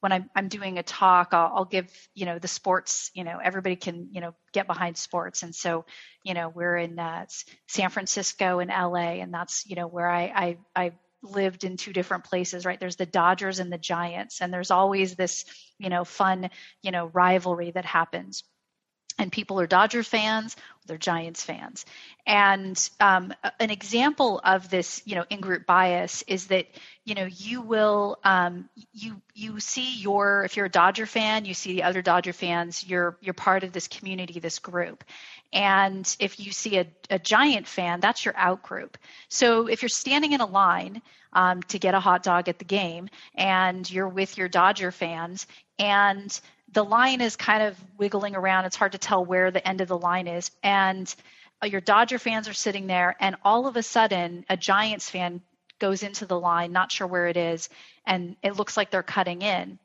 when 0.00 0.12
I'm, 0.12 0.28
I'm 0.36 0.48
doing 0.48 0.76
a 0.76 0.82
talk, 0.82 1.30
I'll, 1.32 1.50
I'll, 1.54 1.64
give, 1.64 1.90
you 2.14 2.26
know, 2.26 2.38
the 2.38 2.46
sports, 2.46 3.10
you 3.14 3.24
know, 3.24 3.38
everybody 3.42 3.74
can, 3.74 4.08
you 4.12 4.20
know, 4.20 4.34
get 4.52 4.66
behind 4.66 4.98
sports. 4.98 5.42
And 5.42 5.54
so, 5.54 5.86
you 6.22 6.34
know, 6.34 6.50
we're 6.50 6.76
in 6.76 6.98
uh, 6.98 7.24
San 7.68 7.88
Francisco 7.88 8.58
and 8.58 8.68
LA, 8.68 9.22
and 9.22 9.32
that's, 9.32 9.64
you 9.64 9.76
know, 9.76 9.86
where 9.86 10.10
I, 10.10 10.24
I, 10.24 10.58
I 10.76 10.92
lived 11.24 11.64
in 11.64 11.76
two 11.76 11.92
different 11.92 12.24
places, 12.24 12.64
right? 12.64 12.78
There's 12.78 12.96
the 12.96 13.06
Dodgers 13.06 13.58
and 13.58 13.72
the 13.72 13.78
Giants, 13.78 14.40
and 14.40 14.52
there's 14.52 14.70
always 14.70 15.16
this, 15.16 15.44
you 15.78 15.88
know, 15.88 16.04
fun, 16.04 16.50
you 16.82 16.90
know, 16.90 17.06
rivalry 17.12 17.70
that 17.72 17.84
happens 17.84 18.44
and 19.18 19.30
people 19.30 19.60
are 19.60 19.66
Dodger 19.66 20.02
fans, 20.02 20.56
they're 20.86 20.98
Giants 20.98 21.42
fans. 21.42 21.86
And 22.26 22.90
um, 23.00 23.32
an 23.58 23.70
example 23.70 24.40
of 24.44 24.68
this, 24.68 25.02
you 25.06 25.14
know, 25.14 25.24
in-group 25.30 25.66
bias 25.66 26.22
is 26.26 26.48
that, 26.48 26.66
you 27.04 27.14
know, 27.14 27.24
you 27.24 27.62
will, 27.62 28.18
um, 28.24 28.68
you 28.92 29.20
you 29.34 29.60
see 29.60 29.96
your, 29.96 30.44
if 30.44 30.56
you're 30.56 30.66
a 30.66 30.70
Dodger 30.70 31.06
fan, 31.06 31.44
you 31.44 31.54
see 31.54 31.74
the 31.74 31.84
other 31.84 32.02
Dodger 32.02 32.32
fans, 32.32 32.84
you're 32.84 33.16
you're 33.20 33.34
part 33.34 33.64
of 33.64 33.72
this 33.72 33.88
community, 33.88 34.40
this 34.40 34.58
group. 34.58 35.04
And 35.52 36.16
if 36.18 36.40
you 36.40 36.52
see 36.52 36.78
a, 36.78 36.86
a 37.08 37.18
Giant 37.18 37.66
fan, 37.66 38.00
that's 38.00 38.24
your 38.24 38.36
out 38.36 38.62
group. 38.62 38.98
So 39.28 39.68
if 39.68 39.82
you're 39.82 39.88
standing 39.88 40.32
in 40.32 40.40
a 40.40 40.46
line 40.46 41.00
um, 41.32 41.62
to 41.64 41.78
get 41.78 41.94
a 41.94 42.00
hot 42.00 42.22
dog 42.24 42.48
at 42.48 42.58
the 42.58 42.64
game, 42.64 43.08
and 43.34 43.88
you're 43.90 44.08
with 44.08 44.36
your 44.36 44.48
Dodger 44.48 44.90
fans, 44.90 45.46
and 45.78 46.40
the 46.74 46.84
line 46.84 47.20
is 47.20 47.36
kind 47.36 47.62
of 47.62 47.82
wiggling 47.96 48.36
around. 48.36 48.66
It's 48.66 48.76
hard 48.76 48.92
to 48.92 48.98
tell 48.98 49.24
where 49.24 49.50
the 49.50 49.66
end 49.66 49.80
of 49.80 49.88
the 49.88 49.96
line 49.98 50.26
is. 50.26 50.50
And 50.62 51.12
uh, 51.62 51.66
your 51.66 51.80
Dodger 51.80 52.18
fans 52.18 52.48
are 52.48 52.54
sitting 52.54 52.86
there, 52.86 53.16
and 53.20 53.36
all 53.44 53.66
of 53.66 53.76
a 53.76 53.82
sudden, 53.82 54.44
a 54.50 54.56
Giants 54.56 55.08
fan 55.08 55.40
goes 55.78 56.02
into 56.02 56.26
the 56.26 56.38
line, 56.38 56.72
not 56.72 56.92
sure 56.92 57.06
where 57.06 57.28
it 57.28 57.36
is, 57.36 57.68
and 58.06 58.36
it 58.42 58.56
looks 58.56 58.76
like 58.76 58.90
they're 58.90 59.02
cutting 59.02 59.42
in. 59.42 59.78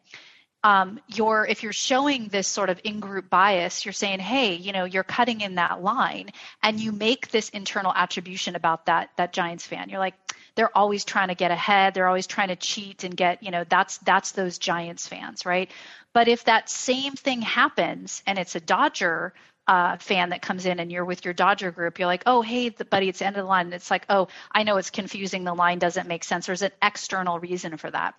Um, 0.62 1.00
you're 1.08 1.46
if 1.46 1.64
you're 1.64 1.72
showing 1.72 2.28
this 2.28 2.48
sort 2.48 2.70
of 2.70 2.82
in-group 2.84 3.30
bias, 3.30 3.86
you're 3.86 3.94
saying, 3.94 4.20
hey, 4.20 4.56
you 4.56 4.74
know, 4.74 4.84
you're 4.84 5.06
cutting 5.06 5.40
in 5.40 5.56
that 5.56 5.82
line, 5.82 6.32
and 6.62 6.80
you 6.80 6.92
make 6.92 7.30
this 7.30 7.50
internal 7.50 7.94
attribution 7.96 8.56
about 8.56 8.88
that 8.88 9.12
that 9.16 9.32
Giants 9.32 9.66
fan. 9.66 9.90
You're 9.90 10.00
like, 10.00 10.16
they're 10.56 10.78
always 10.78 11.06
trying 11.06 11.30
to 11.30 11.36
get 11.36 11.52
ahead, 11.52 11.94
they're 11.94 12.08
always 12.08 12.28
trying 12.28 12.50
to 12.50 12.58
cheat 12.58 13.06
and 13.06 13.16
get, 13.16 13.42
you 13.42 13.52
know, 13.52 13.64
that's 13.70 14.00
that's 14.00 14.34
those 14.34 14.58
Giants 14.58 15.08
fans, 15.08 15.46
right? 15.46 15.72
But 16.14 16.28
if 16.28 16.46
that 16.46 16.70
same 16.70 17.14
thing 17.14 17.42
happens 17.42 18.24
and 18.26 18.40
it's 18.40 18.56
a 18.56 18.60
Dodger 18.60 19.34
uh, 19.68 19.98
fan 19.98 20.30
that 20.30 20.42
comes 20.42 20.66
in 20.66 20.80
and 20.80 20.92
you're 20.92 21.06
with 21.06 21.24
your 21.24 21.34
Dodger 21.34 21.72
group, 21.72 22.00
you're 22.00 22.08
like, 22.08 22.24
oh, 22.26 22.42
hey, 22.42 22.70
buddy, 22.70 23.10
it's 23.10 23.20
the 23.20 23.28
end 23.28 23.38
of 23.38 23.44
the 23.44 23.50
line. 23.50 23.68
And 23.68 23.74
it's 23.76 23.92
like, 23.92 24.06
oh, 24.10 24.28
I 24.52 24.64
know 24.64 24.78
it's 24.78 24.90
confusing. 24.90 25.44
The 25.44 25.54
line 25.54 25.80
doesn't 25.80 26.08
make 26.08 26.24
sense. 26.24 26.48
There's 26.48 26.64
an 26.64 26.72
external 26.82 27.40
reason 27.40 27.78
for 27.78 27.92
that. 27.92 28.16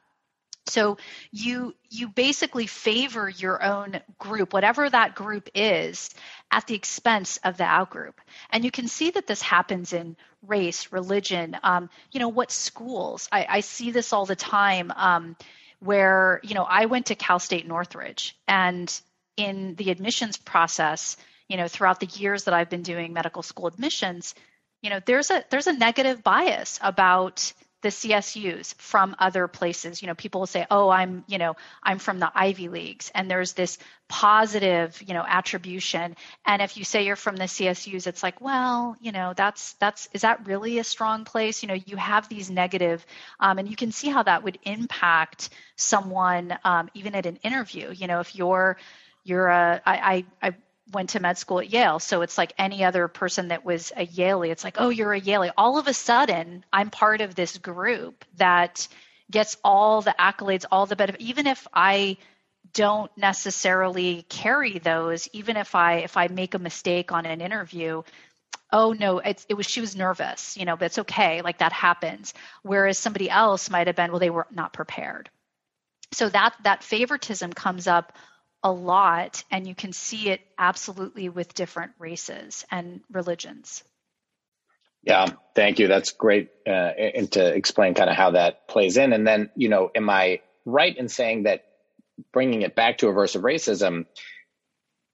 So 0.67 0.99
you 1.33 1.75
you 1.89 2.09
basically 2.09 2.67
favor 2.67 3.29
your 3.29 3.63
own 3.63 4.01
group, 4.19 4.53
whatever 4.53 4.89
that 4.89 5.15
group 5.15 5.49
is, 5.55 6.11
at 6.51 6.67
the 6.67 6.75
expense 6.75 7.39
of 7.43 7.57
the 7.57 7.65
outgroup. 7.65 8.15
And 8.51 8.65
you 8.65 8.71
can 8.71 8.87
see 8.87 9.11
that 9.11 9.27
this 9.27 9.43
happens 9.43 9.93
in 9.93 10.17
race, 10.47 10.93
religion, 10.93 11.57
um, 11.63 11.91
you 12.13 12.21
know, 12.21 12.29
what 12.29 12.53
schools. 12.53 13.29
I, 13.33 13.47
I, 13.49 13.61
see 13.61 13.91
this 13.91 14.13
all 14.13 14.25
the 14.25 14.37
time. 14.37 14.93
Um, 14.95 15.37
where 15.81 16.41
you 16.43 16.55
know 16.55 16.65
I 16.65 16.87
went 16.87 17.07
to 17.07 17.15
Cal 17.15 17.39
State 17.39 17.67
Northridge, 17.67 18.37
and 18.47 19.01
in 19.37 19.75
the 19.77 19.91
admissions 19.91 20.37
process, 20.37 21.17
you 21.49 21.57
know, 21.57 21.69
throughout 21.69 22.01
the 22.01 22.07
years 22.07 22.45
that 22.45 22.55
I've 22.55 22.71
been 22.71 22.83
doing 22.83 23.13
medical 23.13 23.43
school 23.43 23.67
admissions, 23.67 24.35
you 24.83 24.91
know, 24.91 25.01
there's 25.05 25.31
a 25.31 25.45
there's 25.51 25.67
a 25.67 25.73
negative 25.73 26.23
bias 26.23 26.79
about 26.83 27.53
the 27.83 27.89
CSUs 27.89 28.75
from 28.75 29.17
other 29.19 29.49
places. 29.49 30.03
You 30.03 30.09
know, 30.09 30.15
people 30.15 30.41
will 30.41 30.47
say, 30.47 30.67
"Oh, 30.71 30.89
I'm, 30.89 31.25
you 31.27 31.39
know, 31.39 31.57
I'm 31.83 31.99
from 31.99 32.19
the 32.19 32.31
Ivy 32.35 32.69
Leagues," 32.69 33.11
and 33.15 33.31
there's 33.31 33.53
this 33.53 33.79
positive, 34.09 35.01
you 35.07 35.15
know, 35.15 35.25
attribution. 35.27 36.17
And 36.45 36.61
if 36.63 36.77
you 36.77 36.85
say 36.85 37.07
you're 37.07 37.17
from 37.17 37.37
the 37.37 37.45
CSUs, 37.45 38.07
it's 38.07 38.23
like, 38.23 38.41
well, 38.41 38.97
you 39.01 39.13
know, 39.13 39.33
that's 39.35 39.75
that's 39.75 40.09
is 40.13 40.23
that 40.23 40.47
really 40.47 40.79
a 40.79 40.85
strong 40.85 41.25
place? 41.25 41.63
You 41.63 41.69
know, 41.69 41.79
you 41.87 41.97
have 41.97 42.29
these 42.29 42.51
negative, 42.51 43.05
um, 43.39 43.59
and 43.59 43.69
you 43.69 43.77
can 43.77 43.93
see 43.93 44.09
how 44.09 44.23
that 44.23 44.43
would 44.43 44.59
impact 44.65 45.51
someone 45.77 46.57
um, 46.65 46.91
even 46.95 47.15
at 47.15 47.27
an 47.27 47.37
interview. 47.37 47.93
You 47.93 48.07
know, 48.07 48.21
if 48.21 48.35
you're 48.35 48.77
you're 49.25 49.49
a 49.49 49.81
I 49.87 50.25
I, 50.43 50.49
I 50.49 50.55
went 50.93 51.11
to 51.11 51.21
med 51.21 51.39
school 51.39 51.61
at 51.61 51.71
Yale. 51.71 51.99
So 51.99 52.23
it's 52.23 52.39
like 52.39 52.53
any 52.59 52.85
other 52.85 53.09
person 53.09 53.49
that 53.49 53.65
was 53.65 53.93
a 53.97 54.07
Yalie. 54.07 54.51
It's 54.51 54.65
like, 54.65 54.77
oh, 54.79 54.89
you're 54.89 55.13
a 55.13 55.21
Yalie. 55.21 55.53
All 55.57 55.79
of 55.79 55.87
a 55.87 55.95
sudden, 55.95 56.65
I'm 56.73 56.91
part 56.91 57.21
of 57.21 57.35
this 57.35 57.59
group 57.59 58.25
that 58.37 58.89
gets 59.31 59.57
all 59.65 60.03
the 60.03 60.15
accolades, 60.19 60.65
all 60.71 60.87
the 60.87 60.97
benefit. 60.97 61.21
Even 61.21 61.47
if 61.47 61.67
I 61.73 62.17
don't 62.73 63.11
necessarily 63.17 64.25
carry 64.29 64.79
those, 64.79 65.29
even 65.33 65.57
if 65.57 65.75
I 65.75 65.99
if 65.99 66.17
I 66.17 66.29
make 66.29 66.55
a 66.55 66.59
mistake 66.59 67.13
on 67.13 67.27
an 67.27 67.41
interview, 67.41 68.03
oh 68.73 68.93
no, 68.93 69.19
it 69.19 69.47
was 69.57 69.67
she 69.67 69.81
was 69.81 69.97
nervous, 69.97 70.57
you 70.57 70.65
know, 70.65 70.77
but 70.77 70.87
it's 70.87 70.99
okay, 70.99 71.43
like 71.43 71.59
that 71.59 71.73
happens. 71.73 72.35
Whereas 72.63 72.99
somebody 72.99 73.31
else 73.31 73.71
might 73.71 73.87
have 73.87 73.97
been, 73.97 74.11
well, 74.11 74.21
they 74.21 74.31
were 74.31 74.47
not 74.51 74.73
prepared. 74.73 75.31
So 76.13 76.29
that 76.29 76.55
that 76.65 76.83
favoritism 76.83 77.53
comes 77.53 77.87
up 77.87 78.13
a 78.63 78.71
lot, 78.71 79.45
and 79.51 79.67
you 79.67 79.75
can 79.75 79.93
see 79.93 80.29
it 80.29 80.41
absolutely 80.59 81.29
with 81.29 81.55
different 81.55 81.93
races 81.99 82.65
and 82.71 83.01
religions. 83.11 83.83
Yeah, 85.03 85.29
thank 85.55 85.79
you. 85.79 85.89
That's 85.89 86.13
great, 86.13 86.51
uh, 86.67 86.71
and 86.71 87.33
to 87.33 87.55
explain 87.55 87.95
kind 87.95 88.11
of 88.11 88.17
how 88.17 88.33
that 88.33 88.69
plays 88.69 88.99
in. 88.99 89.13
And 89.15 89.27
then, 89.27 89.51
you 89.57 89.71
know, 89.71 89.91
am 89.95 90.11
I 90.11 90.41
right 90.67 90.95
in 90.95 91.09
saying 91.09 91.45
that 91.45 91.65
bringing 92.33 92.63
it 92.63 92.75
back 92.75 92.99
to 92.99 93.07
aversive 93.07 93.43
racism, 93.43 94.05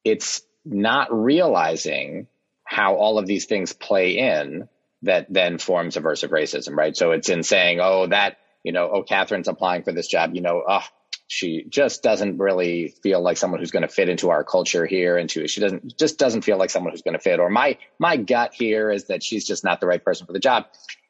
it's 0.04 0.42
not 0.64 1.08
realizing 1.12 2.26
how 2.64 2.96
all 2.96 3.18
of 3.18 3.26
these 3.26 3.44
things 3.46 3.72
play 3.72 4.18
in 4.18 4.68
that 5.02 5.32
then 5.32 5.58
forms 5.58 5.96
aversive 5.96 6.30
racism, 6.30 6.76
right? 6.76 6.96
So 6.96 7.12
it's 7.12 7.28
in 7.28 7.44
saying, 7.44 7.78
oh, 7.80 8.08
that, 8.08 8.38
you 8.64 8.72
know, 8.72 8.90
oh, 8.92 9.02
Catherine's 9.04 9.46
applying 9.46 9.84
for 9.84 9.92
this 9.92 10.08
job, 10.08 10.34
you 10.34 10.40
know, 10.40 10.64
oh, 10.68 10.84
she 11.28 11.64
just 11.68 12.02
doesn't 12.02 12.38
really 12.38 12.94
feel 13.02 13.20
like 13.20 13.36
someone 13.36 13.58
who's 13.60 13.72
going 13.72 13.82
to 13.82 13.88
fit 13.88 14.08
into 14.08 14.30
our 14.30 14.44
culture 14.44 14.86
here 14.86 15.18
into 15.18 15.48
she 15.48 15.60
doesn't 15.60 15.98
just 15.98 16.18
doesn't 16.18 16.42
feel 16.42 16.56
like 16.56 16.70
someone 16.70 16.92
who's 16.92 17.02
going 17.02 17.14
to 17.14 17.20
fit. 17.20 17.40
Or 17.40 17.50
my 17.50 17.78
my 17.98 18.16
gut 18.16 18.54
here 18.54 18.90
is 18.90 19.06
that 19.08 19.22
she's 19.22 19.44
just 19.44 19.64
not 19.64 19.80
the 19.80 19.86
right 19.86 20.02
person 20.02 20.26
for 20.26 20.32
the 20.32 20.38
job. 20.38 20.66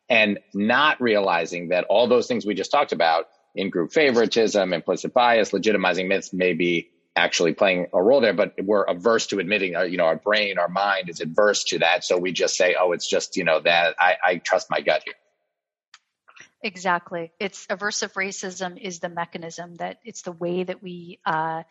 And 0.09 0.39
not 0.55 1.01
realizing 1.01 1.69
that 1.69 1.85
all 1.85 2.07
those 2.07 2.29
things 2.29 2.47
we 2.47 2.55
just 2.55 2.71
talked 2.71 2.93
about 2.93 3.27
in 3.55 3.71
group 3.71 3.93
favoritism 3.93 4.73
implicit 4.73 5.12
bias 5.12 5.51
legitimizing 5.51 6.07
myths 6.07 6.33
may 6.33 6.55
be 6.55 6.91
actually 7.17 7.55
playing 7.55 7.87
a 7.93 8.03
role 8.03 8.21
there 8.21 8.35
but 8.35 8.55
we're 8.62 8.85
averse 8.85 9.27
to 9.27 9.39
admitting 9.39 9.75
uh, 9.75 9.83
you 9.83 9.97
know 9.97 10.05
our 10.05 10.17
brain 10.17 10.59
our 10.59 10.69
mind 10.69 11.09
is 11.09 11.21
adverse 11.21 11.64
to 11.64 11.81
that. 11.81 12.05
So 12.05 12.17
we 12.19 12.33
just 12.33 12.57
say 12.57 12.75
oh 12.79 12.93
it's 12.93 13.09
just 13.09 13.37
you 13.37 13.45
know 13.45 13.61
that 13.61 13.97
i, 13.99 14.17
I 14.25 14.37
trust 14.37 14.71
my 14.71 14.81
gut 14.81 15.03
here 15.05 15.14
Exactly. 16.62 17.32
It's 17.38 17.66
aversive 17.66 18.14
racism 18.14 18.80
is 18.80 19.00
the 19.00 19.09
mechanism 19.09 19.74
that 19.76 19.98
it's 20.04 20.22
the 20.22 20.32
way 20.32 20.64
that 20.64 20.82
we 20.82 21.20
uh, 21.24 21.62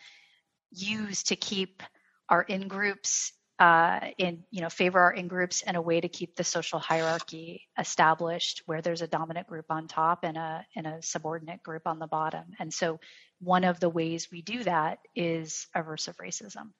use 0.71 1.23
to 1.23 1.35
keep 1.35 1.81
our 2.29 2.41
in 2.41 2.67
groups 2.67 3.31
uh, 3.57 3.99
in 4.17 4.43
you 4.51 4.61
know 4.61 4.69
favor 4.69 4.99
our 4.99 5.13
in 5.13 5.27
groups 5.27 5.63
and 5.65 5.77
a 5.77 5.81
way 5.81 6.01
to 6.01 6.09
keep 6.09 6.35
the 6.35 6.43
social 6.43 6.77
hierarchy 6.77 7.61
established 7.79 8.61
where 8.65 8.81
there's 8.81 9.01
a 9.01 9.07
dominant 9.07 9.47
group 9.47 9.65
on 9.69 9.87
top 9.87 10.19
and 10.23 10.37
a 10.37 10.65
and 10.75 10.85
a 10.85 11.01
subordinate 11.01 11.63
group 11.63 11.83
on 11.85 11.99
the 11.99 12.07
bottom. 12.07 12.43
And 12.59 12.73
so 12.73 12.99
one 13.39 13.63
of 13.63 13.79
the 13.79 13.89
ways 13.89 14.29
we 14.31 14.41
do 14.41 14.63
that 14.63 14.99
is 15.15 15.67
aversive 15.75 16.17
racism. 16.17 16.71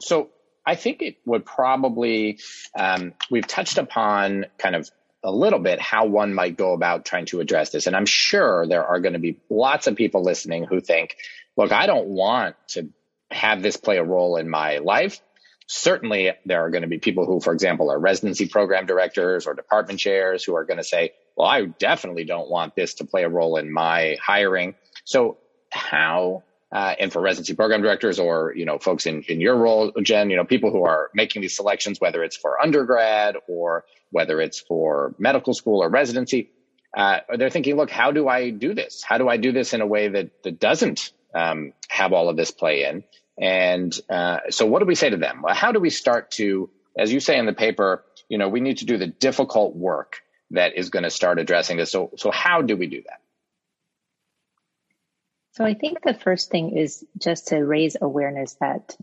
So 0.00 0.30
I 0.66 0.74
think 0.74 1.02
it 1.02 1.16
would 1.26 1.44
probably 1.44 2.38
um, 2.78 3.14
we've 3.30 3.46
touched 3.46 3.78
upon 3.78 4.46
kind 4.58 4.76
of 4.76 4.90
a 5.22 5.30
little 5.30 5.58
bit 5.58 5.80
how 5.80 6.06
one 6.06 6.34
might 6.34 6.56
go 6.56 6.72
about 6.72 7.04
trying 7.04 7.26
to 7.26 7.40
address 7.40 7.70
this. 7.70 7.86
And 7.86 7.94
I'm 7.94 8.06
sure 8.06 8.66
there 8.66 8.86
are 8.86 9.00
going 9.00 9.12
to 9.12 9.18
be 9.18 9.40
lots 9.50 9.86
of 9.86 9.96
people 9.96 10.22
listening 10.22 10.64
who 10.64 10.80
think, 10.80 11.16
look, 11.56 11.72
I 11.72 11.86
don't 11.86 12.08
want 12.08 12.56
to 12.68 12.88
have 13.30 13.62
this 13.62 13.76
play 13.76 13.98
a 13.98 14.04
role 14.04 14.36
in 14.36 14.48
my 14.48 14.78
life. 14.78 15.20
Certainly, 15.66 16.32
there 16.46 16.64
are 16.64 16.70
going 16.70 16.82
to 16.82 16.88
be 16.88 16.98
people 16.98 17.26
who, 17.26 17.40
for 17.40 17.52
example, 17.52 17.92
are 17.92 17.98
residency 17.98 18.48
program 18.48 18.86
directors 18.86 19.46
or 19.46 19.54
department 19.54 20.00
chairs 20.00 20.42
who 20.42 20.56
are 20.56 20.64
going 20.64 20.78
to 20.78 20.84
say, 20.84 21.12
well, 21.36 21.46
I 21.46 21.66
definitely 21.66 22.24
don't 22.24 22.50
want 22.50 22.74
this 22.74 22.94
to 22.94 23.04
play 23.04 23.22
a 23.22 23.28
role 23.28 23.56
in 23.56 23.72
my 23.72 24.16
hiring. 24.20 24.74
So, 25.04 25.38
how 25.70 26.42
uh, 26.72 26.94
and 26.98 27.12
for 27.12 27.20
residency 27.20 27.54
program 27.54 27.82
directors 27.82 28.18
or 28.18 28.52
you 28.56 28.64
know 28.64 28.78
folks 28.78 29.06
in, 29.06 29.22
in 29.22 29.40
your 29.40 29.56
role 29.56 29.92
jen 30.02 30.30
you 30.30 30.36
know 30.36 30.44
people 30.44 30.70
who 30.70 30.84
are 30.84 31.10
making 31.14 31.42
these 31.42 31.56
selections 31.56 32.00
whether 32.00 32.22
it's 32.22 32.36
for 32.36 32.60
undergrad 32.60 33.36
or 33.48 33.84
whether 34.10 34.40
it's 34.40 34.60
for 34.60 35.14
medical 35.18 35.54
school 35.54 35.82
or 35.82 35.88
residency 35.88 36.50
uh, 36.96 37.20
they're 37.36 37.50
thinking 37.50 37.76
look 37.76 37.90
how 37.90 38.10
do 38.10 38.28
i 38.28 38.50
do 38.50 38.74
this? 38.74 39.02
How 39.02 39.18
do 39.18 39.28
i 39.28 39.36
do 39.36 39.52
this 39.52 39.72
in 39.74 39.80
a 39.80 39.86
way 39.86 40.08
that 40.08 40.42
that 40.42 40.58
doesn't 40.58 41.12
um, 41.34 41.72
have 41.88 42.12
all 42.12 42.28
of 42.28 42.36
this 42.36 42.50
play 42.50 42.84
in? 42.84 43.04
And 43.40 43.98
uh, 44.10 44.40
so 44.50 44.66
what 44.66 44.80
do 44.80 44.86
we 44.86 44.94
say 44.94 45.08
to 45.08 45.16
them? 45.16 45.42
Well, 45.42 45.54
how 45.54 45.72
do 45.72 45.80
we 45.80 45.90
start 45.90 46.32
to 46.32 46.68
as 46.98 47.12
you 47.12 47.20
say 47.20 47.38
in 47.38 47.46
the 47.46 47.52
paper 47.52 48.04
you 48.28 48.38
know 48.38 48.48
we 48.48 48.60
need 48.60 48.78
to 48.78 48.86
do 48.86 48.98
the 48.98 49.06
difficult 49.06 49.76
work 49.76 50.20
that 50.50 50.76
is 50.76 50.90
going 50.90 51.04
to 51.04 51.10
start 51.10 51.38
addressing 51.38 51.76
this. 51.76 51.92
So 51.92 52.10
so 52.16 52.30
how 52.30 52.62
do 52.62 52.76
we 52.76 52.86
do 52.86 53.02
that 53.06 53.20
so 55.52 55.64
I 55.64 55.74
think 55.74 56.02
the 56.02 56.14
first 56.14 56.50
thing 56.50 56.76
is 56.76 57.04
just 57.18 57.48
to 57.48 57.58
raise 57.58 57.96
awareness 58.00 58.54
that 58.60 58.96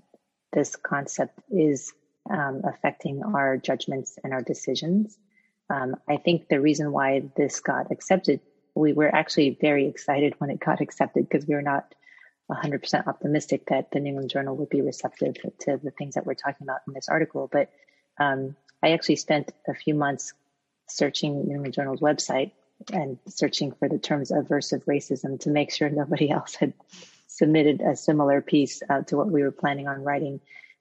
this 0.54 0.76
concept 0.76 1.39
is 1.50 1.93
um, 2.30 2.62
affecting 2.64 3.24
our 3.24 3.58
judgments 3.58 4.18
and 4.24 4.34
our 4.34 4.41
decisions. 4.41 5.18
Um, 5.70 5.95
I 6.08 6.18
think 6.18 6.48
the 6.48 6.62
reason 6.62 6.91
why 6.91 7.24
this 7.36 7.60
got 7.60 7.91
accepted, 7.91 8.39
we 8.76 8.93
were 8.93 9.14
actually 9.14 9.58
very 9.60 9.88
excited 9.88 10.36
when 10.38 10.50
it 10.50 10.60
got 10.60 10.82
accepted 10.82 11.28
because 11.28 11.45
we 11.45 11.56
were 11.56 11.62
not 11.62 11.93
100% 12.50 13.08
optimistic 13.08 13.66
that 13.68 13.91
the 13.91 14.00
New 14.00 14.10
England 14.10 14.30
Journal 14.30 14.56
would 14.56 14.70
be 14.70 14.82
receptive 14.82 15.36
to 15.60 15.80
the 15.84 15.91
things 15.91 16.16
that 16.16 16.26
we're 16.26 16.34
talking 16.34 16.66
about 16.66 16.80
in 16.88 16.93
this 16.93 17.10
article. 17.10 17.50
But 17.52 17.70
um, 18.18 18.56
I 18.82 18.91
actually 18.91 19.18
spent 19.18 19.52
a 19.68 19.74
few 19.74 19.93
months 19.93 20.34
searching 20.88 21.38
the 21.38 21.43
New 21.43 21.56
England 21.56 21.74
Journal's 21.74 22.00
website 22.00 22.52
and 22.93 23.17
searching 23.28 23.71
for 23.71 23.89
the 23.89 23.97
terms 23.97 24.32
aversive 24.32 24.86
racism 24.86 25.39
to 25.41 25.49
make 25.49 25.71
sure 25.71 25.89
nobody 25.91 26.30
else 26.30 26.55
had 26.55 26.73
submitted 27.28 27.82
a 27.82 27.95
similar 27.95 28.41
piece 28.41 28.82
uh, 28.89 29.01
to 29.03 29.17
what 29.17 29.30
we 29.30 29.43
were 29.43 29.51
planning 29.51 29.88
on 29.88 30.03
writing. 30.03 30.39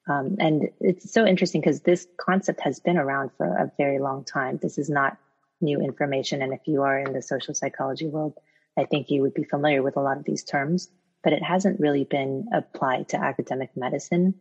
Um, 0.09 0.37
and 0.39 0.71
it's 0.81 1.13
so 1.13 1.27
interesting 1.27 1.61
because 1.61 1.81
this 1.81 2.07
concept 2.17 2.61
has 2.61 2.79
been 2.79 2.97
around 2.97 3.31
for 3.37 3.47
a 3.47 3.73
very 3.77 3.99
long 3.99 4.25
time. 4.25 4.59
This 4.63 4.79
is 4.79 4.89
not 4.89 5.19
new 5.61 5.81
information. 5.81 6.43
And 6.43 6.53
if 6.53 6.61
you 6.67 6.83
are 6.83 6.99
in 6.99 7.13
the 7.13 7.23
social 7.23 7.55
psychology 7.55 8.07
world, 8.07 8.35
I 8.79 8.85
think 8.85 9.11
you 9.11 9.23
would 9.23 9.35
be 9.35 9.45
familiar 9.45 9.83
with 9.83 9.97
a 9.97 10.01
lot 10.01 10.19
of 10.19 10.25
these 10.25 10.45
terms, 10.45 10.91
but 11.25 11.33
it 11.33 11.43
hasn't 11.43 11.81
really 11.81 12.05
been 12.05 12.47
applied 12.53 13.09
to 13.11 13.21
academic 13.21 13.71
medicine. 13.77 14.35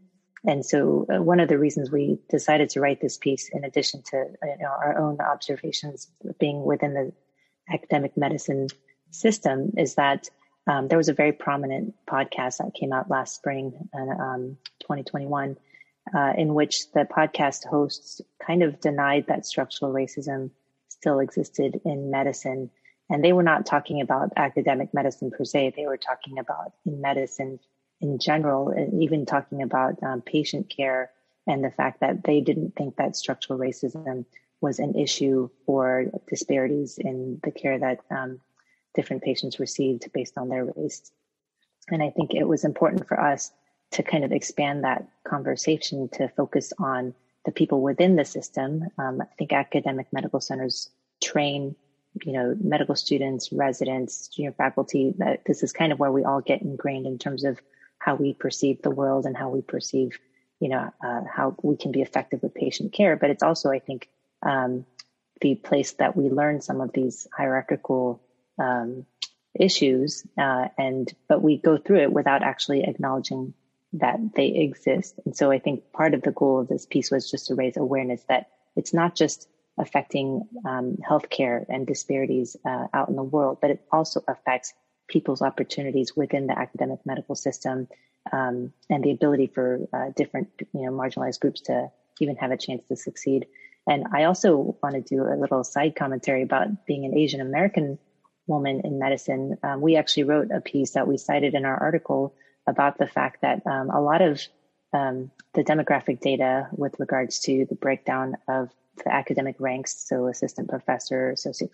And 0.45 0.63
so, 0.63 1.07
uh, 1.11 1.23
one 1.23 1.39
of 1.39 1.49
the 1.49 1.57
reasons 1.57 1.89
we 1.89 2.19
decided 2.29 2.69
to 2.71 2.79
write 2.79 3.01
this 3.01 3.17
piece, 3.17 3.49
in 3.49 3.63
addition 3.63 4.03
to 4.11 4.25
you 4.43 4.57
know, 4.59 4.67
our 4.67 4.97
own 4.97 5.19
observations 5.19 6.07
being 6.39 6.63
within 6.63 6.93
the 6.93 7.13
academic 7.69 8.15
medicine 8.17 8.67
system 9.11 9.71
is 9.77 9.95
that 9.95 10.29
um, 10.67 10.87
there 10.87 10.97
was 10.97 11.09
a 11.09 11.13
very 11.13 11.31
prominent 11.31 11.93
podcast 12.07 12.57
that 12.57 12.73
came 12.73 12.91
out 12.91 13.09
last 13.09 13.35
spring, 13.35 13.87
um, 13.93 14.57
2021, 14.81 15.57
uh, 16.15 16.33
in 16.37 16.53
which 16.53 16.91
the 16.91 17.05
podcast 17.05 17.67
hosts 17.67 18.21
kind 18.45 18.63
of 18.63 18.79
denied 18.79 19.25
that 19.27 19.45
structural 19.45 19.93
racism 19.93 20.49
still 20.89 21.19
existed 21.19 21.79
in 21.85 22.09
medicine. 22.09 22.71
And 23.09 23.23
they 23.23 23.33
were 23.33 23.43
not 23.43 23.67
talking 23.67 24.01
about 24.01 24.33
academic 24.35 24.93
medicine 24.93 25.29
per 25.29 25.45
se, 25.45 25.73
they 25.75 25.85
were 25.85 25.97
talking 25.97 26.39
about 26.39 26.73
in 26.85 26.99
medicine 27.01 27.59
in 28.01 28.17
general, 28.17 28.69
and 28.69 29.03
even 29.03 29.25
talking 29.25 29.61
about 29.61 30.01
um, 30.01 30.21
patient 30.21 30.73
care 30.75 31.11
and 31.47 31.63
the 31.63 31.69
fact 31.69 31.99
that 31.99 32.23
they 32.23 32.41
didn't 32.41 32.75
think 32.75 32.95
that 32.95 33.15
structural 33.15 33.59
racism 33.59 34.25
was 34.61 34.79
an 34.79 34.95
issue 34.95 35.49
for 35.65 36.05
disparities 36.27 36.97
in 36.97 37.39
the 37.43 37.51
care 37.51 37.77
that 37.77 37.99
um, 38.09 38.39
different 38.93 39.23
patients 39.23 39.59
received 39.59 40.11
based 40.13 40.37
on 40.37 40.49
their 40.49 40.65
race. 40.75 41.11
And 41.89 42.01
I 42.01 42.09
think 42.09 42.33
it 42.33 42.47
was 42.47 42.63
important 42.63 43.07
for 43.07 43.19
us 43.19 43.51
to 43.91 44.03
kind 44.03 44.23
of 44.23 44.31
expand 44.31 44.83
that 44.83 45.07
conversation 45.23 46.09
to 46.13 46.27
focus 46.29 46.73
on 46.79 47.13
the 47.45 47.51
people 47.51 47.81
within 47.81 48.15
the 48.15 48.25
system. 48.25 48.87
Um, 48.97 49.21
I 49.21 49.25
think 49.37 49.53
academic 49.53 50.07
medical 50.11 50.41
centers 50.41 50.89
train, 51.23 51.75
you 52.25 52.33
know, 52.33 52.57
medical 52.59 52.95
students, 52.95 53.51
residents, 53.51 54.27
junior 54.29 54.51
faculty. 54.51 55.13
That 55.17 55.45
this 55.45 55.61
is 55.61 55.71
kind 55.71 55.91
of 55.91 55.99
where 55.99 56.11
we 56.11 56.23
all 56.23 56.41
get 56.41 56.61
ingrained 56.61 57.05
in 57.05 57.19
terms 57.19 57.43
of 57.43 57.61
how 57.99 58.15
we 58.15 58.33
perceive 58.33 58.81
the 58.81 58.89
world 58.89 59.25
and 59.25 59.37
how 59.37 59.49
we 59.49 59.61
perceive, 59.61 60.17
you 60.59 60.69
know, 60.69 60.91
uh, 61.03 61.21
how 61.31 61.55
we 61.61 61.77
can 61.77 61.91
be 61.91 62.01
effective 62.01 62.41
with 62.41 62.55
patient 62.55 62.93
care. 62.93 63.15
But 63.15 63.29
it's 63.29 63.43
also, 63.43 63.69
I 63.69 63.79
think, 63.79 64.09
um, 64.45 64.85
the 65.41 65.55
place 65.55 65.93
that 65.93 66.15
we 66.15 66.29
learn 66.29 66.61
some 66.61 66.81
of 66.81 66.93
these 66.93 67.27
hierarchical 67.35 68.21
um, 68.57 69.05
issues, 69.53 70.25
uh, 70.37 70.67
and 70.77 71.13
but 71.27 71.41
we 71.41 71.57
go 71.57 71.77
through 71.77 72.01
it 72.01 72.13
without 72.13 72.43
actually 72.43 72.83
acknowledging 72.83 73.53
that 73.93 74.19
they 74.35 74.47
exist. 74.47 75.19
And 75.25 75.35
so 75.35 75.51
I 75.51 75.59
think 75.59 75.91
part 75.91 76.13
of 76.13 76.21
the 76.21 76.31
goal 76.31 76.59
of 76.59 76.67
this 76.67 76.85
piece 76.85 77.11
was 77.11 77.29
just 77.29 77.47
to 77.47 77.55
raise 77.55 77.77
awareness 77.77 78.21
that 78.27 78.49
it's 78.75 78.93
not 78.93 79.15
just 79.15 79.47
affecting 79.77 80.47
um, 80.65 80.97
healthcare 81.07 81.65
and 81.67 81.85
disparities 81.87 82.55
uh, 82.65 82.87
out 82.93 83.09
in 83.09 83.15
the 83.15 83.23
world, 83.23 83.59
but 83.61 83.71
it 83.71 83.85
also 83.91 84.21
affects 84.27 84.73
people's 85.07 85.41
opportunities 85.41 86.15
within 86.15 86.47
the 86.47 86.57
academic 86.57 86.99
medical 87.05 87.35
system 87.35 87.87
um, 88.31 88.73
and 88.89 89.03
the 89.03 89.11
ability 89.11 89.47
for 89.47 89.87
uh, 89.93 90.11
different, 90.15 90.49
you 90.73 90.85
know, 90.85 90.91
marginalized 90.91 91.39
groups 91.39 91.61
to 91.61 91.91
even 92.19 92.35
have 92.37 92.51
a 92.51 92.57
chance 92.57 92.87
to 92.87 92.95
succeed. 92.95 93.47
And 93.87 94.05
I 94.13 94.23
also 94.23 94.77
want 94.81 94.95
to 94.95 95.01
do 95.01 95.23
a 95.23 95.39
little 95.39 95.63
side 95.63 95.95
commentary 95.95 96.41
about 96.41 96.85
being 96.85 97.05
an 97.05 97.17
Asian 97.17 97.41
American 97.41 97.99
woman 98.47 98.81
in 98.83 98.99
medicine. 98.99 99.57
Um, 99.63 99.81
we 99.81 99.95
actually 99.95 100.23
wrote 100.23 100.49
a 100.51 100.61
piece 100.61 100.91
that 100.91 101.07
we 101.07 101.17
cited 101.17 101.53
in 101.53 101.65
our 101.65 101.77
article 101.77 102.35
about 102.67 102.97
the 102.97 103.07
fact 103.07 103.41
that 103.41 103.65
um, 103.67 103.89
a 103.89 104.01
lot 104.01 104.21
of 104.21 104.41
um, 104.93 105.31
the 105.53 105.63
demographic 105.63 106.19
data 106.19 106.67
with 106.71 106.95
regards 106.99 107.39
to 107.41 107.65
the 107.69 107.75
breakdown 107.75 108.37
of 108.47 108.69
the 109.03 109.13
academic 109.13 109.57
ranks, 109.59 110.07
so 110.07 110.27
assistant 110.27 110.69
professor, 110.69 111.31
associate 111.31 111.71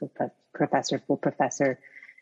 professor, 0.53 0.99
full 0.99 1.17
professor, 1.17 1.79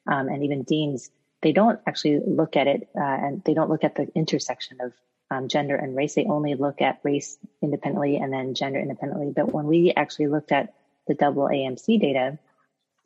um, 0.08 0.28
and 0.28 0.44
even 0.44 0.64
deans, 0.64 1.10
they 1.42 1.54
don't 1.54 1.80
actually 1.88 2.20
look 2.26 2.58
at 2.58 2.68
it 2.68 2.90
uh, 2.96 3.02
and 3.02 3.44
they 3.46 3.54
don't 3.54 3.70
look 3.70 3.84
at 3.84 3.96
the 3.96 4.08
intersection 4.14 4.78
of 4.82 4.94
um, 5.32 5.48
gender 5.48 5.76
and 5.76 5.96
race. 5.96 6.16
They 6.16 6.26
only 6.26 6.56
look 6.56 6.82
at 6.82 7.00
race 7.04 7.38
independently 7.62 8.18
and 8.18 8.32
then 8.32 8.56
gender 8.56 8.80
independently. 8.80 9.32
But 9.36 9.54
when 9.54 9.66
we 9.66 9.94
actually 9.96 10.28
looked 10.28 10.52
at 10.52 10.74
the 11.08 11.14
double 11.14 11.44
AMC 11.44 12.00
data, 12.00 12.40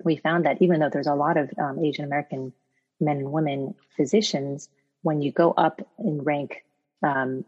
we 0.03 0.15
found 0.17 0.45
that 0.45 0.61
even 0.61 0.79
though 0.79 0.89
there's 0.89 1.07
a 1.07 1.15
lot 1.15 1.37
of 1.37 1.51
um, 1.57 1.83
Asian 1.83 2.05
American 2.05 2.53
men 2.99 3.17
and 3.17 3.31
women 3.31 3.75
physicians, 3.95 4.69
when 5.01 5.21
you 5.21 5.31
go 5.31 5.51
up 5.51 5.81
in 5.99 6.21
rank, 6.21 6.63
um, 7.01 7.45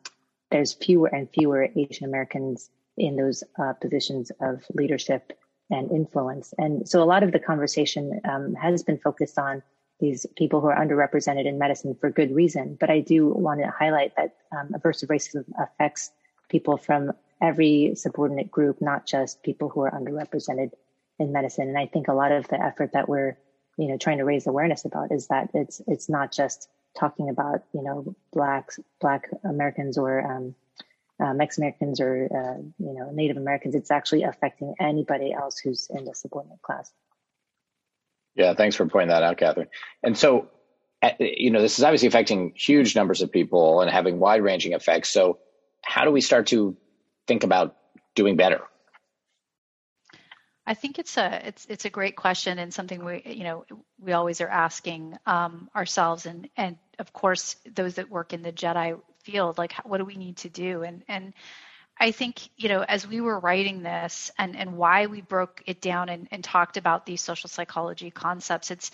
there's 0.52 0.74
fewer 0.74 1.08
and 1.08 1.30
fewer 1.30 1.68
Asian 1.76 2.06
Americans 2.06 2.70
in 2.98 3.16
those 3.16 3.44
uh, 3.58 3.74
positions 3.74 4.32
of 4.40 4.64
leadership 4.74 5.34
and 5.70 5.92
influence. 5.92 6.54
And 6.58 6.88
so 6.88 7.02
a 7.02 7.06
lot 7.06 7.24
of 7.24 7.32
the 7.32 7.40
conversation 7.40 8.22
um, 8.24 8.54
has 8.56 8.84
been 8.84 9.00
focused 9.00 9.40
on 9.40 9.64
these 10.00 10.26
people 10.38 10.62
who 10.62 10.68
are 10.68 10.76
underrepresented 10.76 11.46
in 11.46 11.58
medicine 11.58 11.96
for 12.00 12.10
good 12.10 12.34
reason. 12.36 12.78
But 12.80 12.90
I 12.90 13.00
do 13.00 13.28
want 13.28 13.62
to 13.62 13.70
highlight 13.70 14.16
that 14.18 14.36
um, 14.52 14.70
aversive 14.74 15.08
racism 15.08 15.46
affects 15.58 16.12
people 16.50 16.78
from 16.78 17.14
every 17.42 17.94
subordinate 17.96 18.52
group, 18.52 18.82
not 18.82 19.06
just 19.06 19.44
people 19.44 19.70
who 19.70 19.82
are 19.82 19.92
underrepresented 19.92 20.72
in 21.20 21.32
medicine. 21.32 21.70
And 21.70 21.78
I 21.78 21.86
think 21.86 22.08
a 22.08 22.14
lot 22.14 22.32
of 22.32 22.48
the 22.48 22.62
effort 22.62 22.92
that 22.94 23.08
we're, 23.08 23.38
you 23.78 23.88
know, 23.88 23.98
trying 23.98 24.18
to 24.18 24.26
raise 24.26 24.48
awareness 24.48 24.86
about 24.86 25.12
is 25.12 25.28
that 25.28 25.50
it's 25.54 25.82
it's 25.88 26.10
not 26.10 26.32
just 26.32 26.70
talking 26.98 27.30
about 27.30 27.64
you 27.74 27.84
know 27.84 28.16
blacks, 28.32 28.80
black 29.02 29.30
Americans 29.44 29.98
or 29.98 30.20
um, 30.20 30.56
uh, 31.20 31.34
Mexican 31.34 31.64
Americans 31.64 32.00
or 32.00 32.30
uh, 32.32 32.62
you 32.80 32.94
know 32.94 33.12
Native 33.12 33.38
Americans. 33.38 33.76
It's 33.76 33.92
actually 33.92 34.24
affecting 34.24 34.76
anybody 34.80 35.34
else 35.34 35.58
who's 35.58 35.90
in 35.90 36.06
the 36.06 36.16
subordinate 36.16 36.62
class. 36.62 36.92
Yeah, 38.36 38.54
thanks 38.54 38.76
for 38.76 38.86
pointing 38.86 39.10
that 39.10 39.24
out, 39.24 39.38
Catherine. 39.38 39.70
And 40.04 40.18
so, 40.18 40.50
you 41.20 41.52
know, 41.52 41.62
this 41.62 41.78
is 41.78 41.86
obviously 41.86 42.08
affecting 42.08 42.54
huge 42.56 42.96
numbers 42.96 43.22
of 43.22 43.32
people 43.32 43.82
and 43.82 43.90
having 43.90 44.20
wide 44.20 44.42
ranging 44.42 44.74
effects. 44.74 45.10
So, 45.10 45.40
how 45.84 46.04
do 46.04 46.12
we 46.12 46.22
start 46.22 46.48
to 46.48 46.76
think 47.28 47.44
about 47.44 47.76
doing 48.16 48.36
better? 48.36 48.62
I 50.68 50.74
think 50.74 50.98
it's 50.98 51.18
a 51.18 51.48
it's 51.48 51.66
it's 51.70 51.86
a 51.86 51.90
great 51.90 52.16
question 52.16 52.58
and 52.58 52.74
something 52.74 53.06
we 53.06 53.22
you 53.26 53.44
know 53.44 53.66
we 54.00 54.14
always 54.14 54.42
are 54.42 54.48
asking 54.48 55.16
um, 55.26 55.70
ourselves 55.76 56.26
and 56.26 56.50
and 56.58 56.78
of 56.98 57.14
course 57.14 57.56
those 57.72 57.96
that 57.96 58.10
work 58.10 58.34
in 58.34 58.42
the 58.42 58.52
Jedi 58.52 59.00
field 59.24 59.60
like 59.60 59.74
what 59.86 60.00
do 60.00 60.06
we 60.06 60.16
need 60.16 60.38
to 60.38 60.50
do 60.50 60.82
and 60.82 61.04
and 61.08 61.34
I 61.98 62.12
think, 62.12 62.50
you 62.58 62.70
know, 62.70 62.82
as 62.82 63.08
we 63.08 63.22
were 63.22 63.40
writing 63.40 63.82
this 63.82 64.32
and, 64.38 64.56
and 64.56 64.78
why 64.78 65.06
we 65.06 65.22
broke 65.22 65.64
it 65.66 65.82
down 65.82 66.10
and, 66.10 66.28
and 66.32 66.44
talked 66.44 66.78
about 66.78 67.06
these 67.06 67.22
social 67.22 67.50
psychology 67.50 68.12
concepts, 68.12 68.70
it's 68.70 68.92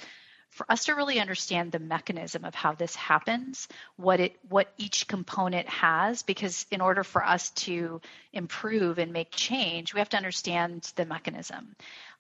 for 0.50 0.70
us 0.70 0.86
to 0.86 0.96
really 0.96 1.20
understand 1.20 1.72
the 1.72 1.80
mechanism 1.80 2.44
of 2.46 2.54
how 2.54 2.74
this 2.74 2.96
happens, 2.96 3.68
what 3.96 4.20
it 4.20 4.36
what 4.50 4.74
each 4.78 5.08
component 5.08 5.68
has, 5.70 6.24
because 6.24 6.66
in 6.72 6.82
order 6.82 7.04
for 7.04 7.26
us 7.26 7.52
to 7.52 8.02
improve 8.34 9.00
and 9.00 9.14
make 9.14 9.32
change, 9.32 9.94
we 9.94 10.00
have 10.00 10.10
to 10.10 10.18
understand 10.18 10.92
the 10.98 11.06
mechanism. 11.06 11.76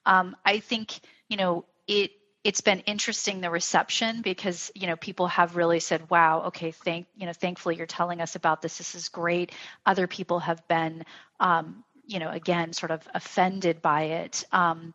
Um, 0.06 0.36
I 0.46 0.60
think, 0.60 1.00
you 1.28 1.38
know, 1.38 1.66
it 1.88 2.12
it's 2.44 2.62
been 2.62 2.80
interesting 2.82 3.42
the 3.42 3.50
reception 3.50 4.22
because 4.22 4.72
you 4.74 4.88
know 4.88 4.96
people 4.96 5.28
have 5.28 5.56
really 5.56 5.80
said 5.80 6.10
wow 6.10 6.44
okay 6.48 6.72
thank 6.72 7.08
you 7.16 7.26
know 7.26 7.34
thankfully 7.34 7.76
you're 7.76 7.86
telling 7.86 8.22
us 8.22 8.36
about 8.36 8.62
this. 8.62 8.78
This 8.78 8.96
is 8.96 9.10
great. 9.10 9.52
Other 9.86 10.08
people 10.08 10.40
have 10.40 10.68
been 10.68 11.04
um, 11.40 11.84
you 12.06 12.20
know 12.20 12.30
again 12.30 12.74
sort 12.74 12.92
of 12.92 13.08
offended 13.14 13.82
by 13.82 14.04
it. 14.04 14.44
Um, 14.52 14.94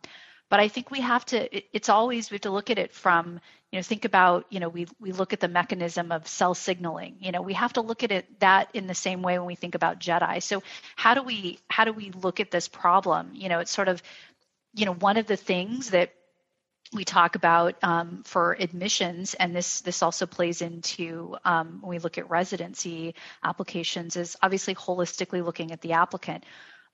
but 0.49 0.61
i 0.61 0.68
think 0.68 0.92
we 0.92 1.01
have 1.01 1.24
to 1.26 1.57
it, 1.57 1.64
it's 1.72 1.88
always 1.88 2.30
we 2.30 2.36
have 2.36 2.42
to 2.42 2.51
look 2.51 2.70
at 2.70 2.78
it 2.78 2.94
from 2.94 3.40
you 3.72 3.78
know 3.78 3.82
think 3.82 4.05
about 4.05 4.47
you 4.49 4.61
know 4.61 4.68
we 4.68 4.86
we 5.01 5.11
look 5.12 5.32
at 5.32 5.40
the 5.40 5.49
mechanism 5.49 6.12
of 6.12 6.26
cell 6.26 6.55
signaling. 6.55 7.16
You 7.20 7.32
know 7.32 7.42
we 7.42 7.55
have 7.55 7.72
to 7.74 7.80
look 7.80 8.03
at 8.03 8.11
it 8.11 8.40
that 8.40 8.70
in 8.74 8.86
the 8.86 8.94
same 8.94 9.22
way 9.22 9.38
when 9.38 9.47
we 9.47 9.55
think 9.55 9.74
about 9.74 10.01
jedi. 10.01 10.42
So 10.42 10.62
how 10.97 11.14
do 11.14 11.22
we 11.22 11.59
how 11.68 11.84
do 11.84 11.92
we 11.92 12.11
look 12.11 12.40
at 12.40 12.51
this 12.51 12.68
problem? 12.68 13.30
You 13.34 13.49
know 13.49 13.61
it's 13.61 13.72
sort 13.72 13.88
of 13.88 14.03
you 14.74 14.84
know 14.86 14.94
one 14.94 15.16
of 15.16 15.26
the 15.26 15.36
things 15.36 15.90
that 15.90 16.12
we 16.93 17.05
talk 17.05 17.34
about 17.34 17.76
um, 17.82 18.22
for 18.24 18.57
admissions, 18.59 19.34
and 19.34 19.55
this 19.55 19.80
this 19.80 20.03
also 20.03 20.26
plays 20.26 20.62
into 20.62 21.37
um, 21.45 21.78
when 21.80 21.91
we 21.91 21.99
look 21.99 22.18
at 22.18 22.30
residency 22.30 23.14
applications, 23.43 24.16
is 24.16 24.37
obviously 24.43 24.74
holistically 24.74 25.45
looking 25.45 25.72
at 25.72 25.80
the 25.80 25.93
applicant. 25.93 26.45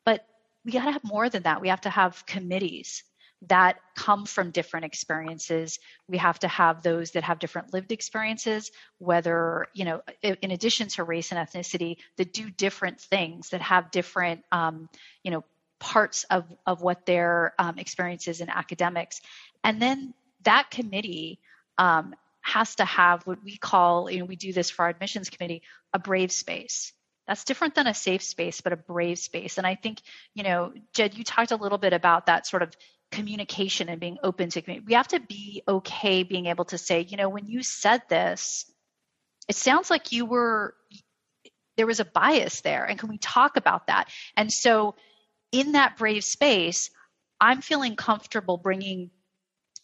But 0.05 0.24
we 0.64 0.72
got 0.72 0.84
to 0.84 0.93
have 0.93 1.05
more 1.05 1.28
than 1.28 1.43
that. 1.45 1.61
We 1.61 1.68
have 1.68 1.82
to 1.82 1.90
have 1.90 2.24
committees 2.26 3.03
that 3.49 3.78
come 3.97 4.24
from 4.24 4.51
different 4.51 4.84
experiences. 4.86 5.78
We 6.07 6.18
have 6.18 6.38
to 6.40 6.49
have 6.49 6.82
those 6.82 7.12
that 7.12 7.24
have 7.24 7.40
different 7.40 7.72
lived 7.72 7.90
experiences, 7.90 8.70
whether, 8.99 9.66
you 9.74 9.84
know, 9.84 10.03
in 10.22 10.53
addition 10.53 10.88
to 10.88 11.05
race 11.05 11.32
and 11.32 11.49
ethnicity, 11.49 11.97
that 12.18 12.32
do 12.32 12.51
different 12.51 13.01
things, 13.01 13.49
that 13.49 13.61
have 13.61 13.90
different, 13.90 14.45
um, 14.53 14.88
you 15.24 15.32
know, 15.32 15.45
parts 15.83 16.24
of, 16.30 16.45
of 16.64 16.80
what 16.80 17.05
their 17.07 17.55
um, 17.59 17.76
experience 17.76 18.28
is 18.28 18.41
in 18.41 18.49
academics. 18.49 19.20
And 19.64 19.83
then 19.83 20.14
that 20.45 20.70
committee 20.70 21.41
um, 21.76 22.14
has 22.41 22.76
to 22.76 22.85
have 22.85 23.26
what 23.26 23.43
we 23.43 23.57
call, 23.57 24.09
you 24.09 24.20
know, 24.20 24.24
we 24.24 24.37
do 24.37 24.53
this 24.53 24.70
for 24.70 24.85
our 24.85 24.91
admissions 24.91 25.28
committee, 25.28 25.61
a 25.93 25.99
brave 25.99 26.30
space. 26.30 26.93
That's 27.26 27.43
different 27.43 27.74
than 27.74 27.89
a 27.89 27.95
safe 27.95 28.22
space, 28.22 28.61
but 28.61 28.72
a 28.72 28.76
brave 28.76 29.18
space. 29.18 29.59
And 29.59 29.66
I 29.66 29.74
think, 29.74 30.01
you 30.35 30.45
know, 30.45 30.72
Jed, 30.95 31.18
you 31.18 31.24
talked 31.24 31.51
a 31.51 31.57
little 31.57 31.78
bit 31.78 31.93
about 31.93 32.26
that 32.26 32.47
sort 32.47 32.62
of 32.62 32.76
communication 33.11 33.89
and 33.89 33.99
being 33.99 34.18
open 34.22 34.51
to 34.51 34.62
community. 34.62 34.87
We 34.87 34.95
have 34.95 35.09
to 35.09 35.18
be 35.18 35.64
okay 35.66 36.22
being 36.22 36.47
able 36.47 36.66
to 36.66 36.78
say, 36.78 37.01
you 37.01 37.16
know, 37.16 37.28
when 37.28 37.49
you 37.49 37.64
said 37.64 38.03
this, 38.09 38.70
it 39.49 39.57
sounds 39.57 39.91
like 39.91 40.12
you 40.12 40.26
were 40.26 40.74
there 41.76 41.87
was 41.87 42.01
a 42.01 42.05
bias 42.05 42.61
there 42.61 42.85
and 42.85 42.99
can 42.99 43.09
we 43.09 43.16
talk 43.16 43.57
about 43.57 43.87
that 43.87 44.09
and 44.37 44.53
so 44.53 44.95
in 45.53 45.72
that 45.72 45.96
brave 45.96 46.24
space, 46.24 46.90
I'm 47.40 47.61
feeling 47.61 47.96
comfortable 47.96 48.57
bringing 48.57 49.11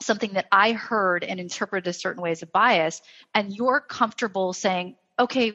something 0.00 0.34
that 0.34 0.46
I 0.50 0.72
heard 0.72 1.24
and 1.24 1.38
interpreted 1.38 1.88
a 1.88 1.92
certain 1.92 2.22
way 2.22 2.30
as 2.30 2.42
a 2.42 2.46
bias, 2.46 3.02
and 3.34 3.54
you're 3.54 3.80
comfortable 3.80 4.52
saying, 4.52 4.96
okay, 5.18 5.52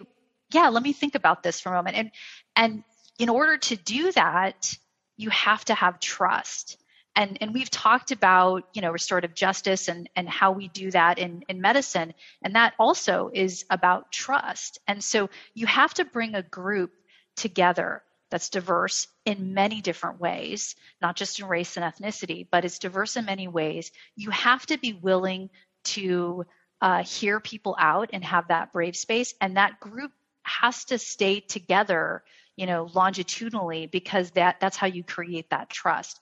yeah, 0.52 0.70
let 0.70 0.84
me 0.84 0.94
think 0.94 1.16
about 1.16 1.44
this 1.44 1.60
for 1.60 1.70
a 1.70 1.74
moment. 1.74 1.98
And 1.98 2.12
and 2.56 2.84
in 3.18 3.30
order 3.30 3.58
to 3.58 3.76
do 3.76 4.12
that, 4.12 4.78
you 5.18 5.30
have 5.30 5.66
to 5.66 5.74
have 5.74 6.00
trust. 6.00 6.78
And 7.16 7.38
and 7.42 7.54
we've 7.54 7.70
talked 7.70 8.12
about, 8.12 8.68
you 8.74 8.82
know, 8.82 8.92
restorative 8.92 9.34
justice 9.34 9.88
and, 9.88 10.10
and 10.16 10.28
how 10.28 10.52
we 10.52 10.68
do 10.68 10.92
that 10.92 11.20
in, 11.20 11.44
in 11.48 11.62
medicine. 11.62 12.14
And 12.42 12.56
that 12.56 12.74
also 12.80 13.30
is 13.34 13.66
about 13.70 14.12
trust. 14.12 14.80
And 14.88 15.04
so 15.04 15.30
you 15.54 15.68
have 15.68 15.94
to 15.96 16.06
bring 16.06 16.36
a 16.36 16.44
group 16.44 16.92
together 17.36 18.04
that's 18.34 18.50
diverse 18.50 19.08
in 19.26 19.54
many 19.54 19.80
different 19.80 20.20
ways, 20.20 20.76
not 21.04 21.16
just 21.16 21.40
in 21.40 21.46
race 21.46 21.78
and 21.78 21.86
ethnicity, 21.86 22.48
but 22.50 22.66
it's 22.66 22.80
diverse 22.80 23.16
in 23.16 23.26
many 23.26 23.48
ways. 23.48 23.92
You 24.16 24.32
have 24.32 24.66
to 24.66 24.78
be 24.80 24.92
willing 24.92 25.52
to 25.84 26.48
uh, 26.82 27.04
hear 27.04 27.40
people 27.40 27.76
out 27.78 28.10
and 28.12 28.26
have 28.26 28.48
that 28.48 28.74
brave 28.74 28.96
space, 28.96 29.36
and 29.40 29.58
that 29.58 29.80
group 29.80 30.12
has 30.42 30.86
to 30.86 30.98
stay 30.98 31.42
together, 31.42 32.24
you 32.56 32.66
know, 32.66 32.90
longitudinally 32.96 33.86
because 33.86 34.32
that 34.32 34.60
that's 34.60 34.78
how 34.78 34.88
you 34.88 35.04
create 35.04 35.52
that 35.52 35.70
trust, 35.70 36.20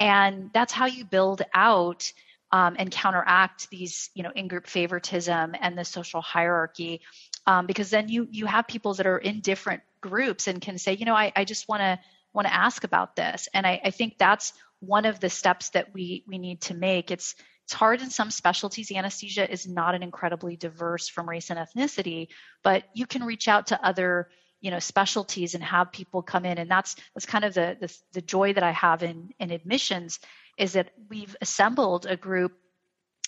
and 0.00 0.50
that's 0.52 0.72
how 0.72 0.86
you 0.86 1.04
build 1.04 1.42
out. 1.54 2.12
Um, 2.54 2.76
and 2.78 2.90
counteract 2.90 3.70
these, 3.70 4.10
you 4.14 4.22
know, 4.22 4.30
in-group 4.34 4.66
favoritism 4.66 5.54
and 5.58 5.78
the 5.78 5.86
social 5.86 6.20
hierarchy, 6.20 7.00
um, 7.46 7.66
because 7.66 7.88
then 7.88 8.10
you 8.10 8.28
you 8.30 8.44
have 8.44 8.66
people 8.66 8.92
that 8.92 9.06
are 9.06 9.16
in 9.16 9.40
different 9.40 9.80
groups 10.02 10.46
and 10.48 10.60
can 10.60 10.76
say, 10.76 10.94
you 10.94 11.06
know, 11.06 11.14
I, 11.14 11.32
I 11.34 11.44
just 11.44 11.68
want 11.68 11.80
to 11.80 11.98
want 12.34 12.46
to 12.46 12.54
ask 12.54 12.84
about 12.84 13.16
this. 13.16 13.48
And 13.54 13.66
I, 13.66 13.80
I 13.84 13.90
think 13.90 14.18
that's 14.18 14.52
one 14.80 15.04
of 15.06 15.20
the 15.20 15.30
steps 15.30 15.70
that 15.70 15.94
we 15.94 16.24
we 16.26 16.38
need 16.38 16.60
to 16.62 16.74
make. 16.74 17.10
It's 17.10 17.34
it's 17.64 17.72
hard 17.72 18.02
in 18.02 18.10
some 18.10 18.30
specialties. 18.30 18.90
Anesthesia 18.90 19.50
is 19.50 19.66
not 19.66 19.94
an 19.94 20.02
incredibly 20.02 20.56
diverse 20.56 21.08
from 21.08 21.28
race 21.28 21.48
and 21.48 21.58
ethnicity, 21.58 22.28
but 22.62 22.84
you 22.92 23.06
can 23.06 23.24
reach 23.24 23.48
out 23.48 23.68
to 23.68 23.86
other 23.86 24.28
you 24.60 24.70
know 24.70 24.78
specialties 24.78 25.54
and 25.54 25.64
have 25.64 25.92
people 25.92 26.22
come 26.22 26.44
in 26.44 26.56
and 26.56 26.70
that's 26.70 26.94
that's 27.14 27.26
kind 27.26 27.44
of 27.44 27.52
the 27.52 27.76
the, 27.80 27.98
the 28.12 28.22
joy 28.22 28.52
that 28.52 28.62
i 28.62 28.70
have 28.70 29.02
in 29.02 29.30
in 29.40 29.50
admissions 29.50 30.20
is 30.56 30.74
that 30.74 30.92
we've 31.10 31.36
assembled 31.40 32.06
a 32.06 32.16
group 32.16 32.52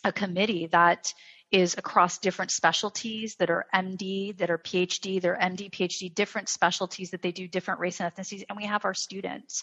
a 0.05 0.12
committee 0.12 0.66
that 0.66 1.12
is 1.55 1.76
across 1.78 2.18
different 2.18 2.50
specialties 2.50 3.36
that 3.36 3.48
are 3.48 3.64
MD, 3.72 4.36
that 4.38 4.50
are 4.50 4.59
PhD, 4.59 5.20
they're 5.20 5.38
MD, 5.40 5.70
PhD, 5.70 6.12
different 6.12 6.48
specialties 6.48 7.12
that 7.12 7.22
they 7.22 7.30
do 7.30 7.46
different 7.46 7.78
race 7.78 8.00
and 8.00 8.12
ethnicities. 8.12 8.42
And 8.48 8.57
we 8.57 8.66
have 8.66 8.84
our 8.84 8.92
students 8.92 9.62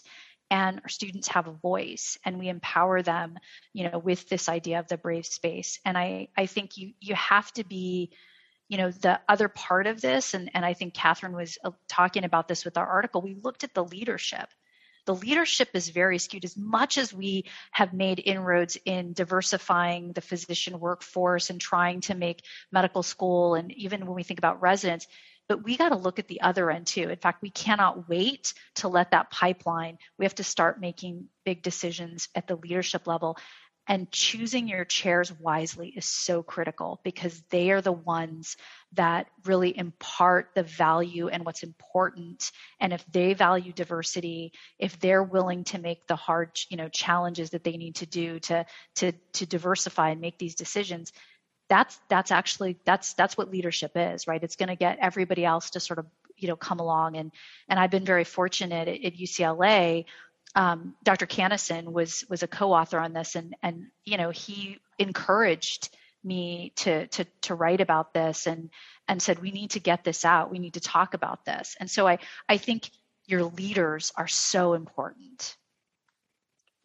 and 0.50 0.80
our 0.82 0.88
students 0.88 1.28
have 1.28 1.48
a 1.48 1.52
voice 1.52 2.16
and 2.24 2.38
we 2.38 2.48
empower 2.48 3.02
them, 3.02 3.38
you 3.74 3.90
know, 3.90 3.98
with 3.98 4.26
this 4.30 4.48
idea 4.48 4.78
of 4.78 4.88
the 4.88 4.96
brave 4.96 5.26
space. 5.26 5.80
And 5.84 5.98
I, 5.98 6.28
I 6.34 6.46
think 6.46 6.78
you, 6.78 6.94
you 6.98 7.14
have 7.14 7.52
to 7.52 7.64
be, 7.64 8.10
you 8.70 8.78
know, 8.78 8.90
the 8.90 9.20
other 9.28 9.48
part 9.48 9.86
of 9.86 10.00
this, 10.00 10.32
and, 10.32 10.50
and 10.54 10.64
I 10.64 10.72
think 10.72 10.94
Catherine 10.94 11.36
was 11.36 11.58
uh, 11.62 11.72
talking 11.88 12.24
about 12.24 12.48
this 12.48 12.64
with 12.64 12.78
our 12.78 12.86
article, 12.86 13.20
we 13.20 13.34
looked 13.34 13.64
at 13.64 13.74
the 13.74 13.84
leadership 13.84 14.48
the 15.06 15.14
leadership 15.14 15.70
is 15.74 15.88
very 15.88 16.18
skewed. 16.18 16.44
As 16.44 16.56
much 16.56 16.98
as 16.98 17.12
we 17.12 17.44
have 17.72 17.92
made 17.92 18.22
inroads 18.24 18.78
in 18.84 19.12
diversifying 19.12 20.12
the 20.12 20.20
physician 20.20 20.78
workforce 20.78 21.50
and 21.50 21.60
trying 21.60 22.00
to 22.02 22.14
make 22.14 22.44
medical 22.70 23.02
school 23.02 23.54
and 23.54 23.72
even 23.72 24.06
when 24.06 24.14
we 24.14 24.22
think 24.22 24.38
about 24.38 24.62
residents 24.62 25.06
but 25.48 25.64
we 25.64 25.76
got 25.76 25.90
to 25.90 25.96
look 25.96 26.18
at 26.18 26.28
the 26.28 26.40
other 26.40 26.70
end 26.70 26.86
too. 26.86 27.10
In 27.10 27.16
fact 27.16 27.42
we 27.42 27.50
cannot 27.50 28.08
wait 28.08 28.54
to 28.76 28.88
let 28.88 29.10
that 29.10 29.30
pipeline 29.30 29.98
we 30.18 30.24
have 30.24 30.36
to 30.36 30.44
start 30.44 30.80
making 30.80 31.26
big 31.44 31.62
decisions 31.62 32.28
at 32.34 32.46
the 32.46 32.56
leadership 32.56 33.06
level 33.06 33.36
and 33.92 34.10
choosing 34.10 34.68
your 34.68 34.86
chairs 34.86 35.30
wisely 35.38 35.90
is 35.94 36.06
so 36.06 36.42
critical 36.42 36.98
because 37.04 37.42
they 37.50 37.72
are 37.72 37.82
the 37.82 37.92
ones 37.92 38.56
that 38.94 39.26
really 39.44 39.76
impart 39.76 40.48
the 40.54 40.62
value 40.62 41.28
and 41.28 41.44
what's 41.44 41.62
important. 41.62 42.50
And 42.80 42.94
if 42.94 43.04
they 43.12 43.34
value 43.34 43.70
diversity, 43.70 44.54
if 44.78 44.98
they're 44.98 45.22
willing 45.22 45.64
to 45.64 45.78
make 45.78 46.06
the 46.06 46.16
hard, 46.16 46.58
you 46.70 46.78
know, 46.78 46.88
challenges 46.88 47.50
that 47.50 47.64
they 47.64 47.76
need 47.76 47.96
to 47.96 48.06
do 48.06 48.38
to 48.38 48.64
to 48.94 49.12
to 49.34 49.44
diversify 49.44 50.08
and 50.08 50.22
make 50.22 50.38
these 50.38 50.54
decisions, 50.54 51.12
that's 51.68 52.00
that's 52.08 52.30
actually 52.30 52.78
that's 52.86 53.12
that's 53.12 53.36
what 53.36 53.50
leadership 53.50 53.92
is, 53.94 54.26
right? 54.26 54.42
It's 54.42 54.56
going 54.56 54.70
to 54.70 54.74
get 54.74 55.00
everybody 55.02 55.44
else 55.44 55.68
to 55.70 55.80
sort 55.80 55.98
of 55.98 56.06
you 56.38 56.48
know 56.48 56.56
come 56.56 56.80
along 56.80 57.18
and 57.18 57.30
and 57.68 57.78
I've 57.78 57.90
been 57.90 58.06
very 58.06 58.24
fortunate 58.24 58.88
at, 58.88 59.04
at 59.04 59.18
UCLA 59.18 60.06
um, 60.54 60.94
Dr. 61.02 61.26
Cannesson 61.26 61.92
was 61.92 62.24
was 62.28 62.42
a 62.42 62.48
co-author 62.48 62.98
on 62.98 63.12
this, 63.12 63.34
and 63.34 63.54
and 63.62 63.86
you 64.04 64.16
know 64.16 64.30
he 64.30 64.78
encouraged 64.98 65.88
me 66.24 66.72
to 66.76 67.06
to 67.08 67.24
to 67.42 67.54
write 67.54 67.80
about 67.80 68.14
this 68.14 68.46
and 68.46 68.70
and 69.08 69.20
said 69.20 69.40
we 69.40 69.50
need 69.50 69.70
to 69.70 69.80
get 69.80 70.04
this 70.04 70.24
out, 70.24 70.50
we 70.50 70.58
need 70.58 70.74
to 70.74 70.80
talk 70.80 71.14
about 71.14 71.44
this, 71.44 71.76
and 71.80 71.90
so 71.90 72.06
I 72.06 72.18
I 72.48 72.58
think 72.58 72.90
your 73.26 73.44
leaders 73.44 74.12
are 74.16 74.28
so 74.28 74.74
important. 74.74 75.56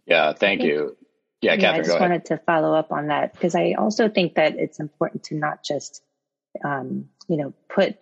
Yeah, 0.05 0.33
thank 0.33 0.63
you. 0.63 0.95
Yeah, 1.41 1.53
yeah 1.53 1.59
Catherine, 1.59 1.81
I 1.81 1.83
just 1.87 1.99
wanted 1.99 2.25
to 2.25 2.37
follow 2.37 2.73
up 2.73 2.91
on 2.91 3.07
that 3.07 3.33
because 3.33 3.53
I 3.53 3.73
also 3.77 4.07
think 4.07 4.35
that 4.35 4.57
it's 4.57 4.79
important 4.79 5.23
to 5.25 5.35
not 5.35 5.63
just 5.63 6.01
um, 6.63 7.09
you 7.27 7.37
know 7.37 7.53
put 7.67 7.97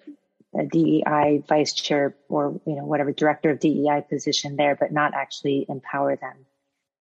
a 0.58 0.66
DEI 0.66 1.43
vice 1.47 1.74
chair 1.74 2.16
or 2.30 2.60
you 2.66 2.76
know 2.76 2.86
whatever 2.86 3.12
director 3.12 3.51
of 3.51 3.60
DEI 3.60 4.03
position 4.10 4.56
there, 4.56 4.76
but 4.76 4.91
not 4.91 5.14
actually 5.14 5.66
empower 5.70 6.16
them 6.16 6.45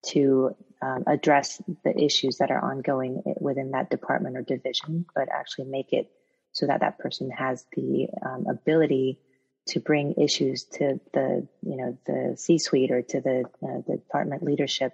to 0.07 0.55
um, 0.83 1.05
address 1.07 1.63
the 1.85 1.99
issues 1.99 2.39
that 2.39 2.51
are 2.51 2.63
ongoing 2.63 3.23
within 3.41 3.71
that 3.71 3.91
department 3.91 4.37
or 4.37 4.43
division, 4.43 5.07
but 5.15 5.29
actually 5.29 5.65
make 5.65 5.93
it 5.93 6.11
so 6.53 6.67
that 6.67 6.81
that 6.81 6.99
person 6.99 7.31
has 7.31 7.65
the 7.75 8.09
um, 8.25 8.47
ability 8.49 9.19
to 9.67 9.81
bring 9.81 10.15
issues 10.21 10.65
to 10.65 11.01
the 11.13 11.47
you 11.63 11.77
know 11.77 11.99
the 12.07 12.37
C-suite 12.37 12.91
or 12.91 13.03
to 13.03 13.21
the, 13.21 13.45
uh, 13.63 13.81
the 13.87 13.97
department 13.97 14.43
leadership, 14.43 14.93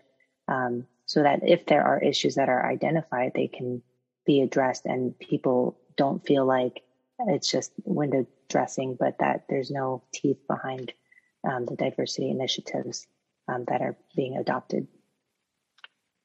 um, 0.49 0.87
so 1.07 1.23
that 1.23 1.41
if 1.43 1.67
there 1.67 1.83
are 1.83 2.01
issues 2.01 2.37
that 2.37 2.49
are 2.49 2.71
identified, 2.71 3.33
they 3.35 3.49
can 3.49 3.83
be 4.27 4.43
addressed, 4.43 4.87
and 4.87 5.19
people 5.19 5.79
don't 5.97 6.25
feel 6.25 6.47
like 6.47 6.83
it's 7.29 7.51
just 7.51 7.73
window 7.85 8.27
dressing, 8.51 8.97
but 8.99 9.19
that 9.21 9.45
there's 9.49 9.71
no 9.71 10.03
teeth 10.13 10.47
behind 10.47 10.93
um, 11.49 11.65
the 11.65 11.77
diversity 11.77 12.31
initiatives 12.31 13.07
um, 13.49 13.65
that 13.69 13.81
are 13.81 13.97
being 14.15 14.37
adopted. 14.37 14.87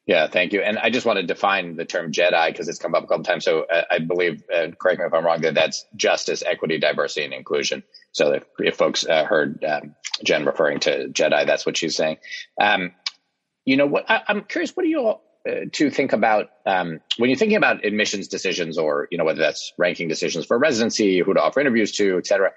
Yeah, 0.05 0.27
thank 0.27 0.53
you. 0.53 0.61
And 0.61 0.77
I 0.77 0.91
just 0.91 1.05
want 1.05 1.17
to 1.17 1.25
define 1.25 1.77
the 1.77 1.85
term 1.85 2.11
JEDI 2.11 2.51
because 2.51 2.67
it's 2.67 2.77
come 2.77 2.93
up 2.93 3.03
a 3.03 3.07
couple 3.07 3.23
times. 3.23 3.43
So 3.43 3.61
uh, 3.63 3.85
I 3.89 3.99
believe, 3.99 4.43
uh, 4.53 4.67
correct 4.79 4.99
me 4.99 5.05
if 5.05 5.13
I'm 5.13 5.25
wrong, 5.25 5.41
that 5.41 5.55
that's 5.55 5.85
justice, 5.95 6.43
equity, 6.45 6.77
diversity, 6.77 7.25
and 7.25 7.33
inclusion. 7.33 7.81
So 8.11 8.33
if, 8.33 8.43
if 8.59 8.75
folks 8.75 9.05
uh, 9.05 9.25
heard 9.25 9.63
um, 9.63 9.95
Jen 10.23 10.45
referring 10.45 10.79
to 10.81 11.07
JEDI, 11.07 11.47
that's 11.47 11.65
what 11.65 11.75
she's 11.75 11.95
saying. 11.95 12.17
Um, 12.61 12.91
you 13.65 13.77
know, 13.77 13.87
what 13.87 14.05
I, 14.07 14.21
am 14.27 14.43
curious, 14.43 14.75
what 14.75 14.83
do 14.83 14.89
you 14.89 14.99
all 14.99 15.24
to 15.73 15.89
think 15.89 16.13
about 16.13 16.49
um, 16.65 16.99
when 17.17 17.29
you're 17.29 17.37
thinking 17.37 17.57
about 17.57 17.85
admissions 17.85 18.27
decisions, 18.27 18.77
or 18.77 19.07
you 19.11 19.17
know, 19.17 19.25
whether 19.25 19.39
that's 19.39 19.73
ranking 19.77 20.07
decisions 20.07 20.45
for 20.45 20.57
residency, 20.57 21.19
who 21.19 21.33
to 21.33 21.41
offer 21.41 21.59
interviews 21.59 21.91
to, 21.93 22.17
et 22.17 22.27
cetera, 22.27 22.51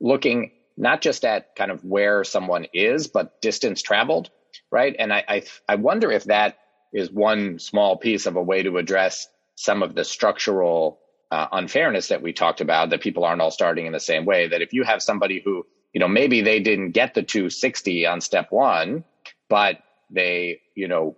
looking 0.00 0.50
not 0.76 1.00
just 1.00 1.24
at 1.24 1.54
kind 1.54 1.70
of 1.70 1.84
where 1.84 2.24
someone 2.24 2.66
is, 2.72 3.06
but 3.06 3.40
distance 3.40 3.82
traveled, 3.82 4.30
right? 4.70 4.96
And 4.98 5.12
I, 5.12 5.24
I, 5.28 5.42
I 5.68 5.74
wonder 5.76 6.10
if 6.10 6.24
that 6.24 6.58
is 6.92 7.10
one 7.10 7.58
small 7.58 7.96
piece 7.96 8.26
of 8.26 8.36
a 8.36 8.42
way 8.42 8.62
to 8.62 8.78
address 8.78 9.28
some 9.54 9.82
of 9.82 9.94
the 9.94 10.04
structural 10.04 10.98
uh, 11.30 11.46
unfairness 11.52 12.08
that 12.08 12.22
we 12.22 12.32
talked 12.32 12.60
about 12.60 12.90
that 12.90 13.00
people 13.00 13.24
aren't 13.24 13.40
all 13.40 13.50
starting 13.50 13.86
in 13.86 13.92
the 13.92 14.00
same 14.00 14.24
way 14.24 14.48
that 14.48 14.60
if 14.60 14.72
you 14.72 14.82
have 14.82 15.02
somebody 15.02 15.40
who 15.42 15.64
you 15.94 16.00
know 16.00 16.08
maybe 16.08 16.42
they 16.42 16.60
didn't 16.60 16.90
get 16.90 17.14
the 17.14 17.22
260 17.22 18.04
on 18.06 18.20
step 18.20 18.48
one 18.50 19.02
but 19.48 19.78
they 20.10 20.60
you 20.74 20.88
know 20.88 21.16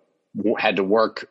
had 0.58 0.76
to 0.76 0.84
work 0.84 1.28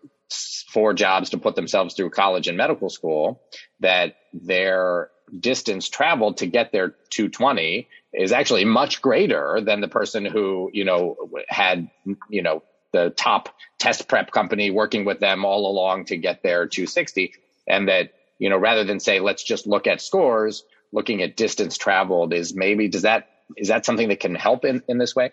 four 0.69 0.93
jobs 0.93 1.29
to 1.31 1.37
put 1.37 1.55
themselves 1.55 1.93
through 1.93 2.09
college 2.09 2.47
and 2.47 2.57
medical 2.57 2.89
school 2.89 3.41
that 3.79 4.15
their 4.33 5.09
distance 5.39 5.89
traveled 5.89 6.37
to 6.37 6.47
get 6.47 6.71
their 6.71 6.89
220 7.09 7.87
is 8.13 8.31
actually 8.31 8.65
much 8.65 9.01
greater 9.01 9.59
than 9.61 9.81
the 9.81 9.87
person 9.87 10.25
who 10.25 10.69
you 10.73 10.85
know 10.85 11.15
had 11.47 11.89
you 12.29 12.41
know 12.41 12.63
the 12.91 13.09
top 13.11 13.49
test 13.79 14.07
prep 14.07 14.31
company 14.31 14.69
working 14.69 15.05
with 15.05 15.19
them 15.19 15.45
all 15.45 15.69
along 15.69 16.05
to 16.05 16.17
get 16.17 16.43
their 16.43 16.67
260 16.67 17.33
and 17.67 17.87
that 17.87 18.13
you 18.37 18.49
know 18.49 18.57
rather 18.57 18.83
than 18.83 18.99
say 18.99 19.19
let's 19.19 19.43
just 19.43 19.65
look 19.65 19.87
at 19.87 20.01
scores 20.01 20.63
looking 20.91 21.21
at 21.21 21.35
distance 21.35 21.77
traveled 21.77 22.33
is 22.33 22.55
maybe 22.55 22.87
does 22.87 23.03
that 23.03 23.27
is 23.57 23.69
that 23.69 23.85
something 23.85 24.09
that 24.09 24.19
can 24.19 24.35
help 24.35 24.65
in, 24.65 24.83
in 24.87 24.97
this 24.97 25.15
way 25.15 25.31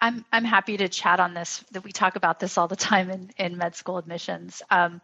I'm 0.00 0.24
I'm 0.32 0.44
happy 0.44 0.76
to 0.76 0.88
chat 0.88 1.20
on 1.20 1.34
this. 1.34 1.64
That 1.72 1.84
we 1.84 1.92
talk 1.92 2.16
about 2.16 2.40
this 2.40 2.58
all 2.58 2.68
the 2.68 2.76
time 2.76 3.10
in, 3.10 3.30
in 3.36 3.56
med 3.56 3.74
school 3.74 3.98
admissions. 3.98 4.62
Um, 4.70 5.00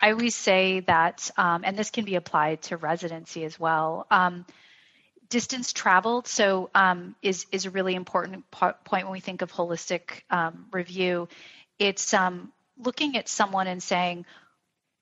I 0.00 0.10
always 0.10 0.34
say 0.34 0.80
that, 0.80 1.30
um, 1.36 1.62
and 1.64 1.78
this 1.78 1.90
can 1.90 2.04
be 2.04 2.16
applied 2.16 2.62
to 2.62 2.76
residency 2.76 3.44
as 3.44 3.58
well. 3.58 4.06
Um, 4.10 4.44
distance 5.28 5.72
traveled 5.72 6.26
so 6.26 6.70
um, 6.74 7.16
is 7.22 7.46
is 7.50 7.66
a 7.66 7.70
really 7.70 7.94
important 7.94 8.50
point 8.50 8.76
when 9.04 9.10
we 9.10 9.20
think 9.20 9.42
of 9.42 9.52
holistic 9.52 10.22
um, 10.30 10.66
review. 10.72 11.28
It's 11.78 12.14
um, 12.14 12.52
looking 12.78 13.16
at 13.16 13.28
someone 13.28 13.66
and 13.66 13.82
saying 13.82 14.26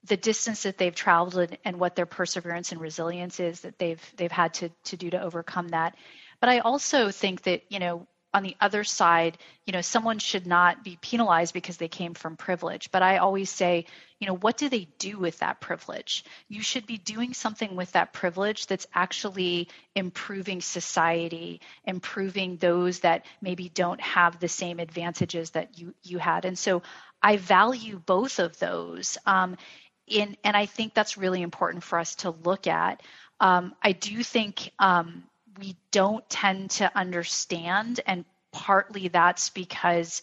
the 0.05 0.17
distance 0.17 0.65
that 0.65 0.79
they've 0.79 0.95
traveled 0.95 1.37
and, 1.37 1.59
and, 1.65 1.79
what 1.79 1.95
their 1.95 2.07
perseverance 2.07 2.73
and 2.73 2.81
resilience 2.81 3.39
is 3.41 3.61
that 3.61 3.79
they've 3.79 4.03
they've 4.17 4.33
had 4.33 4.55
to 4.55 4.71
to 4.85 4.97
do 4.97 5.11
to 5.11 5.21
overcome 5.21 5.69
that. 5.69 5.97
But 6.41 6.49
I 6.49 6.59
also 6.61 7.11
think 7.11 7.43
that 7.43 7.63
you 7.69 7.79
know 7.79 8.07
on 8.35 8.43
the 8.43 8.57
other 8.61 8.83
side, 8.85 9.37
you 9.67 9.73
know, 9.73 9.83
someone 9.83 10.19
should 10.19 10.47
not 10.47 10.83
be 10.83 10.99
penalized 11.01 11.53
because 11.53 11.77
they 11.77 11.89
came 11.89 12.15
from 12.15 12.37
privilege. 12.37 12.91
But 12.91 13.03
I 13.03 13.19
always 13.19 13.51
say, 13.51 13.87
you 14.19 14.27
know, 14.27 14.37
what 14.37 14.57
do 14.57 14.69
they 14.69 14.89
do 14.99 15.19
with 15.19 15.39
that 15.41 15.61
privilege? 15.61 16.25
You 16.49 16.63
should 16.63 16.87
be 16.87 16.97
doing 16.97 17.35
something 17.35 17.77
with 17.77 17.93
that 17.93 18.13
privilege 18.13 18.67
that's 18.67 18.87
actually 18.95 19.69
improving 19.95 20.61
society, 20.61 21.61
improving 21.85 22.57
those 22.57 23.01
that 23.01 23.27
maybe 23.41 23.69
don't 23.69 24.01
have 24.01 24.41
the 24.41 24.49
same 24.49 24.79
advantages 24.79 25.51
that 25.51 25.79
you 25.79 25.95
you 26.03 26.19
had. 26.19 26.45
And 26.45 26.59
so 26.59 26.83
I 27.23 27.37
value 27.37 27.99
both 27.99 28.39
of 28.39 28.59
those. 28.59 29.19
Um, 29.27 29.57
in, 30.07 30.37
and 30.43 30.57
I 30.57 30.67
think 30.67 30.95
that's 30.95 31.17
really 31.17 31.43
important 31.43 31.85
for 31.85 31.99
us 31.99 32.17
to 32.17 32.31
look 32.31 32.67
at. 32.67 33.03
Um, 33.41 33.75
I 33.83 33.93
do 33.93 34.23
think 34.23 34.71
um, 34.79 35.25
we 35.59 35.77
don't 35.91 36.29
tend 36.29 36.71
to 36.71 36.91
understand 36.97 38.01
and 38.07 38.25
partly 38.53 39.09
that's 39.09 39.51
because 39.51 40.23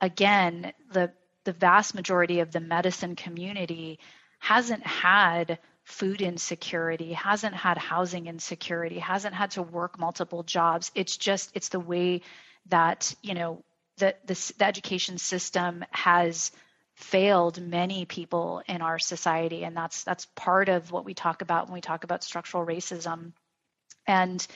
again 0.00 0.72
the 0.92 1.10
the 1.44 1.52
vast 1.52 1.94
majority 1.94 2.40
of 2.40 2.50
the 2.52 2.60
medicine 2.60 3.16
community 3.16 3.98
hasn't 4.38 4.86
had 4.86 5.58
food 5.86 6.20
insecurity 6.20 7.12
hasn't 7.12 7.54
had 7.54 7.78
housing 7.78 8.26
insecurity 8.26 8.98
hasn't 8.98 9.34
had 9.34 9.52
to 9.52 9.62
work 9.62 10.00
multiple 10.00 10.42
jobs. 10.42 10.90
It's 10.96 11.16
just 11.16 11.52
it's 11.54 11.68
the 11.68 11.80
way 11.80 12.22
that 12.66 13.14
you 13.22 13.34
know 13.34 13.62
the 13.98 14.16
the, 14.26 14.52
the 14.58 14.64
education 14.64 15.16
system 15.16 15.84
has 15.92 16.50
failed 16.96 17.62
many 17.62 18.04
people 18.04 18.62
in 18.66 18.82
our 18.82 18.98
society 18.98 19.62
and 19.64 19.76
that's 19.76 20.02
that's 20.02 20.26
part 20.34 20.68
of 20.68 20.90
what 20.90 21.04
we 21.04 21.14
talk 21.14 21.40
about 21.40 21.66
when 21.66 21.74
we 21.74 21.80
talk 21.80 22.02
about 22.02 22.24
structural 22.24 22.66
racism 22.66 23.32
and 24.06 24.46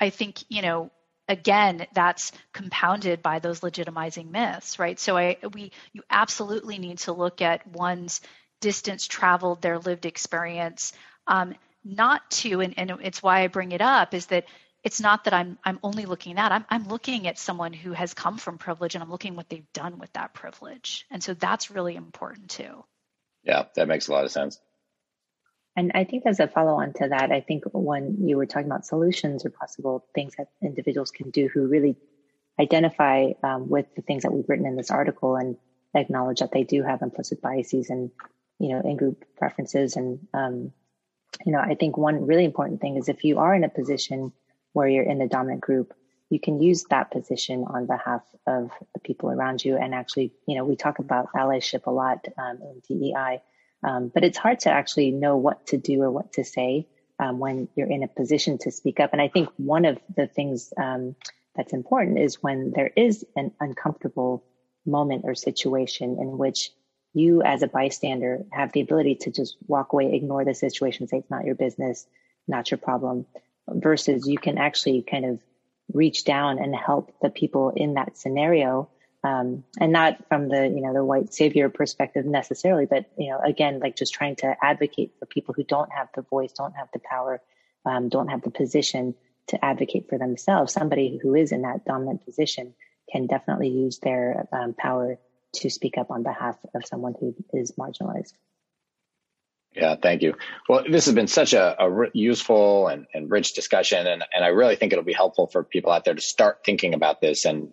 I 0.00 0.10
think, 0.10 0.42
you 0.48 0.62
know, 0.62 0.90
again, 1.28 1.86
that's 1.94 2.32
compounded 2.52 3.22
by 3.22 3.38
those 3.38 3.60
legitimizing 3.60 4.30
myths, 4.30 4.78
right? 4.78 4.98
So 4.98 5.16
I 5.16 5.36
we 5.52 5.72
you 5.92 6.02
absolutely 6.10 6.78
need 6.78 6.98
to 6.98 7.12
look 7.12 7.40
at 7.40 7.66
one's 7.66 8.20
distance 8.60 9.06
traveled, 9.06 9.62
their 9.62 9.78
lived 9.78 10.06
experience, 10.06 10.92
um, 11.26 11.54
not 11.84 12.30
to, 12.30 12.60
and, 12.60 12.74
and 12.78 12.92
it's 13.02 13.22
why 13.22 13.42
I 13.42 13.48
bring 13.48 13.72
it 13.72 13.80
up, 13.80 14.14
is 14.14 14.26
that 14.26 14.44
it's 14.84 15.00
not 15.00 15.24
that 15.24 15.32
I'm 15.32 15.58
I'm 15.64 15.78
only 15.82 16.06
looking 16.06 16.38
at 16.38 16.52
I'm 16.52 16.64
I'm 16.68 16.88
looking 16.88 17.26
at 17.28 17.38
someone 17.38 17.72
who 17.72 17.92
has 17.92 18.14
come 18.14 18.38
from 18.38 18.58
privilege 18.58 18.94
and 18.94 19.02
I'm 19.02 19.10
looking 19.10 19.36
what 19.36 19.48
they've 19.48 19.72
done 19.72 19.98
with 19.98 20.12
that 20.14 20.34
privilege. 20.34 21.06
And 21.10 21.22
so 21.22 21.34
that's 21.34 21.70
really 21.70 21.96
important 21.96 22.50
too. 22.50 22.84
Yeah, 23.44 23.64
that 23.76 23.88
makes 23.88 24.08
a 24.08 24.12
lot 24.12 24.24
of 24.24 24.30
sense. 24.30 24.60
And 25.76 25.92
I 25.94 26.04
think 26.04 26.24
as 26.26 26.38
a 26.38 26.48
follow 26.48 26.74
on 26.74 26.92
to 26.94 27.08
that, 27.08 27.32
I 27.32 27.40
think 27.40 27.64
when 27.72 28.26
you 28.26 28.36
were 28.36 28.46
talking 28.46 28.66
about 28.66 28.84
solutions 28.84 29.44
or 29.44 29.50
possible 29.50 30.06
things 30.14 30.34
that 30.36 30.48
individuals 30.62 31.10
can 31.10 31.30
do 31.30 31.48
who 31.48 31.66
really 31.66 31.96
identify 32.60 33.32
um, 33.42 33.68
with 33.68 33.86
the 33.96 34.02
things 34.02 34.24
that 34.24 34.32
we've 34.32 34.48
written 34.48 34.66
in 34.66 34.76
this 34.76 34.90
article 34.90 35.36
and 35.36 35.56
acknowledge 35.94 36.40
that 36.40 36.52
they 36.52 36.64
do 36.64 36.82
have 36.82 37.00
implicit 37.00 37.40
biases 37.40 37.88
and, 37.88 38.10
you 38.58 38.68
know, 38.68 38.80
in 38.80 38.96
group 38.96 39.24
preferences. 39.36 39.96
And, 39.96 40.26
um, 40.34 40.72
you 41.46 41.52
know, 41.52 41.60
I 41.60 41.74
think 41.74 41.96
one 41.96 42.26
really 42.26 42.44
important 42.44 42.80
thing 42.82 42.96
is 42.96 43.08
if 43.08 43.24
you 43.24 43.38
are 43.38 43.54
in 43.54 43.64
a 43.64 43.68
position 43.70 44.32
where 44.74 44.88
you're 44.88 45.04
in 45.04 45.18
the 45.18 45.26
dominant 45.26 45.62
group, 45.62 45.94
you 46.28 46.38
can 46.38 46.60
use 46.60 46.84
that 46.84 47.10
position 47.10 47.64
on 47.68 47.86
behalf 47.86 48.22
of 48.46 48.70
the 48.94 49.00
people 49.00 49.30
around 49.30 49.64
you. 49.64 49.76
And 49.76 49.94
actually, 49.94 50.32
you 50.46 50.56
know, 50.56 50.64
we 50.64 50.76
talk 50.76 50.98
about 50.98 51.32
allyship 51.34 51.86
a 51.86 51.90
lot 51.90 52.26
um, 52.38 52.58
in 52.62 52.82
DEI 52.88 53.42
um, 53.82 54.10
but 54.12 54.24
it's 54.24 54.38
hard 54.38 54.60
to 54.60 54.70
actually 54.70 55.10
know 55.10 55.36
what 55.36 55.66
to 55.68 55.76
do 55.76 56.02
or 56.02 56.10
what 56.10 56.32
to 56.34 56.44
say 56.44 56.86
um, 57.18 57.38
when 57.38 57.68
you're 57.74 57.90
in 57.90 58.02
a 58.02 58.08
position 58.08 58.58
to 58.58 58.70
speak 58.70 59.00
up. 59.00 59.12
And 59.12 59.20
I 59.20 59.28
think 59.28 59.48
one 59.56 59.84
of 59.84 59.98
the 60.14 60.26
things 60.26 60.72
um, 60.76 61.14
that's 61.54 61.72
important 61.72 62.18
is 62.18 62.42
when 62.42 62.72
there 62.74 62.90
is 62.96 63.24
an 63.36 63.52
uncomfortable 63.60 64.44
moment 64.86 65.22
or 65.24 65.34
situation 65.34 66.16
in 66.20 66.38
which 66.38 66.70
you 67.14 67.42
as 67.42 67.62
a 67.62 67.68
bystander 67.68 68.44
have 68.50 68.72
the 68.72 68.80
ability 68.80 69.16
to 69.16 69.30
just 69.30 69.56
walk 69.66 69.92
away, 69.92 70.14
ignore 70.14 70.44
the 70.44 70.54
situation, 70.54 71.06
say 71.06 71.18
it's 71.18 71.30
not 71.30 71.44
your 71.44 71.54
business, 71.54 72.06
not 72.48 72.70
your 72.70 72.78
problem, 72.78 73.26
versus 73.68 74.26
you 74.26 74.38
can 74.38 74.58
actually 74.58 75.02
kind 75.02 75.26
of 75.26 75.40
reach 75.92 76.24
down 76.24 76.58
and 76.58 76.74
help 76.74 77.12
the 77.20 77.28
people 77.28 77.70
in 77.76 77.94
that 77.94 78.16
scenario 78.16 78.88
um, 79.24 79.64
and 79.78 79.92
not 79.92 80.28
from 80.28 80.48
the 80.48 80.68
you 80.68 80.80
know 80.80 80.92
the 80.92 81.04
white 81.04 81.32
savior 81.32 81.68
perspective 81.68 82.24
necessarily, 82.24 82.86
but 82.86 83.06
you 83.16 83.30
know 83.30 83.38
again 83.38 83.80
like 83.80 83.96
just 83.96 84.12
trying 84.12 84.36
to 84.36 84.56
advocate 84.62 85.12
for 85.18 85.26
people 85.26 85.54
who 85.54 85.64
don't 85.64 85.90
have 85.92 86.08
the 86.14 86.22
voice, 86.22 86.52
don't 86.52 86.74
have 86.74 86.88
the 86.92 87.00
power, 87.00 87.40
um, 87.84 88.08
don't 88.08 88.28
have 88.28 88.42
the 88.42 88.50
position 88.50 89.14
to 89.48 89.64
advocate 89.64 90.08
for 90.08 90.18
themselves. 90.18 90.72
Somebody 90.72 91.18
who 91.22 91.34
is 91.34 91.52
in 91.52 91.62
that 91.62 91.84
dominant 91.84 92.24
position 92.24 92.74
can 93.10 93.26
definitely 93.26 93.68
use 93.68 93.98
their 93.98 94.48
um, 94.52 94.74
power 94.74 95.18
to 95.54 95.70
speak 95.70 95.98
up 95.98 96.10
on 96.10 96.22
behalf 96.22 96.56
of 96.74 96.86
someone 96.86 97.14
who 97.18 97.34
is 97.52 97.72
marginalized. 97.72 98.32
Yeah, 99.74 99.96
thank 99.96 100.22
you. 100.22 100.34
Well, 100.68 100.84
this 100.88 101.06
has 101.06 101.14
been 101.14 101.28
such 101.28 101.54
a, 101.54 101.76
useful 102.12 102.88
and, 102.88 103.06
and 103.14 103.30
rich 103.30 103.54
discussion, 103.54 104.06
and, 104.06 104.22
and 104.34 104.44
I 104.44 104.48
really 104.48 104.76
think 104.76 104.92
it'll 104.92 105.04
be 105.04 105.14
helpful 105.14 105.46
for 105.46 105.64
people 105.64 105.92
out 105.92 106.04
there 106.04 106.14
to 106.14 106.20
start 106.20 106.60
thinking 106.64 106.92
about 106.92 107.20
this 107.20 107.46
and 107.46 107.72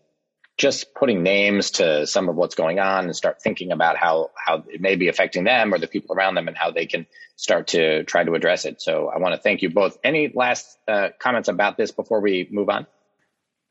just 0.59 0.93
putting 0.93 1.23
names 1.23 1.71
to 1.71 2.05
some 2.05 2.27
of 2.27 2.35
what's 2.35 2.53
going 2.53 2.79
on 2.79 3.05
and 3.05 3.15
start 3.15 3.41
thinking 3.41 3.71
about 3.71 3.95
how 3.95 4.29
how 4.35 4.63
it 4.67 4.81
may 4.81 4.95
be 4.95 5.07
affecting 5.07 5.45
them 5.45 5.73
or 5.73 5.79
the 5.79 5.87
people 5.87 6.15
around 6.15 6.35
them 6.35 6.47
and 6.47 6.57
how 6.57 6.69
they 6.69 6.85
can 6.85 7.07
start 7.37 7.67
to 7.67 8.03
try 8.03 8.23
to 8.23 8.33
address 8.33 8.65
it. 8.65 8.81
So 8.81 9.07
I 9.07 9.17
want 9.19 9.33
to 9.33 9.41
thank 9.41 9.61
you 9.61 9.69
both. 9.69 9.97
Any 10.03 10.31
last 10.35 10.77
uh, 10.87 11.09
comments 11.17 11.47
about 11.47 11.77
this 11.77 11.91
before 11.91 12.19
we 12.19 12.47
move 12.51 12.69
on? 12.69 12.85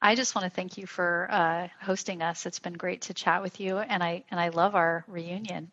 I 0.01 0.15
just 0.15 0.35
want 0.35 0.45
to 0.47 0.51
thank 0.51 0.79
you 0.79 0.87
for 0.87 1.29
uh, 1.31 1.69
hosting 1.81 2.23
us. 2.23 2.47
It's 2.47 2.61
been 2.61 2.73
great 2.73 3.03
to 3.03 3.15
chat 3.15 3.43
with 3.43 3.61
you, 3.61 3.77
and 3.79 4.03
I 4.03 4.25
and 4.31 4.41
I 4.41 4.49
love 4.49 4.75
our 4.75 5.05
reunion. 5.09 5.71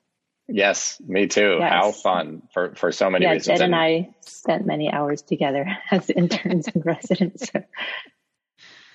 Yes, 0.47 1.01
me 1.03 1.27
too. 1.27 1.57
Yes. 1.59 1.71
How 1.71 1.91
fun 1.91 2.41
for 2.53 2.75
for 2.75 2.91
so 2.91 3.09
many 3.09 3.25
yeah, 3.25 3.31
reasons. 3.31 3.59
Jed 3.59 3.65
and 3.65 3.75
I 3.75 4.13
spent 4.19 4.65
many 4.65 4.91
hours 4.91 5.21
together 5.21 5.65
as 5.91 6.09
interns 6.09 6.67
and 6.67 6.85
residents. 6.85 7.49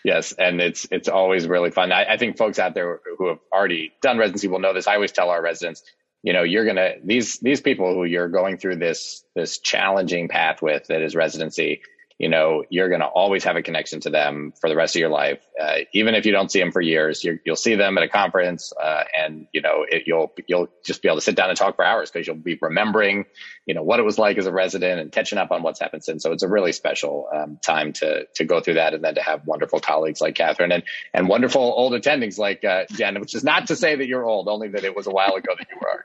Yes, 0.05 0.32
and 0.32 0.61
it's 0.61 0.86
it's 0.90 1.09
always 1.09 1.46
really 1.46 1.70
fun. 1.70 1.92
I, 1.92 2.05
I, 2.14 2.16
think 2.16 2.38
folks 2.38 2.59
out 2.59 2.74
there 2.74 3.01
who 3.18 3.28
have 3.28 3.38
already 3.53 3.92
done 4.01 4.16
residency 4.18 4.48
will 4.48 4.59
know 4.59 4.72
this. 4.72 4.86
I 4.86 4.94
always 4.94 5.12
tell 5.12 5.28
our 5.28 5.42
residents, 5.42 5.82
you 6.22 6.32
know, 6.32 6.42
you're 6.42 6.64
gonna 6.64 6.94
these 7.05 7.38
these 7.38 7.61
people 7.61 7.92
who 7.94 8.05
you're 8.05 8.28
going 8.28 8.57
through 8.57 8.76
this 8.76 9.24
this 9.34 9.59
challenging 9.59 10.28
path 10.28 10.62
with 10.62 10.86
that 10.86 11.03
is 11.03 11.14
residency 11.14 11.82
you 12.21 12.29
know, 12.29 12.64
you're 12.68 12.91
going 12.91 13.01
to 13.01 13.07
always 13.07 13.45
have 13.45 13.57
a 13.57 13.62
connection 13.62 13.99
to 14.01 14.11
them 14.11 14.53
for 14.61 14.68
the 14.68 14.77
rest 14.77 14.95
of 14.95 15.01
your 15.01 15.09
life. 15.09 15.41
Uh, 15.59 15.79
even 15.95 16.14
if 16.14 16.27
you 16.27 16.33
don't 16.33 16.53
see 16.53 16.61
them 16.61 16.71
for 16.71 16.83
years, 16.83 17.25
you 17.25 17.39
will 17.47 17.57
see 17.57 17.77
them 17.77 17.97
at 17.97 18.05
a 18.05 18.09
conference, 18.09 18.75
uh, 18.79 19.05
and 19.16 19.47
you 19.55 19.62
know, 19.62 19.87
it, 19.89 20.03
you'll 20.07 20.31
you'll 20.47 20.68
just 20.85 21.01
be 21.01 21.09
able 21.09 21.16
to 21.16 21.23
sit 21.23 21.35
down 21.35 21.49
and 21.49 21.59
talk 21.59 21.77
for 21.77 21.85
hours 21.85 22.11
because 22.11 22.27
you'll 22.27 22.37
be 22.37 22.59
remembering, 22.61 23.25
you 23.64 23.73
know, 23.73 23.83
what 23.83 24.01
it 24.01 24.03
was 24.03 24.18
like 24.18 24.37
as 24.37 24.45
a 24.45 24.53
resident 24.53 25.01
and 25.01 25.11
catching 25.11 25.39
up 25.39 25.51
on 25.51 25.62
what's 25.62 25.81
happened 25.81 26.05
since. 26.05 26.23
So 26.23 26.33
it's 26.33 26.43
a 26.43 26.49
really 26.49 26.73
special 26.73 27.27
um, 27.35 27.59
time 27.64 27.95
to 27.95 28.27
to 28.35 28.45
go 28.45 28.61
through 28.61 28.75
that, 28.75 28.93
and 28.93 29.03
then 29.03 29.14
to 29.14 29.23
have 29.23 29.47
wonderful 29.47 29.81
colleagues 29.81 30.21
like 30.21 30.35
Catherine 30.35 30.73
and 30.73 30.83
and 31.14 31.27
wonderful 31.27 31.62
old 31.62 31.95
attendings 31.95 32.37
like 32.37 32.64
uh, 32.64 32.85
Jen. 32.93 33.18
Which 33.18 33.35
is 33.35 33.45
not 33.45 33.68
to 33.68 33.77
say 33.77 33.97
that 33.97 34.07
you're 34.07 34.27
old, 34.27 34.47
only 34.47 34.68
that 34.68 34.85
it 34.85 34.95
was 34.95 35.07
a 35.07 35.11
while 35.11 35.37
ago 35.37 35.55
that 35.59 35.68
you 35.71 35.79
were. 35.81 36.05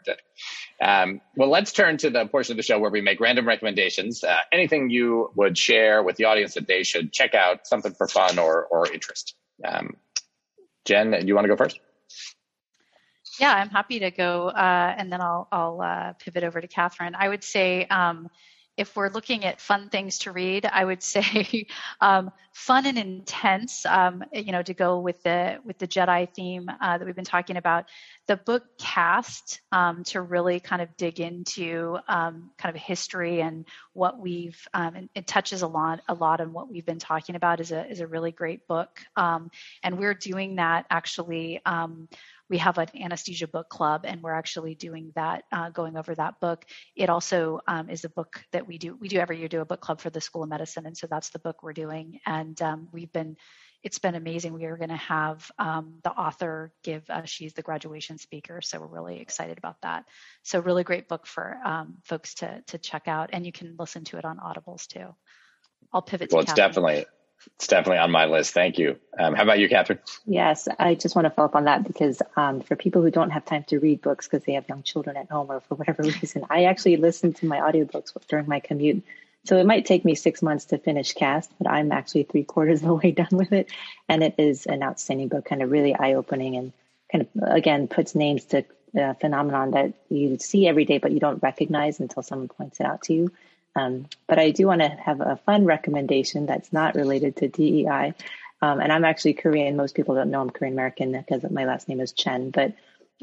Um, 0.82 1.22
well, 1.36 1.50
let's 1.50 1.72
turn 1.72 1.98
to 1.98 2.10
the 2.10 2.26
portion 2.26 2.54
of 2.54 2.58
the 2.58 2.64
show 2.64 2.80
where 2.80 2.92
we 2.92 3.02
make 3.02 3.20
random 3.20 3.48
recommendations. 3.48 4.24
Uh, 4.24 4.36
anything 4.52 4.90
you 4.90 5.32
would 5.36 5.58
share 5.58 6.04
with 6.06 6.16
the 6.18 6.26
audience 6.26 6.54
that 6.54 6.68
they 6.68 6.84
should 6.84 7.12
check 7.12 7.34
out, 7.34 7.68
something 7.68 7.94
for 7.94 8.08
fun 8.08 8.40
or 8.40 8.66
or 8.66 8.92
interest. 8.92 9.36
Um, 9.64 9.96
Jen, 10.86 11.12
do 11.12 11.26
you 11.26 11.36
want 11.36 11.46
to 11.46 11.50
go 11.50 11.58
first? 11.58 11.80
Yeah, 13.40 13.54
I'm 13.54 13.70
happy 13.70 14.00
to 14.00 14.12
go, 14.12 14.48
uh, 14.50 14.96
and 14.98 15.12
then 15.12 15.20
I'll 15.22 15.48
I'll 15.52 15.82
uh, 15.82 16.14
pivot 16.14 16.44
over 16.44 16.62
to 16.62 16.68
Catherine. 16.68 17.16
I 17.16 17.28
would 17.28 17.44
say 17.44 17.86
um, 17.86 18.30
if 18.78 18.96
we're 18.96 19.10
looking 19.10 19.46
at 19.46 19.62
fun 19.62 19.90
things 19.90 20.20
to 20.20 20.32
read, 20.32 20.66
I 20.66 20.84
would 20.84 21.02
say 21.16 21.68
um, 22.02 22.32
fun 22.52 22.86
and 22.86 22.98
intense. 22.98 23.86
Um, 23.86 24.24
you 24.32 24.52
know, 24.52 24.62
to 24.62 24.74
go 24.74 25.00
with 25.00 25.22
the 25.24 25.60
with 25.64 25.78
the 25.78 25.88
Jedi 25.88 26.34
theme 26.34 26.70
uh, 26.82 26.98
that 26.98 27.06
we've 27.06 27.16
been 27.16 27.26
talking 27.26 27.58
about. 27.58 27.86
The 28.28 28.38
book 28.38 28.64
Caste 28.78 29.62
um, 29.72 30.04
to 30.06 30.22
really 30.22 30.60
kind 30.60 30.82
of 30.82 30.96
dig 30.98 31.20
into 31.20 31.98
um, 32.08 32.52
kind 32.58 32.76
of 32.76 32.82
history 32.82 33.42
and 33.42 33.66
what 33.94 34.20
we've. 34.20 34.60
Um, 34.74 35.10
it 35.16 35.28
touches 35.28 35.62
a 35.62 35.68
lot 35.68 36.02
a 36.08 36.14
lot 36.14 36.42
on 36.42 36.54
what 36.54 36.70
we've 36.70 36.86
been 36.86 37.00
talking 37.00 37.36
about. 37.36 37.60
is 37.60 37.72
a 37.72 37.90
is 37.90 38.00
a 38.00 38.08
really 38.08 38.32
great 38.32 38.68
book, 38.68 39.02
um, 39.16 39.52
and 39.84 39.98
we're 39.98 40.14
doing 40.14 40.56
that 40.56 40.86
actually 40.90 41.62
we 42.50 42.58
have 42.60 42.78
an 42.78 42.88
anesthesia 43.00 43.48
book 43.48 43.70
club 43.70 44.02
and 44.06 44.22
we're 44.22 44.34
actually 44.34 44.76
doing 44.76 45.12
that 45.16 45.44
uh, 45.52 45.70
going 45.70 45.98
over 45.98 46.14
that 46.16 46.40
book. 46.40 46.66
It 46.96 47.10
also 47.10 47.62
um, 47.68 47.90
is 47.90 48.06
a 48.06 48.10
book 48.10 48.44
that 48.52 48.68
we 48.68 48.78
do 48.78 48.96
we 48.96 49.08
do 49.08 49.18
every 49.18 49.40
year 49.40 49.48
do 49.48 49.62
a 49.62 49.66
book 49.66 49.82
club 49.82 50.00
for 50.00 50.10
the 50.10 50.22
school 50.22 50.44
of 50.44 50.50
medicine 50.50 50.86
and 50.86 50.96
so 50.96 51.08
that's 51.08 51.30
the 51.30 51.40
book 51.40 51.64
we're 51.64 51.74
doing. 51.74 52.20
And 52.26 52.60
um, 52.62 52.88
we've 52.92 53.12
been 53.12 53.38
it's 53.84 54.00
been 54.00 54.16
amazing. 54.16 54.54
We 54.54 54.66
are 54.66 54.78
going 54.78 54.90
to 54.90 54.96
have 54.96 55.52
um, 55.60 56.00
the 56.04 56.10
author 56.10 56.72
give 56.84 57.08
uh, 57.10 57.26
she's 57.26 57.54
the 57.54 57.62
graduation 57.62 58.18
speaker 58.18 58.62
so 58.62 58.80
we're 58.80 58.88
really 58.88 59.20
excited 59.20 59.58
about 59.58 59.78
that. 59.82 60.06
So 60.44 60.60
really 60.60 60.84
great 60.84 61.08
book 61.08 61.26
for 61.26 61.58
um, 61.66 61.96
folks 62.04 62.36
to 62.36 62.62
to 62.68 62.78
check 62.78 63.08
out 63.08 63.32
and 63.34 63.46
you 63.46 63.52
can 63.52 63.76
listen 63.80 64.04
to 64.06 64.18
it 64.18 64.26
on 64.26 64.38
audibles 64.38 64.88
too. 64.88 65.16
I'll 65.94 66.02
pivot 66.02 66.32
well 66.32 66.42
it's 66.42 66.54
definitely 66.54 67.06
it's 67.56 67.68
definitely 67.68 68.00
on 68.00 68.12
my 68.12 68.26
list. 68.26 68.54
Thank 68.54 68.78
you. 68.78 68.98
Um, 69.18 69.36
how 69.36 69.44
about 69.44 69.60
you, 69.60 69.70
Catherine? 69.70 70.00
Yes, 70.26 70.68
I 70.80 70.96
just 70.96 71.16
want 71.16 71.26
to 71.26 71.30
follow 71.30 71.48
up 71.48 71.56
on 71.56 71.66
that 71.66 71.86
because 71.86 72.22
um, 72.36 72.62
for 72.62 72.76
people 72.76 73.02
who 73.02 73.12
don't 73.12 73.30
have 73.30 73.46
time 73.46 73.64
to 73.66 73.80
read 73.80 74.02
books 74.02 74.28
because 74.28 74.44
they 74.46 74.54
have 74.54 74.68
young 74.68 74.84
children 74.84 75.16
at 75.16 75.30
home 75.30 75.50
or 75.50 75.62
for 75.62 75.76
whatever 75.76 76.04
reason, 76.22 76.46
I 76.50 76.66
actually 76.66 76.98
listen 76.98 77.34
to 77.34 77.46
my 77.46 77.60
audiobooks 77.60 78.12
during 78.28 78.48
my 78.48 78.60
commute. 78.60 79.04
So 79.46 79.58
it 79.58 79.66
might 79.66 79.86
take 79.86 80.04
me 80.04 80.16
six 80.16 80.42
months 80.42 80.66
to 80.66 80.80
finish 80.80 81.14
Caste, 81.14 81.52
but 81.60 81.70
I'm 81.70 81.92
actually 81.92 82.24
three 82.24 82.44
quarters 82.44 82.82
of 82.82 82.88
the 82.88 82.94
way 82.96 83.12
done 83.12 83.28
with 83.32 83.54
it. 83.54 83.72
And 84.10 84.24
it 84.24 84.36
is 84.38 84.66
an 84.66 84.84
outstanding 84.84 85.28
book, 85.28 85.46
kind 85.46 85.62
of 85.62 85.72
really 85.72 85.96
eye 85.96 86.16
opening 86.16 86.56
and 86.56 86.74
kind 87.12 87.28
of, 87.28 87.50
again, 87.50 87.88
puts 87.88 88.16
names 88.16 88.46
to 88.46 88.66
a 88.96 89.14
phenomenon 89.14 89.72
that 89.72 89.94
you 90.10 90.38
see 90.40 90.68
every 90.68 90.86
day, 90.86 90.98
but 90.98 91.12
you 91.12 91.20
don't 91.20 91.44
recognize 91.44 92.00
until 92.00 92.24
someone 92.24 92.48
points 92.48 92.80
it 92.80 92.86
out 92.86 93.04
to 93.04 93.14
you. 93.14 93.32
Um, 93.76 94.08
but 94.28 94.40
I 94.40 94.52
do 94.52 94.68
want 94.68 94.82
to 94.82 94.90
have 94.90 95.22
a 95.22 95.40
fun 95.46 95.66
recommendation 95.66 96.46
that's 96.46 96.72
not 96.72 96.96
related 96.96 97.38
to 97.38 97.48
DEI. 97.48 98.14
Um, 98.62 98.80
and 98.80 98.92
I'm 98.92 99.06
actually 99.06 99.34
Korean. 99.34 99.76
Most 99.76 99.96
people 99.96 100.16
don't 100.16 100.32
know 100.32 100.42
I'm 100.42 100.50
Korean 100.50 100.74
American 100.74 101.12
because 101.12 101.50
my 101.50 101.66
last 101.66 101.90
name 101.90 102.00
is 102.00 102.14
Chen. 102.14 102.52
But 102.52 102.74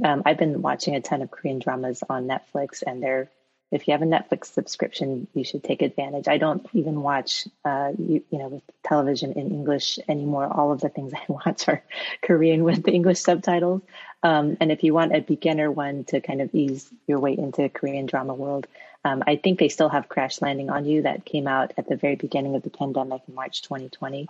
um, 0.05 0.23
I've 0.27 0.39
been 0.39 0.63
watching 0.63 0.95
a 0.95 1.01
ton 1.01 1.23
of 1.23 1.31
Korean 1.31 1.59
dramas 1.59 2.03
on 2.09 2.29
Netflix, 2.29 2.83
and 2.87 3.03
they're 3.03 3.31
if 3.73 3.89
you 3.89 3.93
have 3.93 4.03
a 4.03 4.05
Netflix 4.05 4.53
subscription, 4.53 5.27
you 5.33 5.45
should 5.45 5.65
take 5.65 5.81
advantage. 5.81 6.29
I 6.29 6.37
don't 6.37 6.65
even 6.75 7.01
watch, 7.01 7.49
uh, 7.65 7.93
you, 7.99 8.23
you, 8.31 8.39
know, 8.39 8.49
with 8.49 8.63
television 8.85 9.33
in 9.33 9.51
English 9.51 9.99
anymore. 10.07 10.47
All 10.47 10.73
of 10.73 10.83
the 10.83 10.91
things 10.91 11.15
I 11.15 11.25
watch 11.27 11.67
are 11.69 11.83
Korean 12.23 12.65
with 12.65 12.83
the 12.83 12.93
English 12.93 13.21
subtitles. 13.21 13.81
Um, 14.23 14.59
and 14.61 14.71
if 14.71 14.85
you 14.85 14.93
want 14.93 15.17
a 15.17 15.21
beginner 15.21 15.71
one 15.71 16.05
to 16.05 16.21
kind 16.21 16.43
of 16.43 16.55
ease 16.55 16.89
your 17.09 17.19
way 17.19 17.33
into 17.37 17.69
Korean 17.71 18.05
drama 18.05 18.35
world, 18.35 18.67
um, 19.05 19.23
I 19.27 19.37
think 19.37 19.59
they 19.59 19.69
still 19.69 19.89
have 19.89 20.09
Crash 20.09 20.41
Landing 20.41 20.71
on 20.71 20.85
You 20.85 21.03
that 21.03 21.25
came 21.25 21.47
out 21.47 21.73
at 21.77 21.89
the 21.89 21.97
very 21.97 22.17
beginning 22.17 22.55
of 22.55 22.63
the 22.63 22.71
pandemic 22.71 23.23
in 23.27 23.35
March 23.35 23.63
2020. 23.63 24.29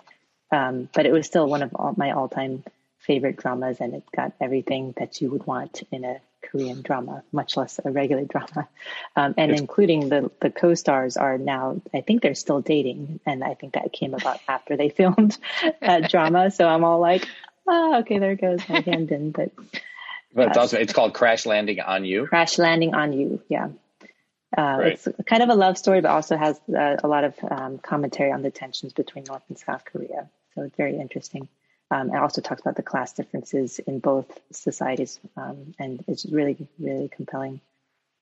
Um, 0.50 0.88
but 0.92 1.06
it 1.06 1.12
was 1.12 1.26
still 1.26 1.46
one 1.46 1.62
of 1.62 1.74
all, 1.74 1.94
my 1.96 2.12
all 2.12 2.28
time 2.28 2.64
favorite 2.98 3.36
dramas, 3.36 3.78
and 3.80 3.94
it 3.94 4.04
got 4.14 4.32
everything 4.40 4.94
that 4.96 5.20
you 5.20 5.30
would 5.30 5.46
want 5.46 5.82
in 5.90 6.04
a 6.04 6.20
Korean 6.42 6.82
drama, 6.82 7.22
much 7.32 7.56
less 7.56 7.80
a 7.84 7.90
regular 7.90 8.24
drama. 8.26 8.68
Um, 9.16 9.34
and 9.36 9.52
including 9.52 10.08
the, 10.08 10.30
the 10.40 10.50
co 10.50 10.74
stars 10.74 11.16
are 11.16 11.38
now, 11.38 11.80
I 11.92 12.00
think 12.00 12.22
they're 12.22 12.34
still 12.34 12.60
dating. 12.60 13.20
And 13.26 13.44
I 13.44 13.54
think 13.54 13.74
that 13.74 13.92
came 13.92 14.14
about 14.14 14.40
after 14.48 14.76
they 14.76 14.88
filmed 14.88 15.38
that 15.80 16.10
drama. 16.10 16.50
So 16.50 16.66
I'm 16.66 16.84
all 16.84 17.00
like, 17.00 17.26
oh, 17.66 17.98
okay, 18.00 18.18
there 18.18 18.36
goes 18.36 18.60
my 18.68 18.80
hand 18.80 19.10
in. 19.10 19.32
But, 19.32 19.52
but 20.34 20.48
it's 20.48 20.56
uh, 20.56 20.60
also, 20.60 20.78
it's 20.78 20.92
called 20.92 21.14
Crash 21.14 21.44
Landing 21.44 21.80
on 21.80 22.04
You. 22.04 22.26
Crash 22.26 22.58
Landing 22.58 22.94
on 22.94 23.12
You, 23.12 23.42
yeah. 23.48 23.68
Uh, 24.56 24.80
it's 24.82 25.08
kind 25.26 25.42
of 25.42 25.48
a 25.48 25.54
love 25.54 25.78
story, 25.78 26.00
but 26.00 26.10
also 26.10 26.36
has 26.36 26.60
uh, 26.68 26.96
a 27.02 27.08
lot 27.08 27.24
of 27.24 27.34
um, 27.50 27.78
commentary 27.78 28.30
on 28.30 28.42
the 28.42 28.50
tensions 28.50 28.92
between 28.92 29.24
North 29.24 29.42
and 29.48 29.58
South 29.58 29.84
Korea. 29.84 30.28
So 30.54 30.62
it's 30.62 30.76
very 30.76 30.98
interesting. 30.98 31.48
Um, 31.90 32.10
it 32.10 32.16
also 32.16 32.40
talks 32.40 32.60
about 32.60 32.76
the 32.76 32.82
class 32.82 33.12
differences 33.12 33.78
in 33.78 33.98
both 33.98 34.26
societies, 34.50 35.20
um, 35.36 35.74
and 35.78 36.02
it's 36.08 36.24
really, 36.26 36.56
really 36.78 37.08
compelling 37.08 37.60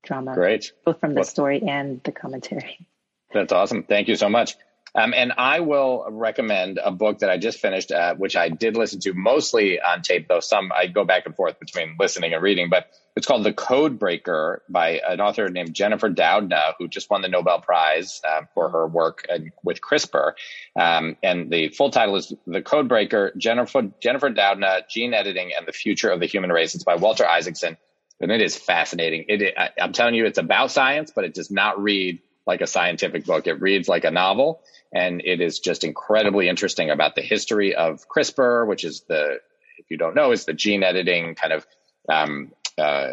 drama. 0.03 0.33
Great, 0.33 0.73
both 0.85 0.99
from 0.99 1.11
the 1.11 1.21
well, 1.21 1.23
story 1.23 1.61
and 1.61 2.01
the 2.03 2.11
commentary. 2.11 2.85
That's 3.33 3.53
awesome. 3.53 3.83
Thank 3.83 4.09
you 4.09 4.15
so 4.15 4.27
much. 4.27 4.55
Um, 4.93 5.13
and 5.15 5.31
I 5.37 5.61
will 5.61 6.05
recommend 6.09 6.77
a 6.83 6.91
book 6.91 7.19
that 7.19 7.29
I 7.29 7.37
just 7.37 7.59
finished, 7.59 7.91
uh, 7.91 8.15
which 8.15 8.35
I 8.35 8.49
did 8.49 8.75
listen 8.75 8.99
to 9.01 9.13
mostly 9.13 9.79
on 9.79 10.01
tape, 10.01 10.27
though 10.27 10.41
some 10.41 10.71
I 10.77 10.87
go 10.87 11.05
back 11.05 11.25
and 11.25 11.35
forth 11.35 11.59
between 11.59 11.95
listening 11.97 12.33
and 12.33 12.43
reading. 12.43 12.69
But 12.69 12.87
it's 13.15 13.25
called 13.25 13.45
The 13.45 13.53
Code 13.53 13.97
Breaker 13.97 14.63
by 14.69 14.99
an 15.07 15.21
author 15.21 15.47
named 15.47 15.73
Jennifer 15.73 16.09
Doudna, 16.09 16.73
who 16.77 16.89
just 16.89 17.09
won 17.09 17.21
the 17.21 17.29
Nobel 17.29 17.61
Prize 17.61 18.21
uh, 18.27 18.41
for 18.53 18.69
her 18.69 18.85
work 18.85 19.25
with 19.63 19.79
CRISPR. 19.81 20.33
Um, 20.77 21.15
and 21.23 21.49
the 21.49 21.69
full 21.69 21.91
title 21.91 22.17
is 22.17 22.33
The 22.45 22.61
Code 22.61 22.89
Breaker: 22.89 23.31
Jennifer 23.37 23.83
Jennifer 24.01 24.29
Doudna, 24.29 24.81
Gene 24.89 25.13
Editing 25.13 25.51
and 25.57 25.65
the 25.65 25.73
Future 25.73 26.09
of 26.09 26.19
the 26.19 26.25
Human 26.25 26.51
Race. 26.51 26.75
It's 26.75 26.83
by 26.83 26.95
Walter 26.95 27.25
Isaacson, 27.25 27.77
and 28.19 28.29
it 28.29 28.41
is 28.41 28.57
fascinating. 28.57 29.23
It, 29.29 29.53
I, 29.57 29.69
I'm 29.81 29.93
telling 29.93 30.15
you, 30.15 30.25
it's 30.25 30.37
about 30.37 30.71
science, 30.71 31.13
but 31.15 31.23
it 31.23 31.33
does 31.33 31.49
not 31.49 31.81
read 31.81 32.19
like 32.45 32.61
a 32.61 32.67
scientific 32.67 33.25
book. 33.25 33.47
It 33.47 33.61
reads 33.61 33.87
like 33.87 34.03
a 34.03 34.11
novel 34.11 34.61
and 34.93 35.21
it 35.23 35.41
is 35.41 35.59
just 35.59 35.83
incredibly 35.83 36.49
interesting 36.49 36.89
about 36.89 37.15
the 37.15 37.21
history 37.21 37.75
of 37.75 38.07
CRISPR, 38.07 38.67
which 38.67 38.83
is 38.83 39.01
the, 39.07 39.39
if 39.77 39.89
you 39.89 39.97
don't 39.97 40.15
know, 40.15 40.31
is 40.31 40.45
the 40.45 40.53
gene 40.53 40.83
editing 40.83 41.35
kind 41.35 41.53
of 41.53 41.65
um, 42.09 42.51
uh, 42.77 43.11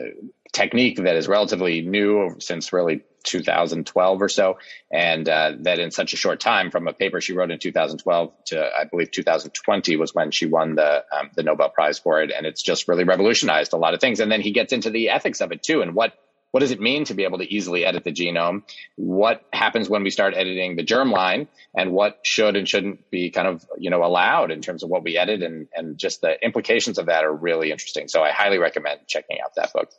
technique 0.53 0.97
that 0.97 1.17
is 1.17 1.29
relatively 1.29 1.83
new 1.83 2.37
since 2.41 2.73
really 2.73 3.03
2012 3.25 4.23
or 4.23 4.29
so, 4.29 4.59
and 4.91 5.29
uh, 5.29 5.53
that 5.61 5.79
in 5.79 5.91
such 5.91 6.13
a 6.15 6.17
short 6.17 6.41
time, 6.41 6.71
from 6.71 6.89
a 6.89 6.93
paper 6.93 7.21
she 7.21 7.35
wrote 7.35 7.51
in 7.51 7.59
2012 7.59 8.33
to 8.47 8.61
I 8.61 8.85
believe 8.85 9.11
2020 9.11 9.97
was 9.97 10.15
when 10.15 10.31
she 10.31 10.47
won 10.47 10.77
the 10.77 11.05
um, 11.13 11.31
the 11.35 11.43
Nobel 11.43 11.69
Prize 11.69 11.99
for 11.99 12.23
it, 12.23 12.33
and 12.35 12.47
it's 12.47 12.63
just 12.63 12.89
really 12.89 13.05
revolutionized 13.05 13.73
a 13.73 13.77
lot 13.77 13.95
of 13.95 14.01
things. 14.01 14.21
And 14.21 14.33
then 14.33 14.41
he 14.41 14.53
gets 14.53 14.73
into 14.73 14.91
the 14.91 15.11
ethics 15.11 15.41
of 15.41 15.53
it 15.53 15.63
too, 15.63 15.83
and 15.83 15.95
what 15.95 16.15
what 16.51 16.61
does 16.61 16.71
it 16.71 16.81
mean 16.81 17.05
to 17.05 17.15
be 17.15 17.25
able 17.25 17.39
to 17.39 17.53
easily 17.53 17.85
edit 17.85 18.05
the 18.05 18.13
genome? 18.13 18.63
What 18.97 19.45
happens 19.53 19.89
when 19.89 20.03
we 20.03 20.11
start 20.11 20.35
editing 20.35 20.77
the 20.77 20.85
germline 20.85 21.49
and 21.75 21.93
what 21.93 22.21
should 22.23 22.57
and 22.57 22.67
shouldn't 22.67 23.11
be 23.11 23.31
kind 23.31 23.47
of, 23.47 23.67
you 23.79 23.91
know, 23.91 24.03
allowed 24.03 24.51
in 24.51 24.63
terms 24.63 24.83
of 24.83 24.89
what 24.89 25.03
we 25.03 25.19
edit 25.19 25.43
and, 25.43 25.69
and 25.75 25.99
just 25.99 26.23
the 26.23 26.43
implications 26.43 26.99
of 26.99 27.07
that 27.07 27.25
are 27.25 27.33
really 27.33 27.71
interesting. 27.71 28.09
So 28.09 28.23
I 28.23 28.31
highly 28.31 28.59
recommend 28.59 29.01
checking 29.07 29.41
out 29.45 29.55
that 29.57 29.73
book. 29.73 29.91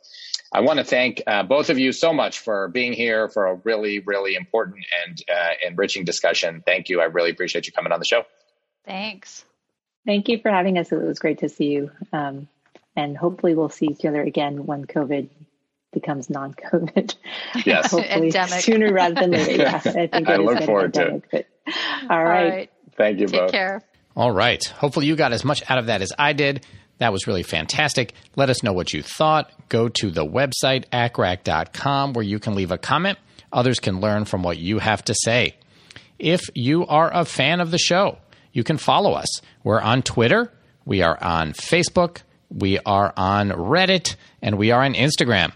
I 0.52 0.60
want 0.60 0.80
to 0.80 0.84
thank 0.84 1.22
uh, 1.26 1.44
both 1.44 1.70
of 1.70 1.78
you 1.78 1.92
so 1.92 2.12
much 2.12 2.40
for 2.40 2.66
being 2.68 2.92
here 2.92 3.28
for 3.28 3.46
a 3.46 3.54
really, 3.54 4.00
really 4.00 4.34
important 4.34 4.84
and 5.06 5.22
uh, 5.32 5.50
enriching 5.64 6.04
discussion. 6.04 6.62
Thank 6.66 6.88
you. 6.88 7.00
I 7.00 7.04
really 7.04 7.30
appreciate 7.30 7.66
you 7.68 7.72
coming 7.72 7.92
on 7.92 8.00
the 8.00 8.04
show. 8.06 8.24
Thanks. 8.84 9.44
Thank 10.04 10.28
you 10.28 10.40
for 10.40 10.50
having 10.50 10.78
us. 10.78 10.90
It 10.90 11.00
was 11.00 11.20
great 11.20 11.38
to 11.40 11.48
see 11.48 11.66
you. 11.66 11.92
Um, 12.12 12.48
and 12.96 13.16
hopefully 13.16 13.54
we'll 13.54 13.68
see 13.68 13.86
each 13.86 14.04
other 14.04 14.20
again 14.20 14.66
when 14.66 14.86
COVID 14.86 15.28
becomes 15.92 16.30
non-COVID. 16.30 17.14
Yes, 17.64 17.90
hopefully 17.90 18.30
sooner 18.60 18.92
rather 18.92 19.14
than 19.14 19.32
later. 19.32 19.62
Yeah, 19.62 19.76
I 19.84 20.06
think 20.06 20.28
I 20.28 20.36
look 20.36 20.62
forward 20.62 20.94
to 20.94 21.16
it. 21.16 21.24
But, 21.30 21.46
all, 22.08 22.16
all 22.16 22.24
right. 22.24 22.50
right. 22.50 22.70
Thank 22.96 23.18
you 23.18 23.26
Take 23.26 23.40
both. 23.40 23.52
care. 23.52 23.82
All 24.16 24.30
right. 24.30 24.62
Hopefully, 24.64 25.06
you 25.06 25.16
got 25.16 25.32
as 25.32 25.44
much 25.44 25.62
out 25.68 25.78
of 25.78 25.86
that 25.86 26.02
as 26.02 26.12
I 26.18 26.32
did. 26.32 26.64
That 26.98 27.12
was 27.12 27.26
really 27.26 27.42
fantastic. 27.42 28.12
Let 28.36 28.50
us 28.50 28.62
know 28.62 28.72
what 28.72 28.92
you 28.92 29.02
thought. 29.02 29.50
Go 29.68 29.88
to 29.88 30.10
the 30.10 30.24
website, 30.24 30.84
accrac.com, 30.90 32.12
where 32.12 32.24
you 32.24 32.38
can 32.38 32.54
leave 32.54 32.70
a 32.70 32.78
comment. 32.78 33.18
Others 33.52 33.80
can 33.80 34.00
learn 34.00 34.26
from 34.26 34.42
what 34.42 34.58
you 34.58 34.78
have 34.78 35.04
to 35.06 35.14
say. 35.24 35.56
If 36.18 36.42
you 36.54 36.86
are 36.86 37.10
a 37.12 37.24
fan 37.24 37.60
of 37.60 37.70
the 37.70 37.78
show, 37.78 38.18
you 38.52 38.64
can 38.64 38.76
follow 38.76 39.12
us. 39.12 39.40
We're 39.64 39.80
on 39.80 40.02
Twitter, 40.02 40.52
we 40.84 41.02
are 41.02 41.16
on 41.22 41.52
Facebook, 41.52 42.18
we 42.50 42.78
are 42.80 43.14
on 43.16 43.50
Reddit, 43.50 44.16
and 44.42 44.58
we 44.58 44.70
are 44.70 44.84
on 44.84 44.94
Instagram. 44.94 45.52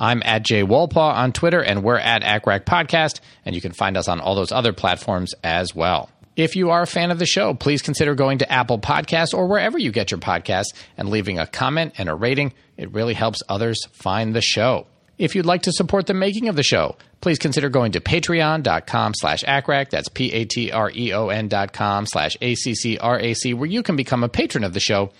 I'm 0.00 0.22
at 0.24 0.42
Jay 0.42 0.62
Wolpaw 0.62 0.96
on 0.96 1.32
Twitter, 1.32 1.62
and 1.62 1.84
we're 1.84 1.98
at 1.98 2.22
ACCRAC 2.22 2.64
Podcast, 2.64 3.20
and 3.44 3.54
you 3.54 3.60
can 3.60 3.72
find 3.72 3.98
us 3.98 4.08
on 4.08 4.18
all 4.18 4.34
those 4.34 4.50
other 4.50 4.72
platforms 4.72 5.34
as 5.44 5.74
well. 5.74 6.08
If 6.36 6.56
you 6.56 6.70
are 6.70 6.82
a 6.82 6.86
fan 6.86 7.10
of 7.10 7.18
the 7.18 7.26
show, 7.26 7.52
please 7.52 7.82
consider 7.82 8.14
going 8.14 8.38
to 8.38 8.50
Apple 8.50 8.78
Podcasts 8.78 9.34
or 9.34 9.46
wherever 9.46 9.78
you 9.78 9.92
get 9.92 10.10
your 10.10 10.18
podcasts 10.18 10.72
and 10.96 11.10
leaving 11.10 11.38
a 11.38 11.46
comment 11.46 11.92
and 11.98 12.08
a 12.08 12.14
rating. 12.14 12.54
It 12.78 12.92
really 12.94 13.12
helps 13.12 13.42
others 13.46 13.84
find 13.92 14.34
the 14.34 14.40
show. 14.40 14.86
If 15.18 15.34
you'd 15.34 15.44
like 15.44 15.62
to 15.62 15.72
support 15.72 16.06
the 16.06 16.14
making 16.14 16.48
of 16.48 16.56
the 16.56 16.62
show, 16.62 16.96
please 17.20 17.38
consider 17.38 17.68
going 17.68 17.92
to 17.92 18.00
patreon.com 18.00 19.12
slash 19.14 19.44
ACCRAC. 19.44 19.90
That's 19.90 20.08
P-A-T-R-E-O-N 20.08 21.48
dot 21.48 21.74
com 21.74 22.06
slash 22.06 22.38
A-C-C-R-A-C, 22.40 23.52
where 23.52 23.68
you 23.68 23.82
can 23.82 23.96
become 23.96 24.24
a 24.24 24.30
patron 24.30 24.64
of 24.64 24.72
the 24.72 24.80
show. 24.80 25.10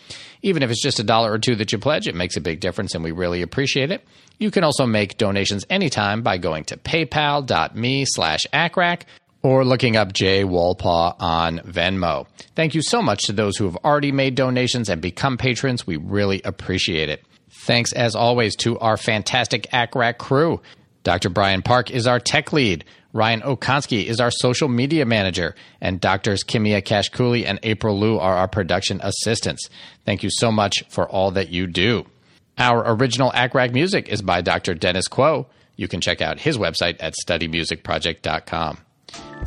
Even 0.40 0.62
if 0.62 0.70
it's 0.70 0.82
just 0.82 1.00
a 1.00 1.04
dollar 1.04 1.30
or 1.30 1.38
two 1.38 1.54
that 1.56 1.70
you 1.70 1.78
pledge, 1.78 2.08
it 2.08 2.14
makes 2.14 2.38
a 2.38 2.40
big 2.40 2.60
difference 2.60 2.94
and 2.94 3.04
we 3.04 3.12
really 3.12 3.42
appreciate 3.42 3.90
it. 3.90 4.02
You 4.41 4.51
can 4.51 4.64
also 4.64 4.86
make 4.86 5.18
donations 5.18 5.66
anytime 5.68 6.22
by 6.22 6.38
going 6.38 6.64
to 6.64 6.78
paypal.me 6.78 8.07
slash 8.07 8.47
ACCRAC 8.55 9.03
or 9.43 9.66
looking 9.66 9.97
up 9.97 10.14
Jay 10.14 10.45
Wolpaw 10.45 11.16
on 11.20 11.59
Venmo. 11.59 12.26
Thank 12.57 12.74
you 12.74 12.80
so 12.80 13.03
much 13.03 13.24
to 13.24 13.34
those 13.34 13.59
who 13.59 13.66
have 13.66 13.76
already 13.84 14.12
made 14.12 14.36
donations 14.36 14.88
and 14.88 15.03
become 15.03 15.36
patrons. 15.36 15.86
We 15.86 15.97
really 15.99 16.41
appreciate 16.43 17.11
it. 17.11 17.22
Thanks 17.51 17.93
as 17.93 18.14
always 18.14 18.57
to 18.57 18.78
our 18.78 18.97
fantastic 18.97 19.66
ACCRAC 19.74 20.16
crew. 20.16 20.62
Dr. 21.03 21.28
Brian 21.28 21.61
Park 21.61 21.91
is 21.91 22.07
our 22.07 22.18
tech 22.18 22.51
lead. 22.55 22.86
Ryan 23.12 23.43
Okonski 23.43 24.07
is 24.07 24.20
our 24.20 24.30
social 24.30 24.68
media 24.68 25.05
manager, 25.05 25.55
and 25.82 26.01
doctors 26.01 26.45
Kimia 26.45 26.80
Kashkuli 26.80 27.45
and 27.45 27.59
April 27.62 27.99
Liu 27.99 28.18
are 28.18 28.36
our 28.36 28.49
production 28.49 29.01
assistants. 29.03 29.68
Thank 30.07 30.22
you 30.22 30.30
so 30.30 30.51
much 30.51 30.82
for 30.88 31.07
all 31.07 31.32
that 31.32 31.51
you 31.51 31.66
do. 31.66 32.07
Our 32.61 32.92
original 32.94 33.30
ACCRAC 33.30 33.72
music 33.72 34.11
is 34.11 34.20
by 34.20 34.42
Dr. 34.42 34.74
Dennis 34.74 35.08
Quo. 35.08 35.46
You 35.76 35.88
can 35.88 36.02
check 36.02 36.20
out 36.20 36.38
his 36.38 36.58
website 36.58 36.98
at 37.00 37.14
studymusicproject.com. 37.14 38.78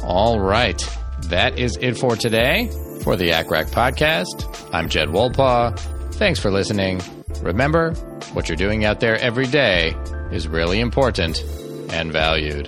All 0.03 0.39
right. 0.39 0.83
That 1.25 1.59
is 1.59 1.77
it 1.79 1.95
for 1.95 2.15
today 2.15 2.71
for 3.03 3.15
the 3.15 3.29
ACCRAC 3.29 3.69
podcast. 3.69 4.67
I'm 4.73 4.89
Jed 4.89 5.09
Wolpaw. 5.09 5.79
Thanks 6.15 6.39
for 6.39 6.49
listening. 6.49 7.01
Remember, 7.43 7.93
what 8.33 8.49
you're 8.49 8.55
doing 8.55 8.83
out 8.83 8.99
there 8.99 9.19
every 9.19 9.45
day 9.45 9.95
is 10.31 10.47
really 10.47 10.79
important 10.79 11.43
and 11.91 12.11
valued. 12.11 12.67